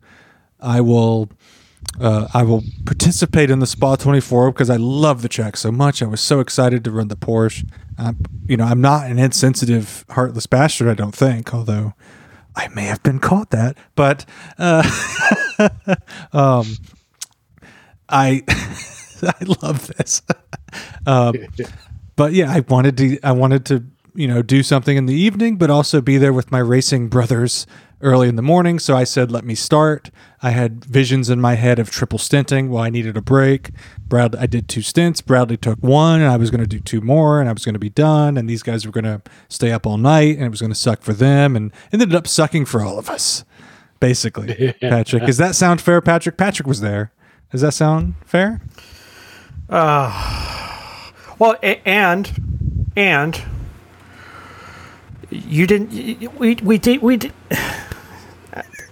I 0.59 0.81
will. 0.81 1.29
Uh, 1.99 2.27
I 2.33 2.43
will 2.43 2.63
participate 2.85 3.49
in 3.49 3.59
the 3.59 3.67
Spa 3.67 3.95
24 3.95 4.51
because 4.51 4.69
I 4.69 4.77
love 4.77 5.21
the 5.21 5.29
track 5.29 5.57
so 5.57 5.71
much. 5.71 6.01
I 6.01 6.07
was 6.07 6.21
so 6.21 6.39
excited 6.39 6.83
to 6.85 6.91
run 6.91 7.07
the 7.07 7.15
Porsche. 7.15 7.69
Um, 7.97 8.17
you 8.47 8.57
know, 8.57 8.65
I'm 8.65 8.81
not 8.81 9.09
an 9.09 9.19
insensitive, 9.19 10.05
heartless 10.09 10.47
bastard. 10.47 10.87
I 10.87 10.95
don't 10.95 11.13
think, 11.13 11.53
although 11.53 11.93
I 12.55 12.67
may 12.69 12.85
have 12.85 13.03
been 13.03 13.19
caught 13.19 13.51
that. 13.51 13.77
But 13.95 14.25
uh, 14.57 14.83
um, 16.33 16.77
I 18.09 18.43
I 19.21 19.43
love 19.61 19.87
this. 19.87 20.21
um, 21.05 21.35
but 22.15 22.33
yeah, 22.33 22.51
I 22.51 22.61
wanted 22.61 22.97
to 22.97 23.19
I 23.23 23.31
wanted 23.31 23.65
to 23.67 23.85
you 24.15 24.27
know 24.27 24.41
do 24.41 24.63
something 24.63 24.97
in 24.97 25.05
the 25.05 25.15
evening, 25.15 25.57
but 25.57 25.69
also 25.69 26.01
be 26.01 26.17
there 26.17 26.33
with 26.33 26.51
my 26.51 26.59
racing 26.59 27.07
brothers 27.07 27.65
early 28.03 28.27
in 28.27 28.35
the 28.35 28.41
morning. 28.41 28.77
So 28.77 28.95
I 28.95 29.05
said, 29.05 29.31
let 29.31 29.43
me 29.43 29.55
start. 29.55 30.11
I 30.41 30.51
had 30.51 30.85
visions 30.85 31.29
in 31.29 31.39
my 31.41 31.55
head 31.55 31.79
of 31.79 31.89
triple 31.89 32.19
stinting. 32.19 32.69
Well, 32.69 32.83
I 32.83 32.89
needed 32.89 33.17
a 33.17 33.21
break. 33.21 33.71
Brad, 33.99 34.35
I 34.35 34.45
did 34.45 34.67
two 34.67 34.81
stints. 34.81 35.21
Bradley 35.21 35.57
took 35.57 35.79
one, 35.79 36.21
and 36.21 36.29
I 36.29 36.37
was 36.37 36.51
going 36.51 36.61
to 36.61 36.67
do 36.67 36.79
two 36.79 37.01
more, 37.01 37.39
and 37.39 37.49
I 37.49 37.53
was 37.53 37.65
going 37.65 37.73
to 37.73 37.79
be 37.79 37.89
done. 37.89 38.37
And 38.37 38.49
these 38.49 38.61
guys 38.61 38.85
were 38.85 38.91
going 38.91 39.05
to 39.05 39.21
stay 39.47 39.71
up 39.71 39.87
all 39.87 39.97
night, 39.97 40.35
and 40.35 40.45
it 40.45 40.49
was 40.49 40.59
going 40.59 40.71
to 40.71 40.77
suck 40.77 41.01
for 41.01 41.13
them, 41.13 41.55
and 41.55 41.71
it 41.91 42.01
ended 42.01 42.13
up 42.13 42.27
sucking 42.27 42.65
for 42.65 42.81
all 42.83 42.99
of 42.99 43.09
us. 43.09 43.45
Basically, 43.99 44.75
Patrick. 44.81 45.25
Does 45.25 45.37
that 45.37 45.55
sound 45.55 45.79
fair, 45.79 46.01
Patrick? 46.01 46.35
Patrick 46.37 46.67
was 46.67 46.81
there. 46.81 47.13
Does 47.51 47.61
that 47.61 47.73
sound 47.73 48.15
fair? 48.25 48.61
Uh, 49.69 51.11
well, 51.39 51.55
and 51.61 52.29
and 52.97 53.41
you 55.29 55.65
didn't. 55.65 56.37
We 56.37 56.55
we 56.55 56.77
did 56.77 57.01
we 57.01 57.17
did. 57.17 57.33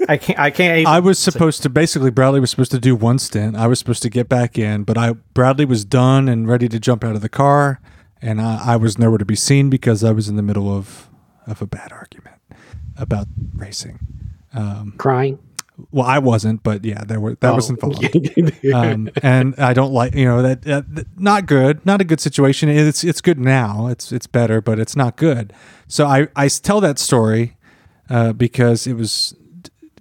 I 0.09 0.17
can't. 0.17 0.39
I 0.39 0.49
can't. 0.51 0.77
Even, 0.79 0.87
I 0.91 0.99
was 0.99 1.19
supposed 1.19 1.61
to 1.63 1.69
basically 1.69 2.11
Bradley 2.11 2.39
was 2.39 2.49
supposed 2.51 2.71
to 2.71 2.79
do 2.79 2.95
one 2.95 3.19
stint. 3.19 3.55
I 3.55 3.67
was 3.67 3.79
supposed 3.79 4.01
to 4.03 4.09
get 4.09 4.27
back 4.29 4.57
in, 4.57 4.83
but 4.83 4.97
I 4.97 5.13
Bradley 5.33 5.65
was 5.65 5.85
done 5.85 6.27
and 6.29 6.47
ready 6.47 6.67
to 6.69 6.79
jump 6.79 7.03
out 7.03 7.15
of 7.15 7.21
the 7.21 7.29
car, 7.29 7.79
and 8.21 8.41
I, 8.41 8.73
I 8.73 8.75
was 8.77 8.97
nowhere 8.97 9.17
to 9.19 9.25
be 9.25 9.35
seen 9.35 9.69
because 9.69 10.03
I 10.03 10.11
was 10.11 10.27
in 10.29 10.35
the 10.35 10.41
middle 10.43 10.69
of 10.75 11.09
of 11.47 11.61
a 11.61 11.67
bad 11.67 11.91
argument 11.91 12.37
about 12.97 13.27
racing. 13.55 13.99
Crying. 14.97 15.39
Well, 15.91 16.05
I 16.05 16.19
wasn't, 16.19 16.61
but 16.61 16.85
yeah, 16.85 17.03
there 17.03 17.19
were 17.19 17.35
that 17.39 17.55
was 17.55 17.71
Oh. 17.71 17.73
involved. 17.73 18.05
um, 18.73 19.09
and 19.23 19.55
I 19.57 19.73
don't 19.73 19.91
like 19.93 20.13
you 20.13 20.25
know 20.25 20.41
that, 20.43 20.61
that 20.63 20.93
that- 20.95 21.07
not 21.19 21.47
good, 21.47 21.83
not 21.85 22.01
a 22.01 22.03
good 22.03 22.19
situation. 22.19 22.69
It's 22.69 23.03
it's 23.03 23.21
good 23.21 23.39
now. 23.39 23.87
It's 23.87 24.11
it's 24.11 24.27
better, 24.27 24.61
but 24.61 24.77
it's 24.79 24.95
not 24.95 25.15
good. 25.15 25.53
So 25.87 26.05
I 26.05 26.27
I 26.35 26.47
tell 26.49 26.81
that 26.81 26.99
story 26.99 27.55
uh, 28.11 28.33
because 28.33 28.85
it 28.85 28.93
was 28.93 29.31
d- 29.31 29.40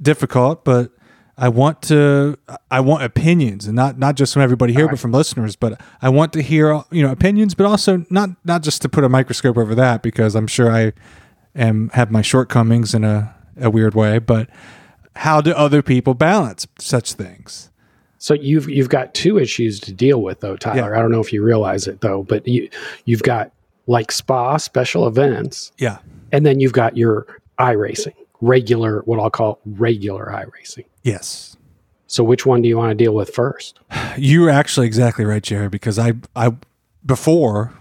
difficult, 0.01 0.65
but 0.65 0.91
I 1.39 1.49
want 1.49 1.81
to 1.83 2.37
I 2.71 2.81
want 2.81 3.03
opinions 3.03 3.67
and 3.67 3.75
not 3.75 3.99
not 3.99 4.15
just 4.17 4.33
from 4.35 4.43
everybody 4.43 4.73
here, 4.75 4.89
but 4.89 4.99
from 4.99 5.13
listeners. 5.13 5.57
But 5.57 5.81
I 6.03 6.09
want 6.11 6.33
to 6.35 6.43
hear 6.43 6.83
you 6.91 7.03
know 7.03 7.11
opinions, 7.11 7.55
but 7.55 7.67
also 7.67 8.05
not 8.11 8.31
not 8.45 8.63
just 8.63 8.83
to 8.83 8.89
put 8.89 9.05
a 9.05 9.09
microscope 9.09 9.57
over 9.57 9.75
that 9.75 10.03
because 10.03 10.35
I'm 10.35 10.47
sure 10.47 10.71
I 10.71 10.93
am 11.55 11.89
have 11.91 12.11
my 12.11 12.23
shortcomings 12.23 12.95
in 12.95 13.05
a 13.05 13.35
a 13.61 13.71
weird 13.71 13.95
way, 13.95 14.19
but 14.19 14.49
how 15.17 15.41
do 15.41 15.53
other 15.53 15.83
people 15.83 16.15
balance 16.15 16.67
such 16.79 17.15
things? 17.15 17.71
So 18.19 18.35
you've 18.35 18.69
you've 18.69 18.91
got 18.91 19.15
two 19.15 19.39
issues 19.39 19.81
to 19.81 19.93
deal 19.95 20.21
with 20.23 20.41
though, 20.41 20.57
Tyler. 20.57 20.93
Yeah. 20.93 20.99
I 20.99 21.01
don't 21.01 21.11
know 21.11 21.21
if 21.21 21.33
you 21.33 21.43
realize 21.43 21.87
it 21.87 22.03
though, 22.03 22.23
but 22.23 22.47
you 22.47 22.69
you've 23.07 23.23
got 23.23 23.51
like 23.87 24.13
spa 24.13 24.59
special 24.59 25.07
events, 25.09 25.73
Yeah. 25.79 25.99
and 26.33 26.45
then 26.45 26.61
you've 26.61 26.75
got 26.75 26.97
your 26.99 27.27
iRacing, 27.59 28.13
regular 28.41 29.01
what 29.01 29.19
I'll 29.19 29.31
call 29.31 29.61
regular 29.65 30.27
iRacing. 30.27 30.85
Yes. 31.03 31.57
So 32.07 32.25
which 32.25 32.45
one 32.45 32.63
do 32.63 32.69
you 32.69 32.77
want 32.77 32.91
to 32.91 32.95
deal 32.95 33.15
with 33.15 33.31
first? 33.31 33.79
You're 34.17 34.51
actually 34.51 34.87
exactly 34.87 35.25
right, 35.25 35.43
Jared, 35.43 35.71
because 35.71 35.99
I 35.99 36.15
I 36.35 36.53
before 37.05 37.73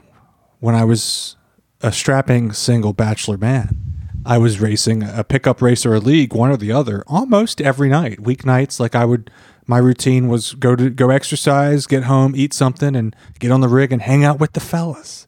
when 0.59 0.75
I 0.75 0.83
was 0.83 1.35
a 1.81 1.91
strapping 1.91 2.51
single 2.51 2.93
bachelor 2.93 3.37
man, 3.37 3.77
I 4.25 4.37
was 4.37 4.59
racing 4.59 5.01
a 5.03 5.23
pickup 5.23 5.61
race 5.61 5.85
or 5.85 5.95
a 5.95 5.99
league, 5.99 6.33
one 6.33 6.51
or 6.51 6.57
the 6.57 6.71
other, 6.71 7.03
almost 7.07 7.61
every 7.61 7.89
night. 7.89 8.19
Weeknights, 8.19 8.79
like 8.79 8.95
I 8.95 9.05
would 9.05 9.31
my 9.65 9.77
routine 9.77 10.27
was 10.27 10.53
go 10.53 10.75
to 10.75 10.89
go 10.89 11.09
exercise, 11.09 11.85
get 11.85 12.03
home, 12.03 12.33
eat 12.35 12.53
something, 12.53 12.95
and 12.95 13.15
get 13.39 13.51
on 13.51 13.61
the 13.61 13.67
rig 13.67 13.91
and 13.91 14.01
hang 14.01 14.23
out 14.23 14.39
with 14.39 14.53
the 14.53 14.59
fellas. 14.59 15.27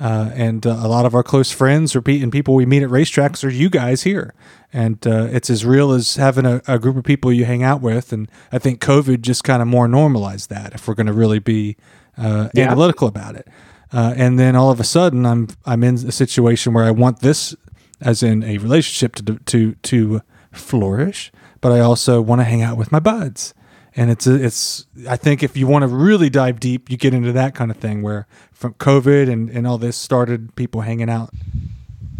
Uh, 0.00 0.30
and 0.34 0.64
uh, 0.66 0.70
a 0.70 0.86
lot 0.88 1.04
of 1.06 1.14
our 1.14 1.24
close 1.24 1.50
friends 1.50 1.96
or 1.96 2.00
pe- 2.02 2.20
and 2.20 2.30
people 2.30 2.54
we 2.54 2.64
meet 2.64 2.82
at 2.84 2.88
racetracks 2.88 3.42
are 3.44 3.48
you 3.50 3.68
guys 3.68 4.02
here. 4.04 4.32
And 4.72 5.04
uh, 5.06 5.26
it's 5.32 5.50
as 5.50 5.64
real 5.64 5.90
as 5.92 6.16
having 6.16 6.46
a, 6.46 6.62
a 6.68 6.78
group 6.78 6.96
of 6.96 7.02
people 7.04 7.32
you 7.32 7.44
hang 7.46 7.62
out 7.64 7.80
with. 7.80 8.12
And 8.12 8.30
I 8.52 8.58
think 8.58 8.80
COVID 8.80 9.22
just 9.22 9.42
kind 9.42 9.60
of 9.60 9.66
more 9.66 9.88
normalized 9.88 10.50
that 10.50 10.72
if 10.74 10.86
we're 10.86 10.94
going 10.94 11.06
to 11.08 11.12
really 11.12 11.40
be 11.40 11.76
uh, 12.16 12.48
Yeah. 12.54 12.66
analytical 12.66 13.08
about 13.08 13.34
it. 13.34 13.48
Uh, 13.92 14.12
and 14.16 14.38
then 14.38 14.54
all 14.54 14.70
of 14.70 14.78
a 14.80 14.84
sudden, 14.84 15.24
I'm 15.26 15.48
I'm 15.64 15.82
in 15.82 15.94
a 15.94 16.12
situation 16.12 16.74
where 16.74 16.84
I 16.84 16.90
want 16.90 17.20
this, 17.20 17.56
as 18.00 18.22
in 18.22 18.42
a 18.44 18.58
relationship, 18.58 19.14
to 19.16 19.38
to 19.46 19.74
to 19.74 20.20
flourish, 20.52 21.32
but 21.62 21.72
I 21.72 21.80
also 21.80 22.20
want 22.20 22.40
to 22.40 22.44
hang 22.44 22.60
out 22.62 22.76
with 22.76 22.92
my 22.92 23.00
buds. 23.00 23.54
And 23.96 24.10
it's 24.10 24.26
it's 24.26 24.86
I 25.08 25.16
think 25.16 25.42
if 25.42 25.56
you 25.56 25.66
want 25.66 25.82
to 25.82 25.88
really 25.88 26.30
dive 26.30 26.60
deep, 26.60 26.90
you 26.90 26.96
get 26.96 27.14
into 27.14 27.32
that 27.32 27.54
kind 27.54 27.70
of 27.70 27.76
thing 27.76 28.02
where 28.02 28.26
from 28.52 28.74
COVID 28.74 29.30
and, 29.30 29.48
and 29.50 29.66
all 29.66 29.78
this 29.78 29.96
started 29.96 30.54
people 30.56 30.82
hanging 30.82 31.10
out 31.10 31.30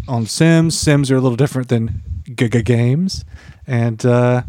on 0.07 0.25
Sims. 0.25 0.77
Sims 0.77 1.11
are 1.11 1.15
a 1.17 1.21
little 1.21 1.37
different 1.37 1.69
than 1.69 2.01
Giga 2.23 2.63
games, 2.65 3.23
and 3.67 4.05
uh, 4.05 4.43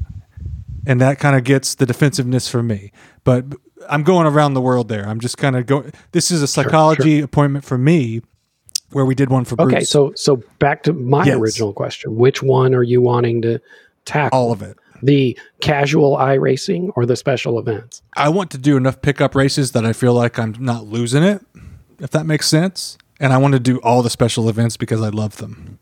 and 0.87 1.01
that 1.01 1.19
kind 1.19 1.37
of 1.37 1.45
gets 1.45 1.75
the 1.75 1.87
defensiveness 1.87 2.49
for 2.49 2.63
me. 2.63 2.93
But 3.25 3.45
I'm 3.89 4.03
going 4.03 4.27
around 4.27 4.55
the 4.55 4.61
world 4.61 4.89
there. 4.89 5.07
I'm 5.07 5.21
just 5.21 5.39
kind 5.39 5.57
of 5.57 5.67
going. 5.67 5.93
This 6.13 6.31
is 6.31 6.43
a 6.43 6.47
psychology 6.49 7.21
appointment 7.21 7.65
for 7.65 7.79
me, 7.79 8.23
where 8.91 9.05
we 9.05 9.15
did 9.15 9.31
one 9.31 9.45
for 9.45 9.57
Bruce. 9.57 9.73
Okay, 9.73 9.85
so 9.85 10.13
so 10.17 10.43
back 10.59 10.83
to 10.85 10.93
my 10.93 11.25
Yes. 11.27 11.37
original 11.37 11.73
question: 11.73 12.17
Which 12.17 12.43
one 12.43 12.75
are 12.75 12.83
you 12.83 13.01
wanting 13.01 13.43
to 13.43 13.61
tackle? 14.05 14.39
all 14.39 14.53
of 14.53 14.63
it. 14.63 14.77
The 15.03 15.39
casual 15.61 16.17
iRacing 16.17 16.93
or 16.97 17.07
the 17.07 17.17
special 17.17 17.59
events? 17.59 18.03
I 18.15 18.29
want 18.29 18.51
to 18.53 18.59
do 18.59 18.77
enough 18.77 19.01
pickup 19.03 19.35
races 19.35 19.73
that 19.73 19.85
I 19.85 19.93
feel 19.93 20.15
like 20.15 20.39
I'm 20.39 20.55
not 20.59 20.87
losing 20.87 21.23
it, 21.23 21.45
if 21.99 22.11
that 22.11 22.27
makes 22.27 22.49
sense. 22.49 22.99
And 23.19 23.33
I 23.33 23.39
want 23.39 23.53
to 23.53 23.61
do 23.61 23.79
all 23.81 24.03
the 24.03 24.11
special 24.11 24.49
events 24.49 24.77
because 24.77 25.03
I 25.03 25.11
love 25.11 25.37
them. 25.37 25.79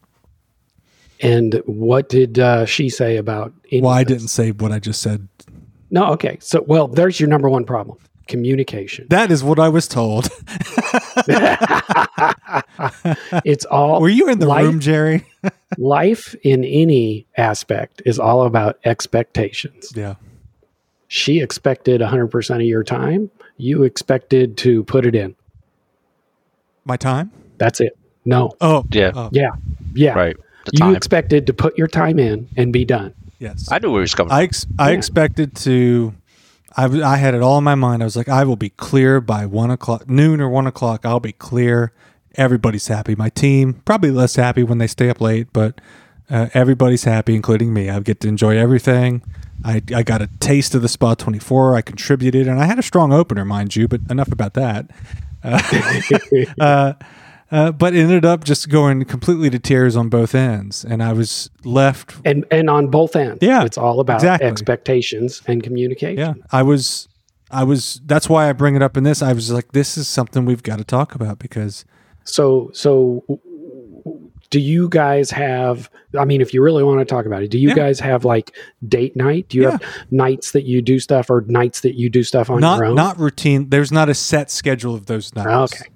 And 1.20 1.62
what 1.66 2.08
did 2.08 2.38
uh, 2.38 2.64
she 2.64 2.88
say 2.88 3.16
about? 3.16 3.52
Well, 3.72 3.88
I 3.88 4.04
didn't 4.04 4.28
say 4.28 4.50
what 4.52 4.72
I 4.72 4.78
just 4.78 5.02
said. 5.02 5.28
No, 5.90 6.12
okay. 6.12 6.38
So, 6.40 6.62
well, 6.66 6.86
there's 6.86 7.18
your 7.18 7.28
number 7.28 7.48
one 7.48 7.64
problem: 7.64 7.98
communication. 8.28 9.06
That 9.10 9.30
is 9.32 9.42
what 9.42 9.58
I 9.58 9.68
was 9.68 9.88
told. 9.88 10.28
It's 13.44 13.64
all. 13.64 14.00
Were 14.00 14.08
you 14.08 14.28
in 14.28 14.38
the 14.38 14.46
life, 14.46 14.64
room, 14.64 14.80
Jerry? 14.80 15.24
Life 15.78 16.34
in 16.42 16.64
any 16.64 17.26
aspect 17.36 18.02
is 18.06 18.18
all 18.18 18.44
about 18.44 18.78
expectations. 18.84 19.92
yeah. 19.94 20.14
She 21.10 21.40
expected 21.40 22.00
100% 22.02 22.54
of 22.56 22.62
your 22.62 22.84
time. 22.84 23.30
You 23.56 23.82
expected 23.84 24.56
to 24.58 24.84
put 24.84 25.06
it 25.06 25.14
in. 25.14 25.34
My 26.84 26.96
time? 26.98 27.32
That's 27.56 27.80
it. 27.80 27.96
No. 28.26 28.52
Oh, 28.60 28.84
Yeah. 28.90 29.12
oh, 29.14 29.30
Yeah. 29.32 29.50
Yeah. 29.94 30.12
Right. 30.12 30.36
You 30.72 30.94
expected 30.94 31.46
to 31.46 31.54
put 31.54 31.78
your 31.78 31.88
time 31.88 32.18
in 32.18 32.48
and 32.58 32.72
be 32.74 32.84
done. 32.84 33.14
yes. 33.38 33.68
I 33.72 33.78
knew 33.78 33.90
where 33.90 34.00
he 34.00 34.02
was 34.02 34.14
coming 34.14 34.32
I 34.32 34.42
ex- 34.42 34.66
I 34.78 34.90
Yeah. 34.90 34.96
expected 34.98 35.54
to. 35.56 36.14
I, 36.76 36.84
I 36.84 37.16
had 37.16 37.34
it 37.34 37.42
all 37.42 37.58
in 37.58 37.64
my 37.64 37.74
mind. 37.74 38.02
I 38.02 38.04
was 38.04 38.16
like, 38.16 38.28
I 38.28 38.44
will 38.44 38.56
be 38.56 38.70
clear 38.70 39.20
by 39.20 39.46
one 39.46 39.70
o'clock, 39.70 40.08
noon 40.08 40.40
or 40.40 40.48
one 40.48 40.66
o'clock. 40.66 41.04
I'll 41.04 41.20
be 41.20 41.32
clear. 41.32 41.92
Everybody's 42.34 42.86
happy. 42.86 43.14
My 43.16 43.30
team 43.30 43.82
probably 43.84 44.10
less 44.10 44.36
happy 44.36 44.62
when 44.62 44.78
they 44.78 44.86
stay 44.86 45.10
up 45.10 45.20
late, 45.20 45.48
but 45.52 45.80
uh, 46.30 46.48
everybody's 46.54 47.04
happy, 47.04 47.34
including 47.34 47.72
me. 47.72 47.88
I 47.90 47.98
get 48.00 48.20
to 48.20 48.28
enjoy 48.28 48.56
everything. 48.56 49.22
I, 49.64 49.82
I 49.94 50.02
got 50.02 50.22
a 50.22 50.28
taste 50.38 50.74
of 50.74 50.82
the 50.82 50.88
Spa 50.88 51.14
24. 51.14 51.76
I 51.76 51.82
contributed, 51.82 52.46
and 52.46 52.60
I 52.60 52.66
had 52.66 52.78
a 52.78 52.82
strong 52.82 53.12
opener, 53.12 53.44
mind 53.44 53.74
you. 53.74 53.88
But 53.88 54.02
enough 54.08 54.30
about 54.30 54.54
that. 54.54 54.90
Uh, 55.42 55.60
uh, 56.60 56.92
Uh, 57.50 57.72
but 57.72 57.94
it 57.94 58.00
ended 58.00 58.24
up 58.26 58.44
just 58.44 58.68
going 58.68 59.04
completely 59.06 59.48
to 59.48 59.58
tears 59.58 59.96
on 59.96 60.08
both 60.10 60.34
ends, 60.34 60.84
and 60.84 61.02
I 61.02 61.12
was 61.14 61.48
left 61.64 62.14
And 62.24 62.44
and 62.50 62.68
on 62.68 62.88
both 62.88 63.16
ends. 63.16 63.38
Yeah, 63.40 63.64
It's 63.64 63.78
all 63.78 64.00
about 64.00 64.16
exactly. 64.16 64.46
expectations 64.48 65.40
and 65.46 65.62
communication. 65.62 66.18
Yeah, 66.18 66.34
I 66.52 66.62
was, 66.62 67.08
I 67.50 67.64
was. 67.64 68.02
That's 68.04 68.28
why 68.28 68.50
I 68.50 68.52
bring 68.52 68.76
it 68.76 68.82
up 68.82 68.96
in 68.98 69.04
this. 69.04 69.22
I 69.22 69.32
was 69.32 69.50
like, 69.50 69.72
this 69.72 69.96
is 69.96 70.06
something 70.06 70.44
we've 70.44 70.62
got 70.62 70.76
to 70.78 70.84
talk 70.84 71.14
about 71.14 71.38
because 71.38 71.86
So 72.24 72.70
so 72.74 73.24
do 74.50 74.60
you 74.60 74.88
guys 74.88 75.30
have? 75.30 75.90
I 76.18 76.24
mean, 76.24 76.40
if 76.40 76.54
you 76.54 76.62
really 76.62 76.82
want 76.82 77.00
to 77.00 77.04
talk 77.04 77.26
about 77.26 77.42
it, 77.42 77.50
do 77.50 77.58
you 77.58 77.68
Yeah. 77.68 77.74
guys 77.74 78.00
have 78.00 78.24
like 78.24 78.54
date 78.86 79.14
night? 79.16 79.48
Do 79.48 79.58
you 79.58 79.68
have 79.70 79.82
nights 80.10 80.52
that 80.52 80.64
you 80.64 80.80
do 80.82 80.98
stuff, 80.98 81.28
or 81.30 81.44
nights 81.48 81.80
that 81.80 81.94
you 81.94 82.08
do 82.10 82.22
stuff 82.22 82.48
on 82.50 82.60
not 82.60 82.76
your 82.78 82.86
own? 82.86 82.94
not 82.94 83.18
routine. 83.18 83.68
There's 83.70 83.92
not 83.92 84.08
a 84.08 84.14
set 84.14 84.50
schedule 84.50 84.94
of 84.94 85.06
those 85.06 85.34
nights. 85.34 85.74
Okay. 85.74 85.90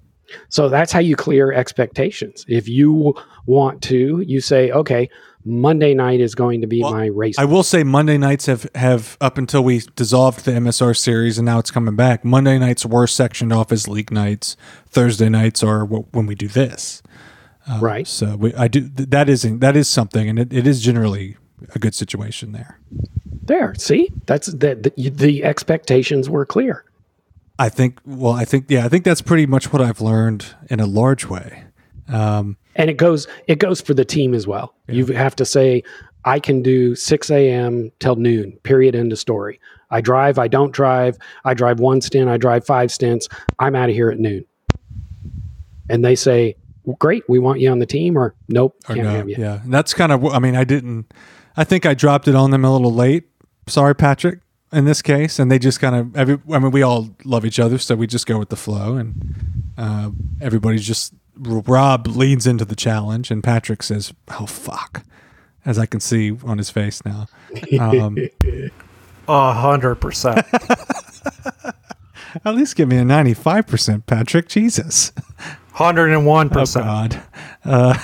So 0.48 0.68
that's 0.68 0.92
how 0.92 1.00
you 1.00 1.16
clear 1.16 1.52
expectations. 1.52 2.44
If 2.48 2.68
you 2.68 3.14
want 3.46 3.82
to, 3.84 4.20
you 4.20 4.40
say, 4.40 4.70
okay, 4.70 5.08
Monday 5.44 5.92
night 5.94 6.20
is 6.20 6.34
going 6.34 6.60
to 6.60 6.66
be 6.66 6.82
Well, 6.82 6.92
my 6.92 7.06
race. 7.06 7.38
I 7.38 7.44
will 7.44 7.64
say 7.64 7.82
Monday 7.82 8.16
nights 8.16 8.46
have, 8.46 8.68
have 8.74 9.16
up 9.20 9.38
until 9.38 9.64
we 9.64 9.82
dissolved 9.96 10.44
the 10.44 10.52
MSR 10.52 10.96
series 10.96 11.38
and 11.38 11.46
now 11.46 11.58
it's 11.58 11.70
coming 11.70 11.96
back. 11.96 12.24
Monday 12.24 12.58
nights 12.58 12.86
were 12.86 13.06
sectioned 13.06 13.52
off 13.52 13.72
as 13.72 13.88
league 13.88 14.12
nights. 14.12 14.56
Thursday 14.86 15.28
nights 15.28 15.62
are 15.62 15.84
when 15.84 16.26
we 16.26 16.34
do 16.34 16.48
this. 16.48 17.02
Um, 17.66 17.80
right. 17.80 18.06
So 18.06 18.36
we, 18.36 18.54
I 18.54 18.68
do 18.68 18.88
th- 18.88 19.10
that 19.10 19.28
is 19.28 19.42
that 19.42 19.76
is 19.76 19.88
something, 19.88 20.28
and 20.28 20.38
it, 20.38 20.52
it 20.52 20.66
is 20.66 20.80
generally 20.80 21.36
a 21.74 21.78
good 21.78 21.94
situation 21.94 22.52
there. 22.52 22.78
There. 23.44 23.74
See, 23.76 24.10
that's 24.26 24.48
the, 24.48 24.92
the 24.96 25.10
the 25.10 25.44
expectations 25.44 26.28
were 26.28 26.44
clear. 26.44 26.84
I 27.58 27.68
think. 27.68 28.00
Well, 28.04 28.32
I 28.32 28.44
think 28.44 28.66
yeah, 28.68 28.84
I 28.84 28.88
think 28.88 29.04
that's 29.04 29.22
pretty 29.22 29.46
much 29.46 29.72
what 29.72 29.82
I've 29.82 30.00
learned 30.00 30.54
in 30.70 30.80
a 30.80 30.86
large 30.86 31.26
way. 31.26 31.64
Um, 32.08 32.56
and 32.76 32.90
it 32.90 32.96
goes 32.96 33.26
it 33.46 33.58
goes 33.58 33.80
for 33.80 33.94
the 33.94 34.04
team 34.04 34.34
as 34.34 34.46
well. 34.46 34.74
You 34.88 35.06
have 35.06 35.36
to 35.36 35.44
say, 35.44 35.82
I 36.24 36.40
can 36.40 36.62
do 36.62 36.94
six 36.94 37.30
a.m. 37.30 37.90
till 37.98 38.16
noon. 38.16 38.52
Period. 38.62 38.94
End 38.94 39.12
of 39.12 39.18
story. 39.18 39.60
I 39.90 40.00
drive. 40.00 40.38
I 40.38 40.48
don't 40.48 40.72
drive. 40.72 41.18
I 41.44 41.54
drive 41.54 41.80
one 41.80 42.00
stint. 42.00 42.28
I 42.28 42.36
drive 42.36 42.64
five 42.64 42.90
stints. 42.90 43.28
I'm 43.58 43.74
out 43.74 43.88
of 43.90 43.94
here 43.94 44.10
at 44.10 44.18
noon. 44.18 44.44
And 45.90 46.04
they 46.04 46.14
say, 46.14 46.56
well, 46.84 46.96
"Great, 46.98 47.24
we 47.28 47.38
want 47.38 47.60
you 47.60 47.70
on 47.70 47.78
the 47.78 47.86
team," 47.86 48.16
or 48.16 48.34
"Nope, 48.48 48.76
or 48.88 48.94
can't 48.94 49.06
no, 49.06 49.12
have 49.12 49.28
you." 49.28 49.36
yeah, 49.38 49.62
and 49.62 49.72
that's 49.72 49.92
kind 49.92 50.12
of. 50.12 50.24
I 50.24 50.38
mean, 50.38 50.56
I 50.56 50.64
didn't. 50.64 51.12
I 51.56 51.64
think 51.64 51.84
I 51.84 51.94
dropped 51.94 52.28
it 52.28 52.34
on 52.34 52.50
them 52.50 52.64
a 52.64 52.72
little 52.72 52.92
late. 52.92 53.24
Sorry, 53.66 53.94
Patrick. 53.94 54.40
In 54.72 54.86
this 54.86 55.02
case, 55.02 55.38
and 55.38 55.50
they 55.50 55.58
just 55.58 55.80
kind 55.80 55.94
of. 55.94 56.16
Every, 56.16 56.38
I 56.50 56.58
mean, 56.58 56.70
we 56.70 56.82
all 56.82 57.10
love 57.24 57.44
each 57.44 57.58
other, 57.58 57.76
so 57.78 57.94
we 57.94 58.06
just 58.06 58.26
go 58.26 58.38
with 58.38 58.48
the 58.48 58.56
flow, 58.56 58.96
and 58.96 59.62
uh, 59.76 60.10
everybody's 60.40 60.86
just. 60.86 61.14
Rob 61.36 62.06
leans 62.06 62.46
into 62.46 62.64
the 62.64 62.76
challenge, 62.76 63.30
and 63.30 63.42
Patrick 63.42 63.82
says, 63.82 64.14
"Oh 64.38 64.46
fuck," 64.46 65.04
as 65.66 65.78
I 65.78 65.86
can 65.86 66.00
see 66.00 66.36
on 66.44 66.58
his 66.58 66.70
face 66.70 67.04
now. 67.04 67.26
Um, 67.78 68.16
A 69.28 69.52
hundred 69.52 69.96
percent. 69.96 70.44
at 72.44 72.54
least 72.54 72.74
give 72.76 72.88
me 72.88 72.96
a 72.96 73.04
ninety-five 73.04 73.66
percent, 73.66 74.06
Patrick. 74.06 74.48
Jesus. 74.48 75.12
Hundred 75.72 76.12
and 76.12 76.26
one 76.26 76.50
percent. 76.50 76.84
God, 76.84 77.22
uh, 77.64 77.98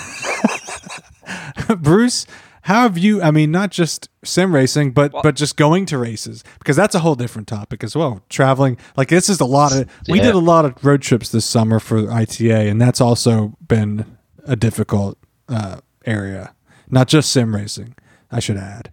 Bruce, 1.79 2.27
how 2.69 2.83
have 2.83 2.99
you? 2.99 3.23
I 3.23 3.31
mean, 3.31 3.51
not 3.51 3.71
just 3.71 4.11
sim 4.25 4.55
racing, 4.55 4.93
but 4.93 5.11
but 5.23 5.35
just 5.37 5.57
going 5.57 5.87
to 5.87 5.97
races 5.97 6.45
because 6.59 6.77
that's 6.77 6.95
a 6.95 6.99
whole 6.99 7.15
different 7.15 7.49
topic 7.49 7.83
as 7.83 7.97
well. 7.97 8.21
Traveling, 8.29 8.77
like 8.95 9.09
this 9.09 9.31
is 9.31 9.41
a 9.41 9.47
lot 9.47 9.75
of. 9.75 9.89
We 10.07 10.19
Yeah. 10.19 10.25
did 10.25 10.35
a 10.35 10.39
lot 10.39 10.67
of 10.67 10.85
road 10.85 11.01
trips 11.01 11.31
this 11.31 11.47
summer 11.47 11.81
for 11.81 12.11
ITA, 12.13 12.69
and 12.69 12.79
that's 12.79 13.01
also 13.01 13.57
been 13.67 14.05
a 14.45 14.55
difficult 14.55 15.17
uh, 15.49 15.79
area. 16.05 16.55
Not 16.91 17.09
just 17.09 17.31
sim 17.31 17.55
racing, 17.55 17.95
I 18.31 18.39
should 18.41 18.59
add. 18.59 18.91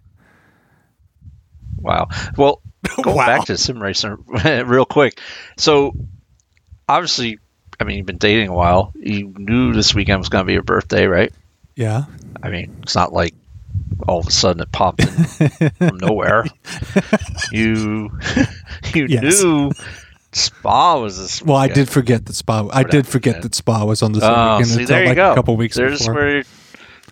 Wow. 1.78 2.08
Well, 2.36 2.62
going 3.02 3.16
Wow. 3.16 3.26
back 3.26 3.44
to 3.46 3.58
sim 3.58 3.82
racing 3.82 4.16
real 4.64 4.86
quick. 4.86 5.20
So, 5.58 5.92
obviously, 6.88 7.38
I 7.78 7.84
mean, 7.84 7.98
you've 7.98 8.06
been 8.06 8.16
dating 8.16 8.48
a 8.48 8.54
while. 8.54 8.92
You 8.94 9.34
knew 9.36 9.74
this 9.74 9.94
weekend 9.94 10.18
was 10.20 10.30
going 10.30 10.44
to 10.44 10.46
be 10.46 10.54
your 10.54 10.62
birthday, 10.62 11.06
right? 11.06 11.32
Yeah, 11.74 12.04
I 12.42 12.48
mean, 12.48 12.74
it's 12.82 12.94
not 12.94 13.12
like 13.12 13.34
all 14.06 14.20
of 14.20 14.26
a 14.26 14.30
sudden 14.30 14.62
it 14.62 14.72
popped 14.72 15.00
in 15.02 15.08
from 15.78 15.96
nowhere. 15.98 16.44
You 17.52 18.10
you 18.94 19.06
Yes. 19.08 19.42
knew 19.42 19.72
Spa 20.32 20.98
was 21.00 21.18
this. 21.18 21.42
well, 21.42 21.56
I 21.56 21.68
did 21.68 21.88
forget 21.88 22.26
that 22.26 22.34
Spa. 22.34 22.68
I 22.72 22.82
did 22.82 23.06
forget 23.06 23.42
that 23.42 23.54
Spa 23.54 23.84
was 23.84 24.02
on 24.02 24.12
the 24.12 24.20
same 24.20 24.30
Oh, 24.30 24.56
weekend 24.58 24.66
see, 24.68 24.80
until 24.82 24.86
there 24.96 25.02
you 25.04 25.08
like 25.10 25.16
go. 25.16 25.32
a 25.32 25.34
couple 25.34 25.56
weeks 25.56 25.76
There's 25.76 25.98
before. 26.00 26.14
where. 26.14 26.42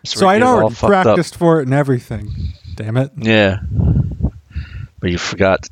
so 0.05 0.29
I'd 0.29 0.43
already 0.43 0.75
practiced 0.75 1.37
for 1.37 1.61
it 1.61 1.65
and 1.65 1.75
everything. 1.75 2.31
Damn 2.75 2.97
it. 2.99 3.13
Yeah. 3.17 3.61
But 5.01 5.11
you 5.11 5.19
forgot. 5.19 5.69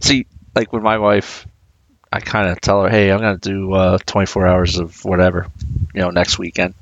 See, 0.00 0.26
like 0.54 0.72
with 0.72 0.82
my 0.82 0.98
wife, 0.98 1.46
I 2.12 2.20
kind 2.20 2.48
of 2.48 2.60
tell 2.60 2.82
her, 2.82 2.88
hey, 2.88 3.10
I'm 3.12 3.20
going 3.20 3.38
to 3.38 3.48
do 3.50 3.72
uh, 3.74 3.98
24 4.06 4.46
hours 4.46 4.78
of 4.78 5.04
whatever, 5.04 5.46
you 5.94 6.00
know, 6.00 6.10
next 6.10 6.38
weekend 6.38 6.74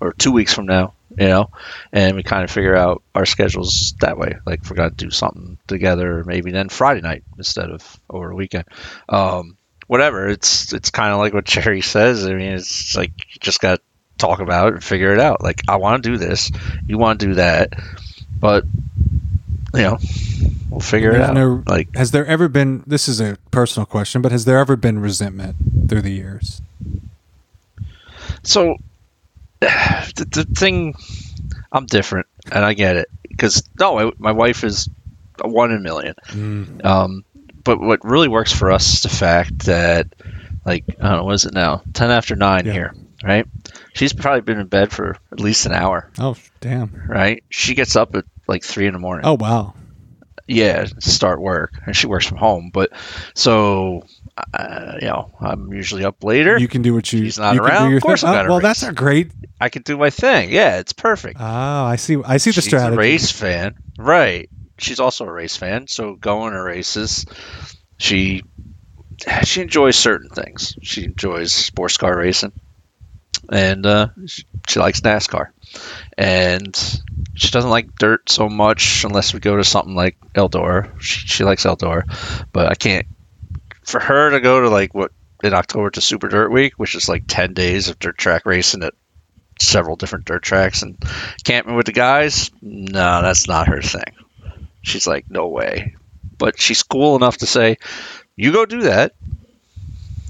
or 0.00 0.12
two 0.14 0.32
weeks 0.32 0.54
from 0.54 0.66
now, 0.66 0.94
you 1.18 1.28
know, 1.28 1.50
and 1.92 2.16
we 2.16 2.22
kind 2.22 2.44
of 2.44 2.50
figure 2.50 2.76
out 2.76 3.02
our 3.14 3.26
schedules 3.26 3.94
that 4.00 4.18
way. 4.18 4.36
Like, 4.46 4.60
if 4.62 4.70
we're 4.70 4.76
to 4.76 4.90
do 4.90 5.10
something 5.10 5.58
together, 5.66 6.22
maybe 6.24 6.50
then 6.52 6.68
Friday 6.68 7.00
night 7.00 7.24
instead 7.36 7.70
of 7.70 8.00
over 8.08 8.30
a 8.30 8.34
weekend. 8.34 8.64
Um, 9.08 9.56
whatever. 9.86 10.28
It's 10.28 10.72
it's 10.72 10.90
kind 10.90 11.12
of 11.12 11.18
like 11.18 11.34
what 11.34 11.44
Jerry 11.44 11.80
says. 11.80 12.24
I 12.24 12.34
mean, 12.34 12.52
it's 12.52 12.96
like 12.96 13.10
you 13.18 13.40
just 13.40 13.60
got 13.60 13.76
to 13.78 13.82
talk 14.18 14.40
about 14.40 14.68
it 14.68 14.74
and 14.74 14.84
figure 14.84 15.12
it 15.12 15.20
out. 15.20 15.42
Like, 15.42 15.62
I 15.68 15.76
want 15.76 16.02
to 16.02 16.10
do 16.10 16.16
this, 16.16 16.50
you 16.86 16.98
want 16.98 17.20
to 17.20 17.26
do 17.26 17.34
that, 17.34 17.72
but 18.38 18.64
you 19.74 19.82
know, 19.82 19.98
we'll 20.70 20.80
figure 20.80 21.14
it 21.14 21.20
out. 21.20 21.34
no- 21.34 21.62
like, 21.66 21.94
Has 21.96 22.12
there 22.12 22.26
ever 22.26 22.48
been? 22.48 22.84
This 22.86 23.08
is 23.08 23.20
a 23.20 23.36
personal 23.50 23.86
question, 23.86 24.22
but 24.22 24.32
has 24.32 24.44
there 24.44 24.58
ever 24.58 24.76
been 24.76 25.00
resentment 25.00 25.56
through 25.88 26.02
the 26.02 26.12
years? 26.12 26.62
so 28.44 28.76
the, 29.60 30.26
the 30.30 30.44
thing, 30.44 30.94
I'm 31.72 31.86
different, 31.86 32.26
and 32.50 32.64
I 32.64 32.74
get 32.74 32.96
it 32.96 33.08
because 33.28 33.62
no, 33.78 33.98
I, 34.08 34.12
my 34.18 34.32
wife 34.32 34.64
is 34.64 34.88
a 35.42 35.48
one 35.48 35.70
in 35.72 35.78
a 35.78 35.80
million. 35.80 36.14
Um, 36.84 37.24
but 37.64 37.80
what 37.80 38.04
really 38.04 38.28
works 38.28 38.52
for 38.52 38.70
us 38.70 38.94
is 38.94 39.02
the 39.02 39.08
fact 39.08 39.66
that, 39.66 40.06
like, 40.64 40.84
I 41.00 41.08
don't 41.08 41.16
know, 41.18 41.24
what 41.24 41.34
is 41.34 41.44
it 41.46 41.54
now? 41.54 41.82
Ten 41.92 42.10
after 42.10 42.34
nine 42.36 42.66
Yeah. 42.66 42.72
here, 42.72 42.94
right? 43.22 43.46
She's 43.94 44.12
probably 44.12 44.42
been 44.42 44.60
in 44.60 44.66
bed 44.68 44.92
for 44.92 45.16
at 45.32 45.40
least 45.40 45.66
an 45.66 45.72
hour, 45.72 46.10
Oh 46.18 46.36
damn! 46.60 47.02
right? 47.08 47.42
She 47.50 47.74
gets 47.74 47.96
up 47.96 48.14
at 48.14 48.24
like 48.46 48.62
three 48.64 48.86
in 48.86 48.92
the 48.92 48.98
morning. 49.00 49.26
Oh 49.26 49.34
wow! 49.34 49.74
yeah 50.50 50.86
start 51.00 51.42
work 51.42 51.74
and 51.84 51.94
she 51.94 52.06
works 52.06 52.24
from 52.24 52.38
home 52.38 52.70
but 52.72 52.90
so 53.34 54.02
uh, 54.54 54.98
you 55.00 55.06
know 55.08 55.30
i'm 55.40 55.72
usually 55.72 56.04
up 56.04 56.22
later 56.24 56.58
You 56.58 56.68
can 56.68 56.82
do 56.82 56.94
what 56.94 57.12
you. 57.12 57.24
She's 57.24 57.38
not 57.38 57.54
you 57.54 57.60
can 57.60 57.68
do 57.68 57.74
around? 57.74 57.88
your 57.90 57.96
Of 57.98 58.02
course 58.02 58.20
thing. 58.22 58.30
I'm 58.30 58.46
Oh, 58.46 58.48
well, 58.48 58.58
race. 58.58 58.62
that's 58.62 58.82
a 58.84 58.92
great. 58.92 59.32
i 59.60 59.68
can 59.68 59.82
do 59.82 59.96
my 59.96 60.10
thing 60.10 60.50
yeah 60.50 60.78
it's 60.78 60.92
perfect 60.92 61.36
Oh, 61.40 61.44
I 61.44 61.96
see. 61.96 62.16
I 62.24 62.36
see 62.38 62.50
the 62.52 62.62
strategy. 62.62 62.90
she's 62.90 62.96
a 62.96 62.98
race 62.98 63.30
fan 63.30 63.74
right 63.98 64.48
she's 64.78 65.00
also 65.00 65.24
a 65.26 65.32
race 65.32 65.56
fan 65.56 65.86
so 65.86 66.14
going 66.14 66.52
to 66.52 66.62
races 66.62 67.26
she 67.98 68.42
she 69.44 69.60
enjoys 69.62 69.96
certain 69.96 70.28
things 70.30 70.76
she 70.82 71.04
enjoys 71.04 71.52
sports 71.52 71.96
car 71.96 72.16
racing 72.16 72.52
and 73.50 73.84
uh, 73.86 74.08
she, 74.26 74.44
she 74.68 74.78
likes 74.78 75.00
nascar 75.00 75.48
and 76.16 76.76
she 77.34 77.50
doesn't 77.50 77.70
like 77.70 77.94
dirt 77.98 78.28
so 78.30 78.48
much 78.48 79.04
unless 79.04 79.32
we 79.34 79.40
go 79.40 79.56
to 79.56 79.62
something 79.64 79.94
like 79.94 80.16
Eldora. 80.34 80.90
She, 81.00 81.26
she 81.28 81.44
likes 81.44 81.64
Eldora, 81.64 82.02
but 82.52 82.66
I 82.66 82.74
can't. 82.74 83.06
For 83.88 84.00
her 84.00 84.30
to 84.32 84.40
go 84.40 84.60
to 84.60 84.68
like 84.68 84.94
what 84.94 85.12
in 85.42 85.54
October 85.54 85.88
to 85.90 86.02
Super 86.02 86.28
Dirt 86.28 86.50
Week, 86.50 86.74
which 86.74 86.94
is 86.94 87.08
like 87.08 87.24
ten 87.26 87.54
days 87.54 87.88
of 87.88 87.98
dirt 87.98 88.18
track 88.18 88.44
racing 88.44 88.82
at 88.82 88.92
several 89.58 89.96
different 89.96 90.26
dirt 90.26 90.42
tracks 90.42 90.82
and 90.82 91.02
camping 91.42 91.74
with 91.74 91.86
the 91.86 91.92
guys, 91.92 92.50
no, 92.60 93.22
that's 93.22 93.48
not 93.48 93.68
her 93.68 93.80
thing. 93.80 94.14
She's 94.82 95.06
like, 95.06 95.30
no 95.30 95.48
way. 95.48 95.96
But 96.36 96.60
she's 96.60 96.82
cool 96.82 97.16
enough 97.16 97.38
to 97.38 97.46
say, 97.46 97.78
you 98.36 98.52
go 98.52 98.66
do 98.66 98.82
that, 98.82 99.14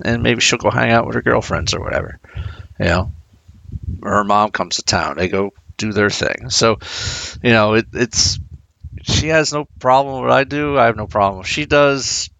and 0.05 0.23
maybe 0.23 0.41
she'll 0.41 0.61
go 0.61 0.71
hang 0.71 0.93
out 0.93 1.07
with 1.07 1.17
her 1.17 1.23
girlfriends 1.23 1.75
or 1.75 1.81
whatever. 1.81 2.21
You 2.79 2.87
know, 2.87 3.13
her 4.05 4.23
mom 4.23 4.53
comes 4.53 4.77
to 4.77 4.83
town. 4.85 5.17
They 5.17 5.29
go 5.29 5.53
do 5.77 5.93
their 5.93 6.11
thing. 6.11 6.51
So, 6.51 6.79
you 7.43 7.51
know, 7.51 7.75
it, 7.75 7.87
it's 7.93 8.39
she 9.03 9.29
has 9.29 9.53
no 9.53 9.67
problem 9.81 10.15
with 10.15 10.29
what 10.29 10.39
I 10.39 10.45
do. 10.45 10.79
I 10.79 10.87
have 10.87 10.97
no 10.97 11.09
problem 11.09 11.43
she 11.43 11.67
does. 11.67 12.31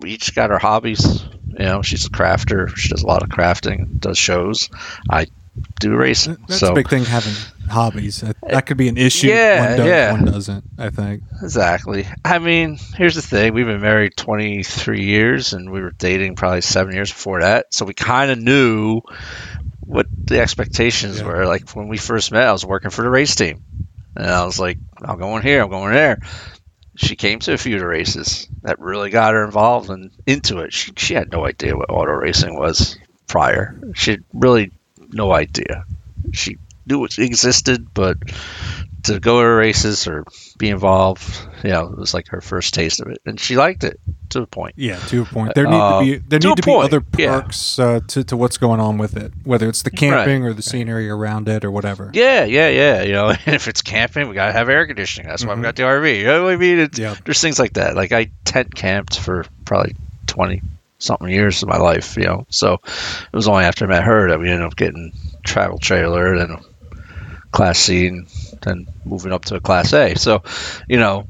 We 0.00 0.10
each 0.12 0.34
got 0.34 0.50
our 0.50 0.58
hobbies. 0.58 1.24
You 1.48 1.66
know, 1.66 1.82
she's 1.82 2.06
a 2.06 2.10
crafter. 2.10 2.74
She 2.76 2.88
does 2.88 3.02
a 3.02 3.06
lot 3.06 3.22
of 3.22 3.28
crafting. 3.28 4.00
Does 4.00 4.18
shows. 4.18 4.70
I 5.10 5.26
do 5.78 5.94
racing. 5.96 6.38
That's 6.48 6.60
so 6.60 6.72
a 6.72 6.74
big 6.74 6.88
thing 6.88 7.04
having 7.04 7.34
hobbies. 7.68 8.20
That, 8.20 8.36
that 8.48 8.66
could 8.66 8.76
be 8.76 8.88
an 8.88 8.96
issue. 8.96 9.28
Yeah, 9.28 9.68
one 9.68 9.76
does, 9.78 9.86
yeah. 9.86 10.12
one 10.12 10.24
doesn't. 10.24 10.64
I 10.78 10.90
think. 10.90 11.22
Exactly. 11.42 12.06
I 12.24 12.38
mean, 12.38 12.78
here's 12.94 13.14
the 13.14 13.22
thing. 13.22 13.54
We've 13.54 13.66
been 13.66 13.80
married 13.80 14.16
23 14.16 15.04
years 15.04 15.52
and 15.52 15.70
we 15.70 15.80
were 15.80 15.92
dating 15.92 16.36
probably 16.36 16.60
seven 16.60 16.94
years 16.94 17.10
before 17.10 17.40
that. 17.40 17.74
So 17.74 17.84
we 17.84 17.94
kind 17.94 18.30
of 18.30 18.38
knew 18.38 19.02
what 19.80 20.06
the 20.26 20.40
expectations 20.40 21.18
Yeah. 21.18 21.26
were. 21.26 21.46
Like 21.46 21.70
when 21.70 21.88
we 21.88 21.98
first 21.98 22.32
met, 22.32 22.46
I 22.46 22.52
was 22.52 22.64
working 22.64 22.90
for 22.90 23.02
the 23.02 23.10
race 23.10 23.34
team. 23.34 23.62
And 24.16 24.26
I 24.26 24.44
was 24.44 24.58
like, 24.58 24.78
I'm 25.02 25.18
going 25.18 25.42
here, 25.42 25.62
I'm 25.62 25.70
going 25.70 25.92
there. 25.92 26.18
She 27.00 27.16
came 27.16 27.38
to 27.40 27.54
a 27.54 27.58
few 27.58 27.82
races 27.84 28.46
that 28.62 28.78
really 28.78 29.08
got 29.08 29.32
her 29.32 29.44
involved 29.44 29.88
and 29.88 30.10
into 30.26 30.58
it. 30.58 30.72
She, 30.72 30.92
she 30.96 31.14
had 31.14 31.32
no 31.32 31.46
idea 31.46 31.74
what 31.76 31.88
auto 31.88 32.12
racing 32.12 32.58
was 32.58 32.98
prior. 33.26 33.80
She 33.94 34.10
had 34.12 34.24
really 34.34 34.70
no 35.10 35.32
idea. 35.32 35.84
She 36.32 36.58
knew 36.84 37.02
it 37.04 37.18
existed, 37.18 37.88
but 37.94 38.18
to 39.04 39.20
go 39.20 39.40
to 39.42 39.48
races 39.48 40.06
or 40.06 40.24
be 40.58 40.68
involved, 40.68 41.22
you 41.64 41.70
know, 41.70 41.86
it 41.92 41.98
was 41.98 42.12
like 42.14 42.28
her 42.28 42.40
first 42.40 42.74
taste 42.74 43.00
of 43.00 43.08
it, 43.08 43.20
and 43.24 43.38
she 43.40 43.56
liked 43.56 43.84
it 43.84 44.00
to 44.30 44.42
a 44.42 44.46
point. 44.46 44.74
Yeah, 44.76 44.96
to 44.96 45.22
a 45.22 45.24
point. 45.24 45.54
There 45.54 45.66
need 45.66 45.76
Uh, 45.76 46.00
to 46.00 46.04
be 46.04 46.16
there 46.18 46.38
to 46.38 46.48
need 46.48 46.56
to 46.56 46.62
be 46.62 46.70
point, 46.72 46.84
other 46.84 47.04
yeah. 47.16 47.40
perks 47.40 47.78
uh, 47.78 48.00
to 48.08 48.24
to 48.24 48.36
what's 48.36 48.58
going 48.58 48.80
on 48.80 48.98
with 48.98 49.16
it, 49.16 49.32
whether 49.44 49.68
it's 49.68 49.82
the 49.82 49.90
camping 49.90 50.44
or 50.44 50.52
the 50.52 50.62
scenery 50.62 51.08
around 51.08 51.48
it 51.48 51.64
or 51.64 51.70
whatever. 51.70 52.10
Yeah, 52.12 52.44
yeah, 52.44 52.68
yeah. 52.68 53.02
You 53.02 53.12
know, 53.12 53.28
if 53.46 53.68
it's 53.68 53.82
camping, 53.82 54.28
we 54.28 54.34
gotta 54.34 54.52
have 54.52 54.68
air 54.68 54.86
conditioning. 54.86 55.28
That's 55.28 55.44
why 55.44 55.54
we 55.54 55.62
got 55.62 55.76
the 55.76 55.84
RV. 55.84 56.18
You 56.18 56.24
know 56.26 56.44
what 56.44 56.52
I 56.52 56.56
mean? 56.56 56.78
It's, 56.80 56.98
Yeah. 56.98 57.14
There's 57.24 57.40
things 57.40 57.58
like 57.58 57.74
that. 57.74 57.96
Like 57.96 58.12
I 58.12 58.30
tent 58.44 58.74
camped 58.74 59.18
for 59.18 59.44
probably 59.64 59.96
twenty 60.26 60.62
something 60.98 61.28
years 61.28 61.62
of 61.62 61.68
my 61.68 61.78
life. 61.78 62.16
You 62.16 62.24
know, 62.24 62.46
so 62.50 62.74
it 62.74 63.32
was 63.36 63.48
only 63.48 63.64
after 63.64 63.86
I 63.86 63.88
met 63.88 64.04
her 64.04 64.28
that 64.28 64.38
we 64.38 64.50
ended 64.50 64.66
up 64.66 64.76
getting 64.76 65.12
travel 65.42 65.78
trailer, 65.78 66.36
then 66.38 66.58
class 67.50 67.78
C, 67.78 68.06
and 68.06 68.28
then 68.62 68.86
moving 69.04 69.32
up 69.32 69.44
to 69.46 69.56
a 69.56 69.60
class 69.60 69.92
A. 69.92 70.14
So, 70.16 70.42
you 70.88 70.98
know, 70.98 71.26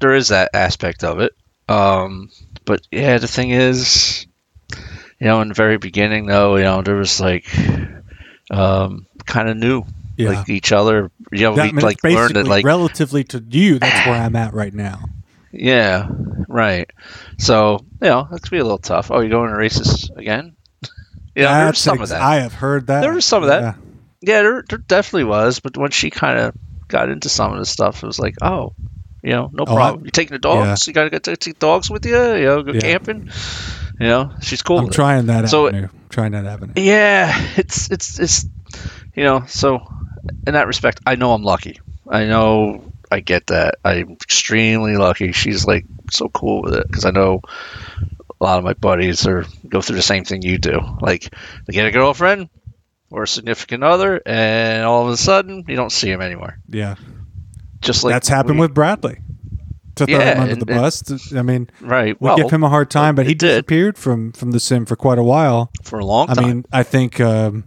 there 0.00 0.14
is 0.14 0.28
that 0.28 0.50
aspect 0.54 1.04
of 1.04 1.20
it. 1.20 1.32
Um, 1.68 2.30
but 2.64 2.82
yeah, 2.90 3.18
the 3.18 3.28
thing 3.28 3.50
is, 3.50 4.26
you 5.18 5.26
know, 5.26 5.40
in 5.40 5.48
the 5.48 5.54
very 5.54 5.78
beginning, 5.78 6.26
though, 6.26 6.56
you 6.56 6.64
know, 6.64 6.82
there 6.82 6.96
was 6.96 7.20
like 7.20 7.46
um, 8.50 9.06
kind 9.26 9.48
of 9.48 9.56
new, 9.56 9.84
Yeah. 10.16 10.30
like 10.30 10.48
each 10.48 10.72
other. 10.72 11.10
You 11.32 11.40
know, 11.42 11.54
That, 11.56 11.72
we 11.74 11.80
like 11.80 12.02
learned 12.04 12.36
it 12.36 12.46
like 12.46 12.64
relatively 12.64 13.24
to 13.24 13.42
you. 13.48 13.78
That's 13.78 14.06
where 14.06 14.20
I'm 14.22 14.36
at 14.36 14.54
right 14.54 14.74
now. 14.74 15.00
yeah, 15.52 16.08
right. 16.48 16.90
So 17.38 17.84
you 18.02 18.08
know, 18.08 18.28
that 18.30 18.42
could 18.42 18.50
be 18.50 18.58
a 18.58 18.62
little 18.62 18.78
tough. 18.78 19.10
Oh, 19.10 19.20
you're 19.20 19.30
going 19.30 19.50
to 19.50 19.56
races 19.56 20.10
again? 20.16 20.56
yeah, 21.34 21.64
there's 21.64 21.78
some 21.78 21.94
ex- 22.00 22.02
of 22.04 22.08
that. 22.10 22.22
I 22.22 22.36
have 22.36 22.52
heard 22.54 22.88
that. 22.88 23.00
There 23.00 23.12
was 23.14 23.24
some 23.24 23.42
of 23.42 23.48
that. 23.48 23.62
Yeah. 23.62 23.74
Yeah, 24.26 24.42
there, 24.42 24.64
there 24.68 24.78
definitely 24.78 25.24
was. 25.24 25.60
But 25.60 25.76
when 25.76 25.90
she 25.90 26.10
kind 26.10 26.38
of 26.38 26.54
got 26.88 27.08
into 27.08 27.28
some 27.28 27.52
of 27.52 27.58
the 27.58 27.66
stuff, 27.66 28.02
it 28.02 28.06
was 28.06 28.18
like, 28.18 28.34
oh, 28.42 28.74
you 29.22 29.30
know, 29.30 29.50
no 29.52 29.64
Oh, 29.66 29.72
I- 29.72 29.76
problem. 29.76 30.04
you 30.04 30.10
taking 30.10 30.32
the 30.34 30.38
dogs? 30.38 30.86
You 30.86 30.92
got 30.92 31.04
to 31.04 31.10
get 31.10 31.40
take 31.40 31.58
dogs 31.58 31.90
with 31.90 32.04
you. 32.06 32.16
You 32.34 32.44
know, 32.46 32.62
go 32.62 32.72
Yeah. 32.72 32.80
camping. 32.80 33.30
You 34.00 34.06
know, 34.08 34.32
she's 34.42 34.62
cool. 34.62 34.78
I'm 34.80 34.90
trying 34.90 35.26
that 35.26 35.48
So- 35.48 35.68
avenue. 35.68 35.88
trying 36.10 36.32
that 36.32 36.44
avenue. 36.46 36.72
Yeah, 36.76 37.32
it's 37.56 37.90
it's 37.90 38.18
it's 38.18 38.46
you 39.14 39.22
know, 39.24 39.44
so 39.46 39.80
in 40.46 40.54
that 40.54 40.66
respect, 40.66 41.00
I 41.06 41.14
know 41.14 41.32
I'm 41.32 41.42
lucky. 41.44 41.80
I 42.08 42.24
know 42.26 42.92
I 43.10 43.20
get 43.20 43.46
that. 43.48 43.76
I'm 43.84 44.12
extremely 44.12 44.96
lucky. 44.96 45.30
She's 45.32 45.64
like 45.66 45.86
so 46.10 46.28
cool 46.28 46.62
with 46.62 46.74
it 46.74 46.86
because 46.88 47.04
I 47.04 47.12
know 47.12 47.40
a 48.40 48.44
lot 48.44 48.58
of 48.58 48.64
my 48.64 48.72
buddies 48.74 49.26
are 49.26 49.46
go 49.68 49.80
through 49.80 49.96
the 49.96 50.02
same 50.02 50.24
thing 50.24 50.42
you 50.42 50.58
do. 50.58 50.80
Like 51.00 51.32
they 51.66 51.72
get 51.72 51.86
a 51.86 51.92
girlfriend 51.92 52.48
or 53.14 53.22
a 53.22 53.28
significant 53.28 53.82
other, 53.84 54.20
and 54.26 54.84
all 54.84 55.06
of 55.06 55.12
a 55.12 55.16
sudden 55.16 55.64
you 55.68 55.76
don't 55.76 55.92
see 55.92 56.10
him 56.10 56.20
anymore. 56.20 56.58
Yeah, 56.68 56.96
Just 57.80 58.04
like 58.04 58.12
that's 58.12 58.28
happened 58.28 58.58
we- 58.58 58.66
with 58.66 58.74
Bradley. 58.74 59.18
To 59.96 60.06
throw 60.06 60.18
Yeah, 60.18 60.32
him 60.34 60.40
under 60.40 60.52
and- 60.54 60.62
the 60.62 60.72
and- 60.72 60.80
bus. 60.82 61.32
I 61.34 61.42
mean, 61.42 61.70
right. 61.80 62.20
we 62.20 62.24
Well, 62.26 62.36
give 62.36 62.50
him 62.50 62.64
a 62.64 62.68
hard 62.68 62.90
time, 62.90 63.14
but 63.14 63.26
he 63.26 63.32
it 63.32 63.38
did. 63.38 63.48
disappeared 63.48 63.96
from 63.96 64.32
from 64.32 64.50
the 64.50 64.58
sim 64.58 64.86
for 64.86 64.96
quite 64.96 65.18
a 65.18 65.22
while. 65.22 65.70
for 65.84 66.00
a 66.00 66.04
long 66.04 66.26
time. 66.26 66.38
I 66.38 66.46
mean, 66.48 66.64
I 66.72 66.82
think 66.82 67.20
um, 67.20 67.64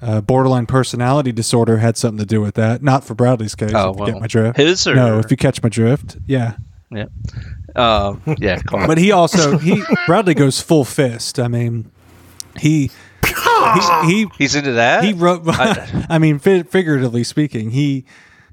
uh, 0.00 0.20
borderline 0.20 0.66
personality 0.66 1.32
disorder 1.32 1.78
had 1.78 1.96
something 1.96 2.18
to 2.20 2.24
do 2.26 2.40
with 2.40 2.54
that. 2.54 2.80
Not 2.82 3.02
for 3.04 3.14
Bradley's 3.16 3.56
case. 3.56 3.72
Oh, 3.74 3.90
if 3.90 3.96
you 3.96 4.02
well, 4.04 4.12
get 4.12 4.20
my 4.20 4.26
drift. 4.28 4.56
his 4.56 4.86
or 4.86 4.94
No, 4.94 5.18
if 5.18 5.32
you 5.32 5.36
catch 5.36 5.60
my 5.64 5.68
drift, 5.68 6.16
yeah. 6.28 6.52
um, 7.74 8.20
yeah, 8.38 8.60
But 8.70 8.98
he 8.98 9.10
also 9.10 9.58
he 9.58 9.82
Bradley 10.06 10.34
goes 10.34 10.60
full 10.60 10.84
fist. 10.84 11.40
I 11.40 11.48
mean, 11.48 11.90
he 12.56 12.92
he 13.24 14.06
he, 14.24 14.26
he's 14.38 14.54
into 14.54 14.72
that. 14.72 15.04
he 15.04 15.12
wrote. 15.12 15.42
I- 15.46 16.06
I 16.10 16.18
mean, 16.18 16.38
fi- 16.38 16.62
figuratively 16.62 17.24
speaking, 17.24 17.70
he 17.70 18.04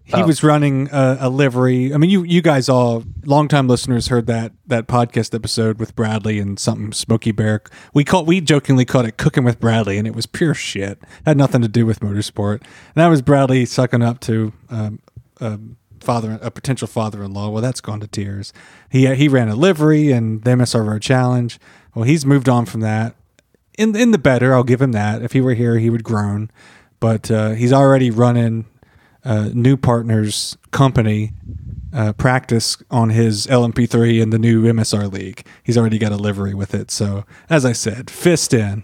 he 0.04 0.14
Oh. 0.24 0.26
was 0.26 0.44
running 0.44 0.90
a, 0.92 1.18
a 1.22 1.30
livery. 1.30 1.94
I 1.94 1.98
mean, 1.98 2.10
you 2.10 2.24
you 2.24 2.42
guys 2.42 2.68
all 2.70 3.04
longtime 3.24 3.68
listeners 3.68 4.08
heard 4.08 4.28
that 4.28 4.52
that 4.68 4.88
podcast 4.88 5.34
episode 5.34 5.80
with 5.80 5.96
Bradley 5.96 6.40
and 6.40 6.60
something 6.60 6.92
Smoky 6.92 7.32
Bear. 7.32 7.62
We 7.94 8.04
call 8.04 8.26
we 8.26 8.42
jokingly 8.42 8.84
called 8.86 9.06
it 9.06 9.18
cooking 9.18 9.44
with 9.44 9.60
Bradley, 9.60 9.98
and 9.98 10.08
it 10.08 10.16
was 10.16 10.26
pure 10.26 10.54
shit. 10.54 11.00
Had 11.26 11.38
nothing 11.38 11.62
to 11.62 11.68
do 11.68 11.86
with 11.86 12.00
motorsport. 12.02 12.62
And 12.62 12.96
that 12.96 13.08
was 13.08 13.22
Bradley 13.22 13.66
sucking 13.66 14.02
up 14.02 14.20
to. 14.22 14.54
Um, 14.70 15.00
um, 15.40 15.78
father 16.02 16.40
a 16.42 16.50
potential 16.50 16.88
father-in-law 16.88 17.50
well 17.50 17.62
that's 17.62 17.80
gone 17.80 18.00
to 18.00 18.08
tears 18.08 18.52
he 18.90 19.06
he 19.14 19.28
ran 19.28 19.50
a 19.50 19.56
livery 19.56 20.12
and 20.12 20.44
the 20.44 20.50
msr 20.50 20.84
road 20.84 21.00
challenge 21.00 21.60
well 21.94 22.06
he's 22.06 22.26
moved 22.26 22.50
on 22.50 22.66
from 22.66 22.82
that 22.82 23.16
in 23.78 23.96
in 23.96 24.12
the 24.12 24.18
better 24.18 24.54
i'll 24.54 24.64
give 24.64 24.82
him 24.82 24.92
that 24.92 25.22
if 25.22 25.34
he 25.34 25.42
were 25.42 25.54
here 25.54 25.78
he 25.78 25.90
would 25.90 26.04
groan 26.04 26.50
but 27.00 27.32
uh, 27.32 27.52
he's 27.52 27.74
already 27.74 28.12
running 28.12 28.66
uh, 29.26 29.50
new 29.54 29.76
partners 29.76 30.58
company 30.72 31.32
uh, 31.94 32.14
practice 32.14 32.78
on 32.90 33.10
his 33.10 33.48
lmp3 33.48 34.22
in 34.22 34.30
the 34.30 34.40
new 34.40 34.64
msr 34.74 35.12
league 35.12 35.46
he's 35.64 35.78
already 35.78 35.98
got 35.98 36.12
a 36.12 36.18
livery 36.18 36.54
with 36.54 36.74
it 36.74 36.92
so 36.92 37.26
as 37.50 37.66
i 37.66 37.72
said 37.72 38.10
fist 38.10 38.54
in 38.54 38.84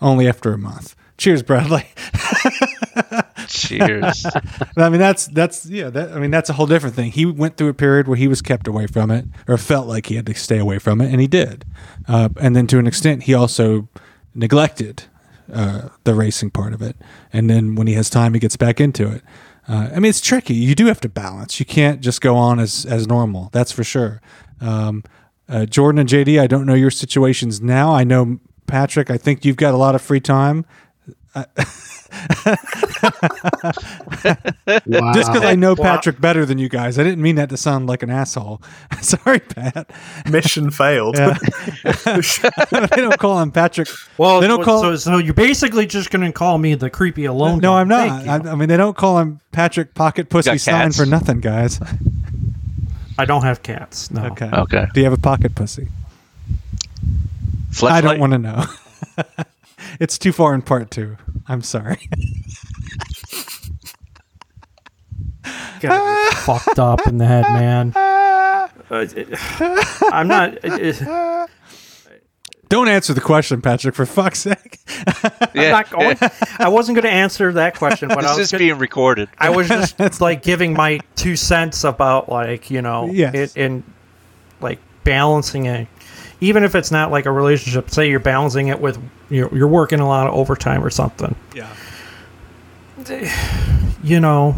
only 0.00 0.28
after 0.28 0.52
a 0.52 0.58
month 0.58 0.94
cheers 1.16 1.42
bradley 1.42 1.86
Cheers. 3.48 4.26
I 4.76 4.88
mean, 4.88 5.00
that's 5.00 5.26
that's 5.28 5.66
yeah. 5.66 5.90
That, 5.90 6.12
I 6.12 6.18
mean, 6.18 6.30
that's 6.30 6.50
a 6.50 6.54
whole 6.54 6.66
different 6.66 6.94
thing. 6.94 7.12
He 7.12 7.26
went 7.26 7.56
through 7.56 7.68
a 7.68 7.74
period 7.74 8.08
where 8.08 8.16
he 8.16 8.28
was 8.28 8.42
kept 8.42 8.66
away 8.66 8.86
from 8.86 9.10
it, 9.10 9.26
or 9.46 9.56
felt 9.58 9.86
like 9.86 10.06
he 10.06 10.16
had 10.16 10.26
to 10.26 10.34
stay 10.34 10.58
away 10.58 10.78
from 10.78 11.00
it, 11.00 11.10
and 11.10 11.20
he 11.20 11.26
did. 11.26 11.64
Uh, 12.08 12.28
and 12.40 12.54
then 12.54 12.66
to 12.68 12.78
an 12.78 12.86
extent, 12.86 13.24
he 13.24 13.34
also 13.34 13.88
neglected 14.34 15.04
uh, 15.52 15.88
the 16.04 16.14
racing 16.14 16.50
part 16.50 16.72
of 16.72 16.82
it. 16.82 16.96
And 17.32 17.50
then 17.50 17.74
when 17.74 17.86
he 17.86 17.94
has 17.94 18.10
time, 18.10 18.34
he 18.34 18.40
gets 18.40 18.56
back 18.56 18.80
into 18.80 19.10
it. 19.10 19.22
Uh, 19.68 19.90
I 19.94 20.00
mean, 20.00 20.10
it's 20.10 20.20
tricky. 20.20 20.54
You 20.54 20.74
do 20.74 20.86
have 20.86 21.00
to 21.02 21.08
balance. 21.08 21.58
You 21.58 21.66
can't 21.66 22.00
just 22.00 22.20
go 22.20 22.36
on 22.36 22.60
as 22.60 22.84
as 22.84 23.06
normal. 23.06 23.48
That's 23.52 23.72
for 23.72 23.84
sure. 23.84 24.20
Um, 24.60 25.04
uh, 25.48 25.66
Jordan 25.66 25.98
and 25.98 26.08
JD, 26.08 26.40
I 26.40 26.46
don't 26.46 26.66
know 26.66 26.74
your 26.74 26.90
situations 26.90 27.60
now. 27.60 27.94
I 27.94 28.04
know 28.04 28.40
Patrick. 28.66 29.10
I 29.10 29.16
think 29.16 29.44
you've 29.44 29.56
got 29.56 29.74
a 29.74 29.76
lot 29.76 29.94
of 29.94 30.02
free 30.02 30.20
time. 30.20 30.64
Wow. 34.86 35.12
Just 35.12 35.32
because 35.32 35.44
I 35.44 35.54
know 35.56 35.74
Patrick 35.76 36.20
better 36.20 36.46
than 36.46 36.58
you 36.58 36.68
guys, 36.68 36.98
I 36.98 37.02
didn't 37.02 37.22
mean 37.22 37.36
that 37.36 37.48
to 37.50 37.56
sound 37.56 37.86
like 37.86 38.02
an 38.02 38.10
asshole. 38.10 38.62
Sorry, 39.00 39.40
Pat. 39.40 39.90
Mission 40.30 40.70
failed. 40.70 41.16
Yeah. 41.16 41.36
they 41.84 42.86
don't 42.96 43.18
call 43.18 43.40
him 43.40 43.50
Patrick. 43.50 43.88
Well, 44.18 44.40
they 44.40 44.46
don't 44.46 44.60
so, 44.60 44.64
call. 44.64 44.82
so, 44.82 44.96
so 44.96 45.18
you're 45.18 45.34
basically 45.34 45.86
just 45.86 46.10
going 46.10 46.24
to 46.24 46.32
call 46.32 46.58
me 46.58 46.74
the 46.74 46.90
creepy 46.90 47.24
alone. 47.24 47.58
no, 47.58 47.72
guy. 47.72 47.80
I'm 47.80 47.88
not. 47.88 48.46
I, 48.46 48.50
I 48.50 48.54
mean, 48.54 48.68
they 48.68 48.76
don't 48.76 48.96
call 48.96 49.18
him 49.18 49.40
Patrick 49.52 49.94
Pocket 49.94 50.28
Pussy 50.28 50.50
got 50.50 50.60
Stein 50.60 50.92
for 50.92 51.06
nothing, 51.06 51.40
guys. 51.40 51.80
I 53.18 53.24
don't 53.24 53.42
have 53.42 53.62
cats. 53.62 54.10
No. 54.10 54.26
Okay. 54.26 54.50
Okay. 54.52 54.86
Do 54.92 55.00
you 55.00 55.04
have 55.04 55.12
a 55.12 55.20
pocket 55.20 55.54
pussy? 55.54 55.88
I 57.82 58.00
don't 58.00 58.18
want 58.18 58.32
to 58.32 58.38
know. 58.38 58.64
it's 60.00 60.18
too 60.18 60.32
far 60.32 60.54
in 60.54 60.62
part 60.62 60.90
two. 60.90 61.16
I'm 61.46 61.62
sorry. 61.62 62.08
Gotta 65.80 66.30
be 66.30 66.36
fucked 66.36 66.78
up 66.78 67.06
in 67.06 67.18
the 67.18 67.26
head, 67.26 67.42
man. 67.42 67.92
Uh, 67.96 68.68
it- 68.90 69.28
I'm 70.12 70.28
not. 70.28 70.54
it- 70.64 71.00
it- 71.00 71.48
Don't 72.70 72.88
answer 72.88 73.12
the 73.12 73.20
question, 73.20 73.60
Patrick, 73.60 73.94
for 73.94 74.06
fuck's 74.06 74.40
sake. 74.40 74.78
I'm 75.14 75.48
Yeah. 75.54 75.70
not 75.70 75.90
going. 75.90 76.16
I 76.58 76.68
wasn't 76.68 76.96
going 76.96 77.04
to 77.04 77.10
answer 77.10 77.52
that 77.52 77.76
question, 77.76 78.08
but 78.08 78.18
I 78.18 78.22
This 78.22 78.30
was. 78.30 78.38
is 78.46 78.52
gonna- 78.52 78.58
being 78.60 78.78
recorded. 78.78 79.28
I 79.38 79.50
was 79.50 79.68
just 79.68 80.20
like 80.20 80.42
giving 80.42 80.72
my 80.72 81.00
two 81.14 81.36
cents 81.36 81.84
about 81.84 82.28
like 82.30 82.70
you 82.70 82.80
know 82.82 83.10
Yes. 83.12 83.34
it 83.34 83.56
in 83.56 83.84
like 84.60 84.78
balancing 85.04 85.66
it, 85.66 85.86
even 86.40 86.64
if 86.64 86.74
it's 86.74 86.90
not 86.90 87.10
like 87.10 87.26
a 87.26 87.30
relationship. 87.32 87.90
Say 87.90 88.08
you're 88.10 88.20
balancing 88.20 88.68
it 88.68 88.80
with 88.80 88.98
you're, 89.30 89.54
you're 89.56 89.68
working 89.68 90.00
a 90.00 90.06
lot 90.08 90.26
of 90.26 90.34
overtime 90.34 90.84
or 90.84 90.90
something. 90.90 91.34
Yeah. 91.54 91.68
You 94.02 94.20
know, 94.20 94.54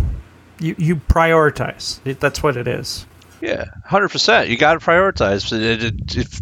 you 0.58 0.74
you 0.76 0.96
prioritize. 0.96 2.00
It, 2.04 2.18
that's 2.18 2.42
what 2.42 2.56
it 2.56 2.66
is. 2.66 3.06
Yeah, 3.40 3.66
hundred 3.84 4.08
percent. 4.08 4.48
You 4.48 4.56
got 4.56 4.72
to 4.74 4.84
prioritize. 4.84 5.52
It- 5.52 5.84
it- 5.84 6.16
If, 6.16 6.40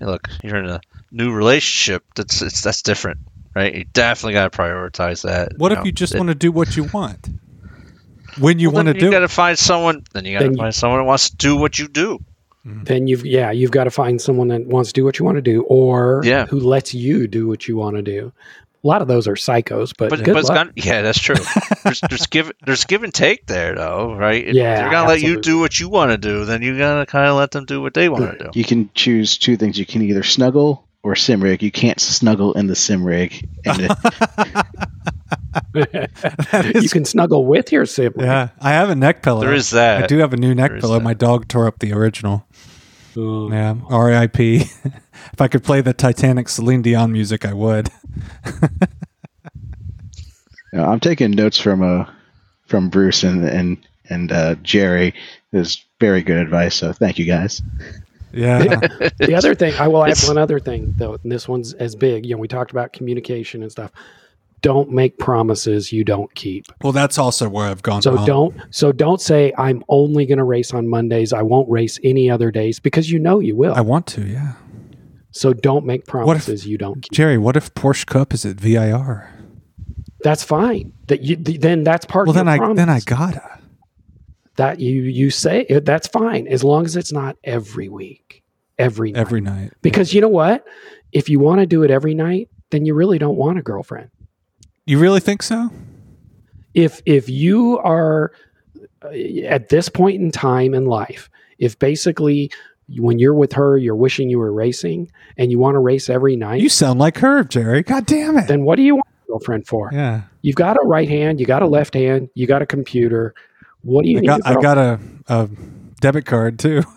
look, 0.00 0.28
you're 0.42 0.56
in 0.56 0.66
a 0.66 0.80
new 1.10 1.30
relationship. 1.32 2.04
That's 2.16 2.40
it's, 2.40 2.62
that's 2.62 2.80
different, 2.80 3.18
right? 3.54 3.74
You 3.74 3.84
definitely 3.84 4.32
got 4.32 4.50
to 4.50 4.58
prioritize 4.58 5.24
that. 5.24 5.58
What 5.58 5.72
if 5.72 5.80
know. 5.80 5.84
you 5.84 5.92
just 5.92 6.16
want 6.16 6.28
to 6.30 6.34
do 6.34 6.50
what 6.50 6.74
you 6.74 6.84
want? 6.84 7.28
When 8.38 8.58
you 8.58 8.70
well, 8.70 8.76
want 8.76 8.86
to 8.88 8.92
then 8.94 9.00
do 9.00 9.06
You 9.06 9.12
got 9.12 9.18
to 9.20 9.28
find 9.28 9.58
someone. 9.58 10.04
Then 10.14 10.24
you 10.24 10.32
got 10.32 10.38
Then 10.44 10.52
to 10.52 10.56
you- 10.56 10.62
find 10.62 10.74
someone 10.74 11.00
who 11.00 11.04
wants 11.06 11.28
to 11.30 11.36
do 11.36 11.56
what 11.56 11.78
you 11.78 11.86
do. 11.88 12.18
Mm-hmm. 12.66 12.84
then 12.84 13.06
you've 13.08 13.26
yeah 13.26 13.50
you've 13.50 13.72
got 13.72 13.84
to 13.84 13.90
find 13.90 14.20
someone 14.22 14.46
that 14.48 14.64
wants 14.66 14.90
to 14.90 14.92
do 15.00 15.04
what 15.04 15.18
you 15.18 15.24
want 15.24 15.34
to 15.36 15.42
do 15.42 15.62
or 15.64 16.20
Yeah. 16.24 16.46
who 16.46 16.60
lets 16.60 16.94
you 16.94 17.26
do 17.26 17.48
what 17.48 17.66
you 17.66 17.76
want 17.76 17.96
to 17.96 18.02
do 18.02 18.32
a 18.84 18.86
lot 18.86 19.02
of 19.02 19.08
those 19.08 19.26
are 19.26 19.34
psychos 19.34 19.92
but, 19.98 20.10
But, 20.10 20.22
good 20.22 20.34
but 20.34 20.44
luck. 20.44 20.54
gonna, 20.54 20.72
yeah, 20.76 21.02
that's 21.02 21.18
true. 21.18 21.34
there's, 21.82 22.00
there's 22.08 22.26
give 22.28 22.52
there's 22.64 22.84
give 22.84 23.02
and 23.04 23.12
take 23.14 23.46
there, 23.46 23.74
though, 23.76 24.14
right? 24.14 24.46
If 24.46 24.54
Yeah, 24.54 24.76
they're 24.76 24.90
gonna 24.90 25.08
let 25.08 25.22
you 25.22 25.40
do 25.40 25.58
what 25.60 25.78
you 25.80 25.88
want 25.88 26.10
to 26.12 26.18
do. 26.18 26.44
Then 26.44 26.62
you 26.62 26.76
gotta 26.78 27.06
kind 27.06 27.26
of 27.28 27.36
let 27.36 27.50
them 27.52 27.64
do 27.64 27.80
what 27.82 27.94
they 27.94 28.08
want 28.08 28.38
to 28.38 28.44
do. 28.44 28.50
You 28.58 28.64
can 28.64 28.90
choose 28.94 29.38
two 29.38 29.56
things. 29.56 29.78
You 29.78 29.86
can 29.86 30.02
either 30.02 30.22
snuggle 30.24 30.86
or 31.04 31.14
sim 31.16 31.42
rig. 31.42 31.62
You 31.62 31.70
can't 31.72 32.00
snuggle 32.00 32.54
in 32.54 32.66
the 32.68 32.74
sim 32.76 33.04
rig. 33.04 33.48
And 33.64 33.82
it- 33.82 33.92
you 36.82 36.88
can 36.88 37.04
snuggle 37.04 37.44
with 37.46 37.72
your 37.72 37.86
sibling. 37.86 38.26
yeah, 38.26 38.48
I 38.60 38.70
have 38.70 38.90
a 38.90 38.94
neck 38.94 39.22
pillow. 39.22 39.40
There 39.40 39.52
is 39.54 39.70
that. 39.70 40.04
I 40.04 40.06
do 40.06 40.18
have 40.18 40.32
a 40.32 40.36
new 40.36 40.54
neck 40.54 40.80
pillow. 40.80 40.94
that. 40.98 41.04
My 41.04 41.14
dog 41.14 41.48
tore 41.48 41.66
up 41.66 41.78
the 41.78 41.92
original. 41.92 42.46
Yeah, 43.14 43.76
R.I.P. 43.88 44.56
if 45.32 45.40
I 45.40 45.48
could 45.48 45.64
play 45.64 45.80
the 45.80 45.92
Titanic 45.92 46.48
Celine 46.48 46.82
Dion 46.82 47.12
music, 47.12 47.44
I 47.44 47.52
would. 47.52 47.88
Yeah, 50.72 50.88
I'm 50.88 51.00
taking 51.00 51.32
notes 51.32 51.58
from 51.58 51.82
uh 51.82 52.06
from 52.66 52.88
Bruce 52.88 53.22
and 53.22 53.44
and 53.44 53.76
and 54.08 54.32
uh, 54.32 54.54
Jerry. 54.62 55.14
Is 55.52 55.84
very 56.00 56.22
good 56.22 56.38
advice. 56.38 56.74
So 56.74 56.94
thank 56.94 57.18
you 57.18 57.26
guys. 57.26 57.60
Yeah, 58.32 58.80
the 59.18 59.34
other 59.36 59.54
thing, 59.54 59.74
I 59.74 59.88
will 59.88 60.06
add 60.06 60.18
one 60.20 60.38
other 60.38 60.58
thing 60.58 60.94
though, 60.96 61.18
and 61.22 61.30
this 61.30 61.46
one's 61.46 61.74
as 61.74 61.94
big. 61.94 62.24
You 62.24 62.34
know, 62.34 62.40
we 62.40 62.48
talked 62.48 62.70
about 62.70 62.94
communication 62.94 63.62
and 63.62 63.70
stuff. 63.70 63.90
Don't 64.62 64.90
make 64.90 65.18
promises 65.18 65.92
you 65.92 66.04
don't 66.04 66.32
keep. 66.34 66.66
well, 66.82 66.92
that's 66.92 67.18
also 67.18 67.48
where 67.48 67.66
I've 67.66 67.82
gone. 67.82 68.00
So 68.00 68.14
wrong. 68.14 68.26
don't 68.26 68.60
so 68.70 68.92
don't 68.92 69.20
say 69.20 69.52
I'm 69.58 69.82
only 69.88 70.24
going 70.24 70.38
to 70.38 70.44
race 70.44 70.72
on 70.72 70.88
Mondays. 70.88 71.32
I 71.32 71.42
won't 71.42 71.68
race 71.68 71.98
any 72.04 72.30
other 72.30 72.50
days 72.50 72.78
because 72.80 73.10
you 73.10 73.18
know 73.18 73.40
you 73.40 73.56
will. 73.56 73.74
I 73.74 73.80
want 73.80 74.06
to. 74.08 74.24
Yeah, 74.26 74.52
so 75.32 75.52
don't 75.52 75.84
make 75.84 76.02
if- 76.02 76.06
promises 76.06 76.66
you 76.66 76.78
don't 76.78 77.02
keep. 77.02 77.12
Jerry. 77.12 77.38
What 77.38 77.56
if 77.56 77.74
Porsche 77.74 78.06
Cup 78.06 78.32
is 78.32 78.46
at 78.46 78.56
VIR? 78.56 79.28
That's 80.22 80.44
fine. 80.44 80.92
That 81.08 81.22
you 81.22 81.34
th- 81.34 81.60
then 81.60 81.82
that's 81.82 82.06
part 82.06 82.28
Well, 82.28 82.30
of 82.38 82.46
then 82.46 82.48
I 82.48 82.74
then 82.74 82.88
I 82.88 83.00
gotta. 83.00 83.42
that 84.56 84.78
you 84.78 85.02
you 85.02 85.30
say 85.30 85.64
eh, 85.68 85.80
that's 85.82 86.06
fine 86.06 86.46
as 86.46 86.62
long 86.62 86.84
as 86.84 86.94
it's 86.94 87.12
not 87.12 87.36
every 87.42 87.88
week, 87.88 88.44
every 88.78 89.10
night. 89.10 89.20
every 89.20 89.40
night. 89.40 89.72
Because 89.82 90.14
you 90.14 90.20
know 90.20 90.28
what? 90.28 90.64
If 91.10 91.28
you 91.28 91.40
want 91.40 91.58
to 91.58 91.66
do 91.66 91.82
it 91.82 91.90
every 91.90 92.14
night, 92.14 92.48
then 92.70 92.86
you 92.86 92.94
really 92.94 93.18
don't 93.18 93.36
want 93.36 93.58
a 93.58 93.62
girlfriend. 93.62 94.10
You 94.86 94.98
really 94.98 95.20
think 95.20 95.42
so? 95.42 95.70
If 96.74 97.00
if 97.06 97.28
you 97.28 97.78
are 97.78 98.32
uh, 99.04 99.08
at 99.46 99.68
this 99.68 99.88
point 99.88 100.20
in 100.20 100.30
time 100.30 100.74
in 100.74 100.86
life, 100.86 101.28
if 101.58 101.78
basically 101.78 102.50
when 102.98 103.18
you're 103.18 103.34
with 103.34 103.52
her, 103.52 103.76
you're 103.78 103.94
wishing 103.96 104.28
you 104.28 104.38
were 104.38 104.52
racing 104.52 105.10
and 105.36 105.50
you 105.50 105.58
want 105.58 105.76
to 105.76 105.78
race 105.78 106.10
every 106.10 106.34
night, 106.36 106.60
You 106.60 106.68
sound 106.68 106.98
like 106.98 107.18
her, 107.18 107.44
Jerry. 107.44 107.82
God 107.82 108.06
damn 108.06 108.36
it. 108.36 108.48
then 108.48 108.64
what 108.64 108.76
do 108.76 108.82
you 108.82 108.96
want 108.96 109.06
a 109.24 109.26
girlfriend 109.28 109.66
for? 109.66 109.90
yeah, 109.92 110.22
You've 110.42 110.56
got 110.56 110.76
a 110.76 110.86
right 110.86 111.08
hand, 111.08 111.38
you 111.40 111.46
got 111.46 111.62
a 111.62 111.66
left 111.66 111.94
hand, 111.94 112.28
you 112.34 112.46
got 112.46 112.60
a 112.62 112.66
computer. 112.66 113.34
What 113.82 114.04
do 114.04 114.10
you 114.10 114.18
I 114.18 114.20
need? 114.20 114.26
got 114.26 114.40
I 114.44 114.54
got 114.60 114.78
a, 114.78 115.00
a 115.28 115.48
debit 116.00 116.26
card 116.26 116.58
too. 116.58 116.82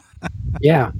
Yeah. 0.61 0.91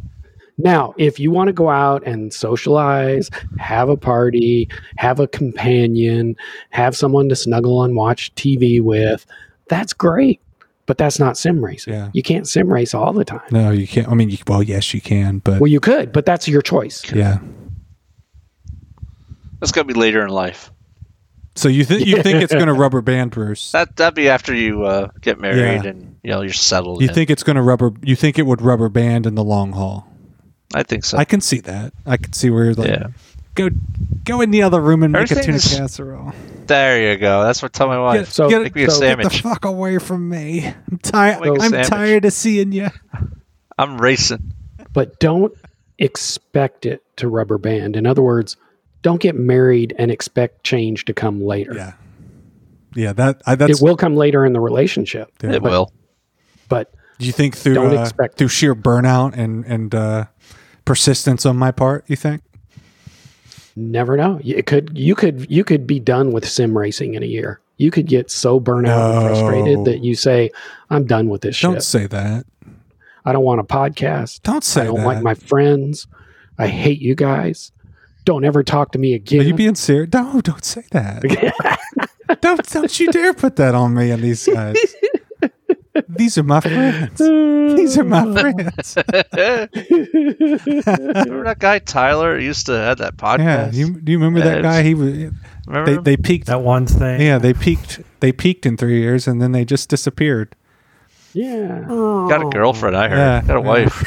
Now, 0.58 0.94
if 0.98 1.20
you 1.20 1.32
want 1.32 1.48
to 1.48 1.54
go 1.54 1.70
out 1.70 2.06
and 2.08 2.34
socialize, 2.34 3.30
have 3.60 3.90
a 3.90 3.98
party, 3.98 4.70
have 4.98 5.20
a 5.20 5.28
companion, 5.28 6.36
have 6.70 6.96
someone 6.96 7.28
to 7.30 7.36
snuggle 7.36 7.84
and 7.84 7.96
watch 7.96 8.34
TV 8.36 8.80
with, 8.82 9.26
that's 9.68 9.92
great. 9.94 10.42
But 10.86 10.98
that's 11.00 11.18
not 11.20 11.36
sim 11.36 11.66
racing. 11.66 11.94
Yeah. 11.94 12.10
You 12.14 12.22
can't 12.22 12.48
sim 12.48 12.72
race 12.72 12.94
all 12.94 13.12
the 13.12 13.26
time. 13.26 13.42
No, 13.52 13.72
you 13.72 13.88
can't. 13.88 14.08
I 14.08 14.14
mean, 14.14 14.30
you, 14.30 14.38
well, 14.48 14.62
yes, 14.62 14.94
you 14.94 15.02
can, 15.02 15.40
but 15.40 15.60
Well, 15.60 15.68
you 15.72 15.80
could, 15.80 16.12
but 16.14 16.26
that's 16.28 16.48
your 16.48 16.62
choice. 16.62 17.04
yeah. 17.12 17.40
That's 19.60 19.72
gonna 19.72 19.86
be 19.86 19.94
later 19.94 20.22
in 20.24 20.30
life. 20.30 20.72
So 21.56 21.70
you 21.70 21.86
think 21.86 22.06
you 22.06 22.22
think 22.22 22.44
it's 22.44 22.54
going 22.54 22.68
to 22.74 22.74
rubber 22.74 23.02
band, 23.02 23.32
Bruce? 23.32 23.72
That 23.72 23.96
that'd 23.96 24.14
be 24.14 24.28
after 24.28 24.54
you 24.54 24.84
uh, 24.84 25.08
get 25.22 25.40
married 25.40 25.86
Yeah. 25.86 25.90
and 25.92 26.18
you 26.22 26.32
know 26.32 26.42
you're 26.42 26.52
settled. 26.54 27.02
You 27.02 27.08
in. 27.08 27.14
think 27.14 27.30
it's 27.30 27.44
going 27.44 27.56
to 27.56 27.62
rubber? 27.62 27.94
You 28.04 28.16
think 28.18 28.38
it 28.38 28.46
would 28.46 28.62
rubber 28.62 28.90
band 28.90 29.26
in 29.26 29.36
the 29.36 29.44
long 29.44 29.72
haul? 29.72 30.06
I 30.74 30.84
think 30.84 31.06
so. 31.06 31.18
I 31.18 31.26
can 31.26 31.42
see 31.42 31.60
that. 31.62 31.94
I 32.06 32.18
can 32.18 32.34
see 32.34 32.50
where 32.50 32.66
you're 32.66 32.74
like, 32.74 32.90
yeah. 32.90 33.08
go, 33.54 33.70
go 34.24 34.42
in 34.42 34.52
the 34.52 34.64
other 34.64 34.82
room 34.82 35.04
and 35.04 35.14
make 35.14 35.20
a 35.20 35.32
Everything 35.32 35.44
tuna 35.46 35.56
is- 35.58 35.76
casserole. 35.78 36.34
There 36.68 37.12
you 37.12 37.18
go. 37.20 37.44
That's 37.44 37.62
what 37.62 37.72
tell 37.74 37.88
my 37.88 38.00
wife. 38.00 38.22
Get, 38.22 38.28
So- 38.28 38.50
get, 38.50 38.62
Make 38.64 38.76
me 38.76 38.84
a 38.86 38.90
so- 38.92 39.00
get 39.02 39.18
the 39.18 39.30
sandwich. 39.30 39.42
fuck 39.42 39.66
away 39.66 40.00
from 40.00 40.28
me. 40.28 40.66
I'm 40.92 40.98
tired. 40.98 41.42
Make 41.42 41.50
a 41.50 41.54
I'm 41.54 41.60
sandwich. 41.72 41.88
tired 41.88 42.26
of 42.26 42.34
seeing 42.34 42.72
you. 42.72 42.88
I'm 43.78 43.98
racing. 44.00 44.54
But 44.94 45.20
don't 45.20 45.54
expect 46.00 46.86
it 46.86 47.04
to 47.18 47.28
rubber 47.28 47.58
band. 47.58 47.96
In 47.96 48.06
other 48.06 48.22
words, 48.22 48.58
don't 49.02 49.22
get 49.22 49.36
married 49.36 49.94
and 49.98 50.10
expect 50.10 50.64
change 50.64 51.06
to 51.06 51.14
come 51.14 51.42
later. 51.42 51.74
Yeah, 51.76 51.94
yeah. 52.96 53.14
That 53.14 53.42
I, 53.46 53.56
that's. 53.56 53.80
it 53.80 53.84
will 53.84 53.96
come 53.98 54.16
later 54.16 54.44
in 54.46 54.54
the 54.54 54.60
relationship. 54.60 55.32
Yeah. 55.44 55.54
It 55.54 55.64
but- 55.64 55.72
will. 55.72 55.92
But 56.68 56.92
Do 57.20 57.26
you 57.28 57.32
think 57.32 57.56
through 57.56 57.76
Don't 57.76 57.96
uh, 57.96 58.02
expect- 58.02 58.38
through 58.38 58.48
sheer 58.48 58.74
burnout 58.74 59.38
and 59.38 59.64
and 59.66 59.94
uh, 59.94 60.26
persistence 60.86 61.46
on 61.46 61.58
my 61.58 61.72
part? 61.72 62.06
You 62.08 62.16
think? 62.16 62.42
Never 63.76 64.16
know. 64.16 64.40
You- 64.42 64.56
It 64.58 64.66
could 64.66 64.92
you 64.98 65.16
could 65.16 65.46
you 65.50 65.64
could 65.64 65.86
be 65.86 66.00
done 66.00 66.32
with 66.32 66.48
sim 66.48 66.78
racing 66.78 67.14
in 67.16 67.24
a 67.24 67.28
year. 67.28 67.60
You 67.78 67.92
could 67.92 68.06
get 68.08 68.32
so 68.32 68.60
burnt 68.60 68.88
out 68.88 69.16
and 69.16 69.26
frustrated 69.28 69.84
that 69.86 70.02
you 70.02 70.16
say, 70.16 70.50
"I'm 70.90 71.06
done 71.06 71.28
with 71.28 71.42
this 71.42 71.58
shit. 71.58 71.64
Don't 71.68 71.76
shit. 71.76 71.84
say 71.84 72.08
that. 72.08 72.46
I 73.26 73.34
don't 73.34 73.44
want 73.44 73.60
a 73.60 73.66
podcast. 73.66 74.44
Don't 74.44 74.64
say 74.64 74.82
I 74.82 74.86
don't 74.86 75.00
that. 75.00 75.06
like 75.06 75.22
my 75.24 75.34
friends. 75.34 76.08
I 76.58 76.68
hate 76.68 77.02
you 77.02 77.16
guys. 77.16 77.74
Don't 78.24 78.46
ever 78.46 78.64
talk 78.64 78.94
to 78.94 79.00
me 79.00 79.14
again. 79.14 79.42
Are 79.42 79.44
you 79.44 79.54
being 79.56 79.76
serious? 79.76 80.10
No, 80.14 80.40
don't 80.40 80.64
say 80.64 80.86
that. 80.92 81.22
don't 82.42 82.66
don't 82.72 83.00
you 83.00 83.12
dare 83.12 83.34
put 83.34 83.58
that 83.58 83.76
on 83.76 83.94
me 83.94 84.10
and 84.12 84.24
these 84.24 84.48
guys. 84.48 84.78
These 86.10 86.38
are 86.38 86.44
my 86.44 86.60
friends. 86.62 87.18
These 87.20 87.98
are 87.98 88.04
my 88.04 88.32
friends. 88.40 88.96
Remember 88.98 89.68
that 91.44 91.58
guy 91.60 91.80
Tyler 91.80 92.38
used 92.40 92.66
to 92.68 92.74
have 92.74 92.98
that 93.00 93.18
podcast? 93.18 93.74
Yeah, 93.74 93.80
you, 93.86 94.00
do 94.00 94.12
you 94.12 94.18
remember 94.20 94.42
that 94.42 94.62
guy? 94.62 94.84
He 94.84 94.94
was. 94.94 95.32
Remember 95.68 95.96
They 95.96 96.16
they 96.16 96.18
peaked. 96.18 96.46
That 96.48 96.62
one 96.62 96.86
thing. 96.86 97.22
Yeah, 97.22 97.40
they 97.40 97.54
peaked. 97.54 98.02
They 98.20 98.32
peaked 98.32 98.66
in 98.66 98.78
three 98.78 99.00
years, 99.00 99.28
and 99.28 99.42
then 99.42 99.52
they 99.52 99.66
just 99.66 99.90
disappeared. 99.90 100.56
yeah. 101.34 101.84
got 101.88 102.46
a 102.46 102.50
girlfriend. 102.50 102.96
I 102.96 103.08
heard. 103.10 103.18
Yeah, 103.18 103.42
got 103.42 103.58
a 103.58 103.62
yeah. 103.62 103.68
wife. 103.68 104.04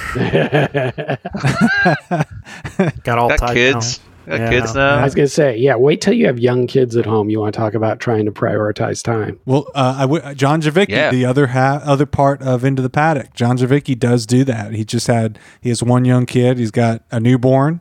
Got 3.03 3.19
all 3.19 3.29
Got 3.29 3.39
tied 3.39 3.55
kids. 3.55 4.01
Down. 4.29 4.39
Got 4.39 4.45
Yeah. 4.53 4.61
kids 4.61 4.77
I 4.77 5.05
was 5.05 5.15
gonna 5.15 5.29
say, 5.29 5.57
yeah. 5.57 5.77
Wait 5.77 6.01
till 6.01 6.15
you 6.15 6.27
have 6.27 6.39
young 6.39 6.67
kids 6.67 6.97
at 6.97 7.07
home. 7.07 7.31
You 7.31 7.41
want 7.41 7.55
to 7.55 7.59
talk 7.59 7.75
about 7.75 8.01
trying 8.01 8.25
to 8.27 8.33
prioritize 8.33 9.03
time. 9.03 9.39
Well, 9.47 9.67
uh, 9.75 9.95
I 9.99 10.01
w- 10.03 10.35
John 10.35 10.61
Javicki, 10.63 10.91
Yeah. 10.91 11.11
the 11.11 11.25
other 11.25 11.49
ha- 11.49 11.81
other 11.85 12.07
part 12.07 12.43
of 12.43 12.65
Into 12.65 12.83
the 12.83 12.91
Paddock, 12.91 13.35
John 13.35 13.57
Javicki 13.59 13.99
does 13.99 14.27
do 14.27 14.45
that. 14.45 14.73
He 14.75 14.85
just 14.85 15.07
had 15.07 15.39
he 15.61 15.69
has 15.71 15.83
one 15.83 16.05
young 16.05 16.27
kid. 16.27 16.59
He's 16.59 16.71
got 16.71 17.03
a 17.11 17.21
newborn. 17.21 17.81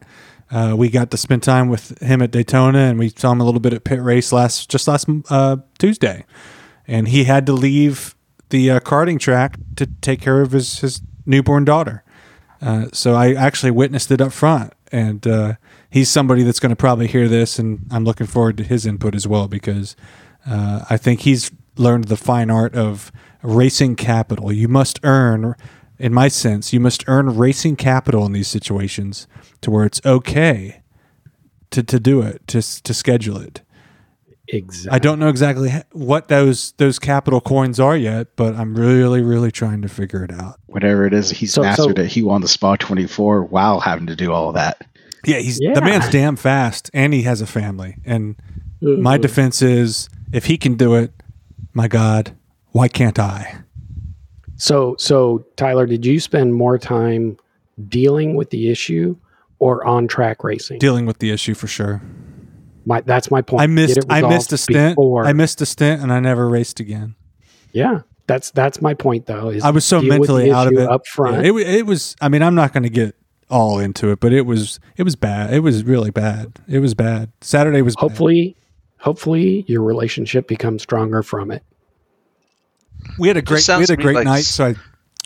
Uh, 0.50 0.74
we 0.78 0.90
got 0.90 1.12
to 1.12 1.18
spend 1.18 1.44
time 1.44 1.68
with 1.68 2.02
him 2.02 2.22
at 2.22 2.32
Daytona, 2.32 2.80
and 2.80 2.98
we 2.98 3.10
saw 3.10 3.34
him 3.34 3.42
a 3.42 3.44
little 3.44 3.60
bit 3.60 3.74
at 3.74 3.84
pit 3.84 4.02
race 4.02 4.32
last 4.32 4.70
just 4.70 4.88
last 4.88 5.08
uh, 5.30 5.58
Tuesday, 5.78 6.24
and 6.88 7.10
he 7.10 7.26
had 7.26 7.46
to 7.48 7.52
leave 7.54 8.16
the 8.50 8.72
uh, 8.72 8.80
karting 8.80 9.20
track 9.20 9.58
to 9.76 9.86
take 10.02 10.22
care 10.22 10.42
of 10.42 10.54
his 10.54 10.80
his 10.80 11.02
newborn 11.26 11.66
daughter. 11.66 12.02
Uh, 12.62 12.86
so 12.94 13.14
I 13.14 13.34
actually 13.34 13.72
witnessed 13.72 14.10
it 14.10 14.22
up 14.22 14.32
front, 14.32 14.72
and 14.90 15.28
uh, 15.28 15.56
he's 15.98 16.10
somebody 16.10 16.44
that's 16.44 16.60
going 16.60 16.70
to 16.70 16.76
probably 16.76 17.08
hear 17.08 17.28
this, 17.28 17.58
and 17.60 17.86
I'm 17.92 18.06
looking 18.06 18.28
forward 18.28 18.58
to 18.58 18.64
his 18.64 18.86
input 18.86 19.16
as 19.16 19.28
well 19.28 19.48
because 19.48 19.96
uh, 20.46 20.86
I 20.90 20.98
think 20.98 21.22
he's 21.22 21.52
learned 21.76 22.06
the 22.06 22.18
fine 22.18 22.50
art 22.50 22.76
of 22.76 23.12
racing 23.42 23.96
capital. 23.96 24.52
You 24.52 24.68
must 24.68 25.00
earn, 25.04 25.56
in 25.98 26.14
my 26.14 26.28
sense, 26.28 26.72
you 26.72 26.80
must 26.80 27.04
earn 27.08 27.36
racing 27.36 27.76
capital 27.78 28.26
in 28.26 28.32
these 28.32 28.48
situations 28.48 29.28
to 29.62 29.72
where 29.72 29.86
it's 29.86 30.00
okay 30.06 30.82
to, 31.72 31.84
to 31.84 32.00
do 32.00 32.22
it, 32.22 32.48
to 32.48 32.62
to 32.84 32.94
schedule 32.94 33.38
it. 33.38 33.62
Exactly. 34.50 34.96
I 34.96 35.00
don't 35.00 35.20
know 35.20 35.28
exactly 35.28 35.74
what 35.92 36.30
those 36.30 36.72
those 36.74 37.00
capital 37.00 37.42
coins 37.42 37.80
are 37.82 37.98
yet, 37.98 38.36
but 38.38 38.56
I'm 38.56 38.76
really 38.76 39.22
really 39.22 39.52
trying 39.52 39.82
to 39.82 39.90
figure 39.90 40.24
it 40.24 40.32
out. 40.32 40.60
Whatever 40.68 41.06
it 41.06 41.14
is, 41.14 41.30
he's 41.32 41.54
So- 41.54 41.64
mastered 41.64 41.98
so- 41.98 42.04
it. 42.04 42.12
He 42.12 42.24
won 42.24 42.42
the 42.42 42.48
Spa 42.48 42.76
24 42.78 43.44
while 43.44 43.82
having 43.82 44.08
to 44.08 44.16
do 44.16 44.32
all 44.32 44.48
of 44.50 44.56
that. 44.56 44.86
Yeah, 45.28 45.40
he's 45.40 45.60
Yeah. 45.62 45.74
the 45.74 45.82
man's 45.82 46.10
damn 46.10 46.36
fast, 46.36 46.90
and 46.94 47.14
he 47.14 47.24
has 47.24 47.42
a 47.42 47.48
family. 47.48 47.98
And 48.06 48.36
my 48.82 49.18
Mhm. 49.18 49.22
defense 49.22 49.62
is, 49.62 50.10
if 50.32 50.46
he 50.46 50.58
can 50.58 50.76
do 50.76 50.96
it, 50.96 51.12
my 51.74 51.88
God, 51.88 52.32
why 52.72 52.88
can't 52.88 53.20
I? 53.20 53.56
So, 54.56 54.96
so 54.98 55.46
Tyler, 55.56 55.86
did 55.86 56.06
you 56.06 56.20
spend 56.20 56.54
more 56.56 56.78
time 56.78 57.38
dealing 57.90 58.36
with 58.36 58.50
the 58.50 58.70
issue 58.70 59.16
or 59.60 59.86
on 59.86 60.08
track 60.08 60.44
racing? 60.44 60.80
Dealing 60.80 61.06
with 61.06 61.20
the 61.20 61.32
issue 61.32 61.54
for 61.54 61.68
sure. 61.68 62.02
My, 62.86 63.02
that's 63.02 63.30
my 63.30 63.42
point. 63.42 63.62
I 63.64 63.68
missed. 63.68 64.00
I 64.10 64.22
missed 64.22 64.54
a 64.54 64.58
stint. 64.58 64.96
before- 64.96 65.26
I 65.26 65.34
missed 65.34 65.62
a 65.62 65.66
stint, 65.66 66.02
and 66.02 66.12
I 66.12 66.20
never 66.22 66.48
raced 66.48 66.80
again. 66.80 67.16
Yeah, 67.74 68.00
that's 68.28 68.50
that's 68.52 68.82
my 68.82 68.94
point 68.94 69.26
though. 69.26 69.52
I 69.62 69.72
was 69.72 69.84
so 69.86 70.02
mentally 70.02 70.52
out 70.52 70.68
of 70.68 70.74
it 70.74 70.90
up 70.90 71.06
front. 71.06 71.44
Yeah, 71.44 71.52
it, 71.52 71.68
it 71.68 71.86
was. 71.86 72.16
I 72.22 72.30
mean, 72.30 72.42
I'm 72.42 72.56
not 72.56 72.72
going 72.74 72.84
to 72.84 72.90
get 72.90 73.14
all 73.50 73.80
into 73.80 74.12
it, 74.12 74.20
but 74.20 74.34
it 74.34 74.42
was. 74.46 74.80
It 74.98 75.04
was 75.04 75.16
bad. 75.16 75.54
It 75.54 75.60
was 75.60 75.84
really 75.84 76.12
bad. 76.12 76.54
It 76.68 76.80
was 76.80 76.94
bad. 76.94 77.32
Saturday 77.42 77.82
was. 77.82 77.96
bad. 77.96 78.02
hopefully, 78.02 78.56
hopefully 79.00 79.64
your 79.68 79.82
relationship 79.84 80.48
becomes 80.48 80.82
stronger 80.84 81.24
from 81.24 81.52
it. 81.52 81.64
we 83.18 83.28
had 83.28 83.38
a 83.38 83.42
great. 83.42 83.68
We 83.68 83.74
had 83.74 83.90
a 83.90 83.96
great 83.98 84.16
like 84.16 84.26
night. 84.26 84.40
s- 84.40 84.48
So 84.48 84.66
I, 84.68 84.76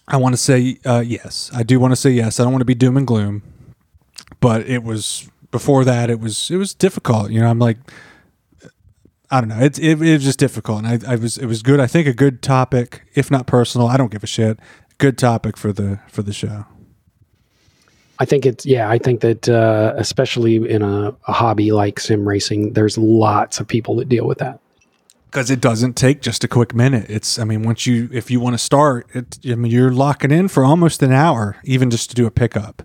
I 0.07 0.17
want 0.17 0.33
to 0.33 0.37
say 0.37 0.77
uh, 0.85 1.03
yes. 1.05 1.49
I 1.53 1.63
do 1.63 1.79
want 1.79 1.91
to 1.93 1.95
say 1.95 2.11
yes. 2.11 2.39
I 2.39 2.43
don't 2.43 2.51
want 2.53 2.61
to 2.61 2.65
be 2.65 2.75
doom 2.75 2.97
and 2.97 3.07
gloom, 3.07 3.43
but 4.39 4.67
it 4.67 4.83
was 4.83 5.29
before 5.51 5.83
that. 5.85 6.09
It 6.09 6.19
was. 6.19 6.51
It 6.51 6.57
was 6.57 6.73
difficult. 6.73 7.31
You 7.31 7.41
know, 7.41 7.47
I'm 7.49 7.59
like. 7.59 7.77
I 9.33 9.39
don't 9.39 9.47
know. 9.47 9.59
It, 9.61 9.79
it, 9.79 10.01
it 10.01 10.13
was 10.15 10.23
just 10.25 10.39
difficult, 10.39 10.83
and 10.83 11.05
I, 11.05 11.13
I 11.13 11.15
was 11.15 11.37
it 11.37 11.45
was 11.45 11.63
good. 11.63 11.79
I 11.79 11.87
think 11.87 12.05
a 12.05 12.13
good 12.13 12.41
topic, 12.41 13.03
if 13.15 13.31
not 13.31 13.47
personal. 13.47 13.87
I 13.87 13.95
don't 13.95 14.11
give 14.11 14.25
a 14.25 14.27
shit. 14.27 14.59
Good 14.97 15.17
topic 15.17 15.55
for 15.55 15.71
the 15.71 16.01
for 16.09 16.21
the 16.21 16.33
show. 16.33 16.65
I 18.21 18.25
think 18.25 18.45
it's 18.45 18.65
yeah. 18.65 18.87
I 18.95 18.97
think 18.99 19.21
that 19.21 19.49
uh, 19.49 19.93
especially 19.97 20.55
in 20.75 20.81
a, 20.81 21.15
a 21.27 21.33
hobby 21.33 21.71
like 21.71 21.99
sim 21.99 22.27
racing, 22.27 22.73
there's 22.73 22.97
lots 22.97 23.59
of 23.59 23.67
people 23.67 23.95
that 23.97 24.09
deal 24.09 24.27
with 24.27 24.37
that. 24.37 24.59
because 25.31 25.49
it 25.49 25.61
doesn't 25.61 25.95
take 25.95 26.21
just 26.21 26.43
a 26.43 26.47
quick 26.47 26.75
minute. 26.75 27.09
It's, 27.09 27.39
I 27.39 27.45
mean, 27.45 27.63
once 27.63 27.87
you, 27.87 28.09
if 28.11 28.29
you 28.29 28.41
want 28.41 28.53
to 28.53 28.57
start, 28.57 29.07
it, 29.13 29.39
I 29.45 29.55
mean, 29.55 29.71
you're 29.71 29.91
locking 29.91 30.29
in 30.29 30.49
for 30.49 30.65
almost 30.65 31.01
an 31.01 31.13
hour, 31.13 31.55
even 31.63 31.89
just 31.89 32.09
to 32.09 32.15
do 32.15 32.25
a 32.25 32.31
pickup. 32.31 32.83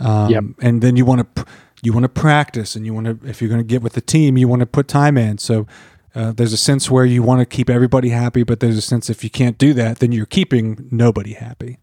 Um, 0.00 0.28
Yep. 0.28 0.44
And 0.60 0.82
then 0.82 0.96
you 0.96 1.04
want 1.04 1.36
to, 1.36 1.46
you 1.82 1.92
want 1.92 2.02
to 2.02 2.08
practice, 2.08 2.74
and 2.74 2.84
you 2.84 2.92
want 2.92 3.06
to, 3.06 3.28
if 3.28 3.40
you're 3.40 3.48
going 3.48 3.60
to 3.60 3.66
get 3.66 3.80
with 3.80 3.92
the 3.92 4.00
team, 4.00 4.36
you 4.36 4.48
want 4.48 4.60
to 4.60 4.66
put 4.66 4.88
time 4.88 5.16
in. 5.16 5.38
So 5.38 5.66
uh, 6.16 6.32
there's 6.32 6.52
a 6.52 6.56
sense 6.58 6.90
where 6.90 7.04
you 7.04 7.22
want 7.22 7.40
to 7.40 7.46
keep 7.46 7.70
everybody 7.70 8.08
happy, 8.08 8.42
but 8.42 8.58
there's 8.58 8.76
a 8.76 8.82
sense 8.82 9.08
if 9.08 9.22
you 9.22 9.30
can't 9.30 9.56
do 9.56 9.72
that, 9.74 10.00
then 10.00 10.10
you're 10.10 10.26
keeping 10.26 10.88
nobody 10.90 11.34
happy. 11.34 11.78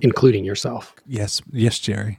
Including 0.00 0.44
yourself. 0.44 0.94
Yes, 1.06 1.42
yes, 1.52 1.78
Jerry. 1.78 2.18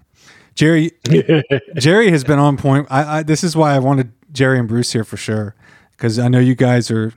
Jerry, 0.56 0.92
Jerry 1.78 2.10
has 2.10 2.24
been 2.24 2.40
on 2.40 2.58
point. 2.58 2.88
I, 2.90 3.20
I 3.20 3.24
this 3.24 3.44
is 3.44 3.56
why 3.56 3.76
I 3.76 3.80
wanted 3.80 4.12
Jerry 4.32 4.58
and 4.58 4.68
Bruce 4.68 4.92
here 4.92 5.04
for 5.04 5.18
sure 5.18 5.56
because 5.92 6.18
I 6.18 6.28
know 6.28 6.40
you 6.40 6.56
guys 6.56 6.90
are 6.90 7.14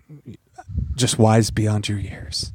just 0.94 1.18
wise 1.18 1.50
beyond 1.50 1.88
your 1.88 1.98
years. 1.98 2.52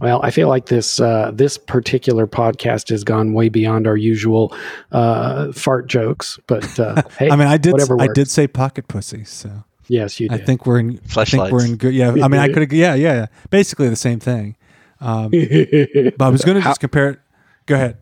Well, 0.00 0.20
I 0.22 0.30
feel 0.30 0.48
like 0.48 0.66
this 0.66 1.00
uh, 1.00 1.30
this 1.32 1.56
particular 1.56 2.26
podcast 2.26 2.90
has 2.90 3.04
gone 3.04 3.32
way 3.34 3.48
beyond 3.48 3.86
our 3.86 3.96
usual 3.96 4.54
uh, 4.92 5.52
fart 5.52 5.86
jokes. 5.86 6.38
But 6.46 6.78
uh, 6.78 7.02
hey, 7.18 7.30
I 7.30 7.36
mean, 7.36 7.48
I 7.48 7.56
did 7.56 7.72
whatever 7.72 7.94
I 7.94 8.06
works. 8.06 8.14
did 8.14 8.28
say 8.28 8.46
pocket 8.46 8.88
pussy, 8.88 9.24
so 9.24 9.64
Yes, 9.88 10.18
you 10.18 10.28
I 10.30 10.38
think 10.38 10.66
we're 10.66 10.80
in. 10.80 11.00
I 11.16 11.24
think 11.24 11.50
we're 11.50 11.64
in 11.64 11.76
good. 11.76 11.94
Yeah, 11.94 12.10
I 12.10 12.28
mean, 12.28 12.40
I 12.40 12.52
could. 12.52 12.72
Yeah, 12.72 12.94
yeah, 12.94 13.14
yeah. 13.14 13.26
Basically 13.50 13.88
the 13.88 13.96
same 13.96 14.18
thing. 14.18 14.56
Um, 15.00 15.30
but 15.30 16.24
I 16.24 16.28
was 16.28 16.44
going 16.44 16.56
to 16.56 16.62
just 16.62 16.80
compare 16.80 17.10
it. 17.10 17.20
Go 17.66 17.74
ahead. 17.74 17.98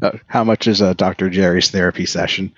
Uh, 0.00 0.12
how 0.28 0.44
much 0.44 0.68
is 0.68 0.80
uh, 0.80 0.92
Dr. 0.94 1.28
Jerry's 1.28 1.70
therapy 1.70 2.06
session? 2.06 2.52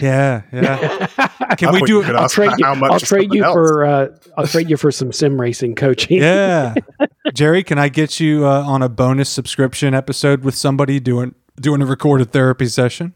Yeah, 0.00 0.42
yeah. 0.50 1.06
Can 1.58 1.74
we 1.74 1.82
do 1.82 2.02
it? 2.02 2.08
I'll 2.08 2.28
trade 2.28 2.52
you. 2.56 2.64
how 2.64 2.74
much 2.74 2.90
I'll 2.90 3.00
trade 3.00 3.34
you 3.34 3.44
else. 3.44 3.54
for. 3.54 3.84
Uh, 3.84 4.08
I'll 4.38 4.46
trade 4.46 4.70
you 4.70 4.78
for 4.78 4.90
some 4.90 5.12
sim 5.12 5.38
racing 5.38 5.74
coaching. 5.74 6.18
Yeah, 6.22 6.74
Jerry, 7.34 7.62
can 7.62 7.78
I 7.78 7.90
get 7.90 8.18
you 8.18 8.46
uh, 8.46 8.62
on 8.62 8.82
a 8.82 8.88
bonus 8.88 9.28
subscription 9.28 9.92
episode 9.92 10.42
with 10.42 10.54
somebody 10.54 10.98
doing 10.98 11.34
doing 11.60 11.82
a 11.82 11.86
recorded 11.86 12.32
therapy 12.32 12.66
session? 12.66 13.12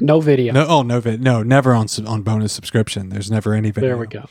no 0.00 0.20
video. 0.20 0.52
No, 0.52 0.66
oh 0.66 0.82
no, 0.82 1.00
vid- 1.00 1.22
no, 1.22 1.44
never 1.44 1.74
on 1.74 1.86
on 2.06 2.22
bonus 2.22 2.52
subscription. 2.52 3.10
There's 3.10 3.30
never 3.30 3.54
any 3.54 3.70
video. 3.70 3.90
There 3.90 3.98
we 3.98 4.06
go. 4.08 4.24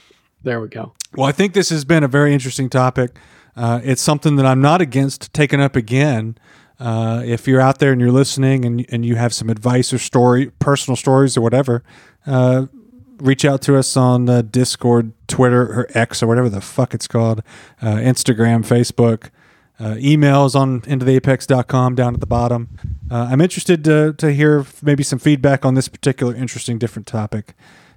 There 0.43 0.59
we 0.59 0.67
go. 0.67 0.93
Well, 1.15 1.27
I 1.27 1.31
think 1.31 1.53
this 1.53 1.69
has 1.69 1.85
been 1.85 2.03
a 2.03 2.07
very 2.09 2.33
interesting 2.33 2.69
topic. 2.69 3.17
Uh, 3.55 3.81
it's 3.83 4.01
something 4.01 4.35
that 4.37 4.45
I'm 4.45 4.61
not 4.61 4.81
against 4.81 5.33
taking 5.33 5.61
up 5.61 5.75
again. 5.75 6.37
Uh, 6.79 7.21
if 7.25 7.47
you're 7.47 7.61
out 7.61 7.79
there 7.79 7.91
and 7.91 8.01
you're 8.01 8.11
listening 8.11 8.65
and 8.65 8.85
and 8.89 9.05
you 9.05 9.15
have 9.15 9.33
some 9.33 9.49
advice 9.49 9.93
or 9.93 9.99
story, 9.99 10.51
personal 10.59 10.95
stories 10.95 11.37
or 11.37 11.41
whatever, 11.41 11.83
uh, 12.25 12.65
reach 13.17 13.45
out 13.45 13.61
to 13.61 13.77
us 13.77 13.95
on 13.95 14.27
uh, 14.27 14.41
Discord, 14.41 15.13
Twitter, 15.27 15.61
or 15.61 15.87
X 15.93 16.23
or 16.23 16.27
whatever 16.27 16.49
the 16.49 16.61
fuck 16.61 16.93
it's 16.93 17.07
called, 17.07 17.41
uh, 17.81 17.95
Instagram, 17.95 18.65
Facebook. 18.65 19.29
Uh, 19.79 19.95
emails 19.95 20.55
on 20.55 20.81
intotheapex.com 20.81 21.95
down 21.95 22.13
at 22.13 22.19
the 22.19 22.27
bottom. 22.27 22.69
I'm 23.09 23.41
interested 23.41 23.83
to, 23.83 24.13
to 24.13 24.31
hear 24.31 24.65
maybe 24.81 25.03
some 25.03 25.19
feedback 25.19 25.65
on 25.65 25.73
this 25.73 25.87
particular 25.87 26.33
interesting, 26.33 26.79
different 26.79 27.07
topic. 27.07 27.53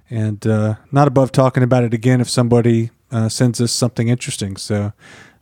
And 0.09 0.45
uh, 0.47 0.75
not 0.91 1.07
above 1.07 1.31
talking 1.31 1.63
about 1.63 1.83
it 1.83 1.93
again 1.93 2.21
if 2.21 2.29
somebody 2.29 2.91
uh, 3.11 3.29
sends 3.29 3.59
us 3.59 3.71
something 3.71 4.07
interesting. 4.07 4.57
So 4.57 4.93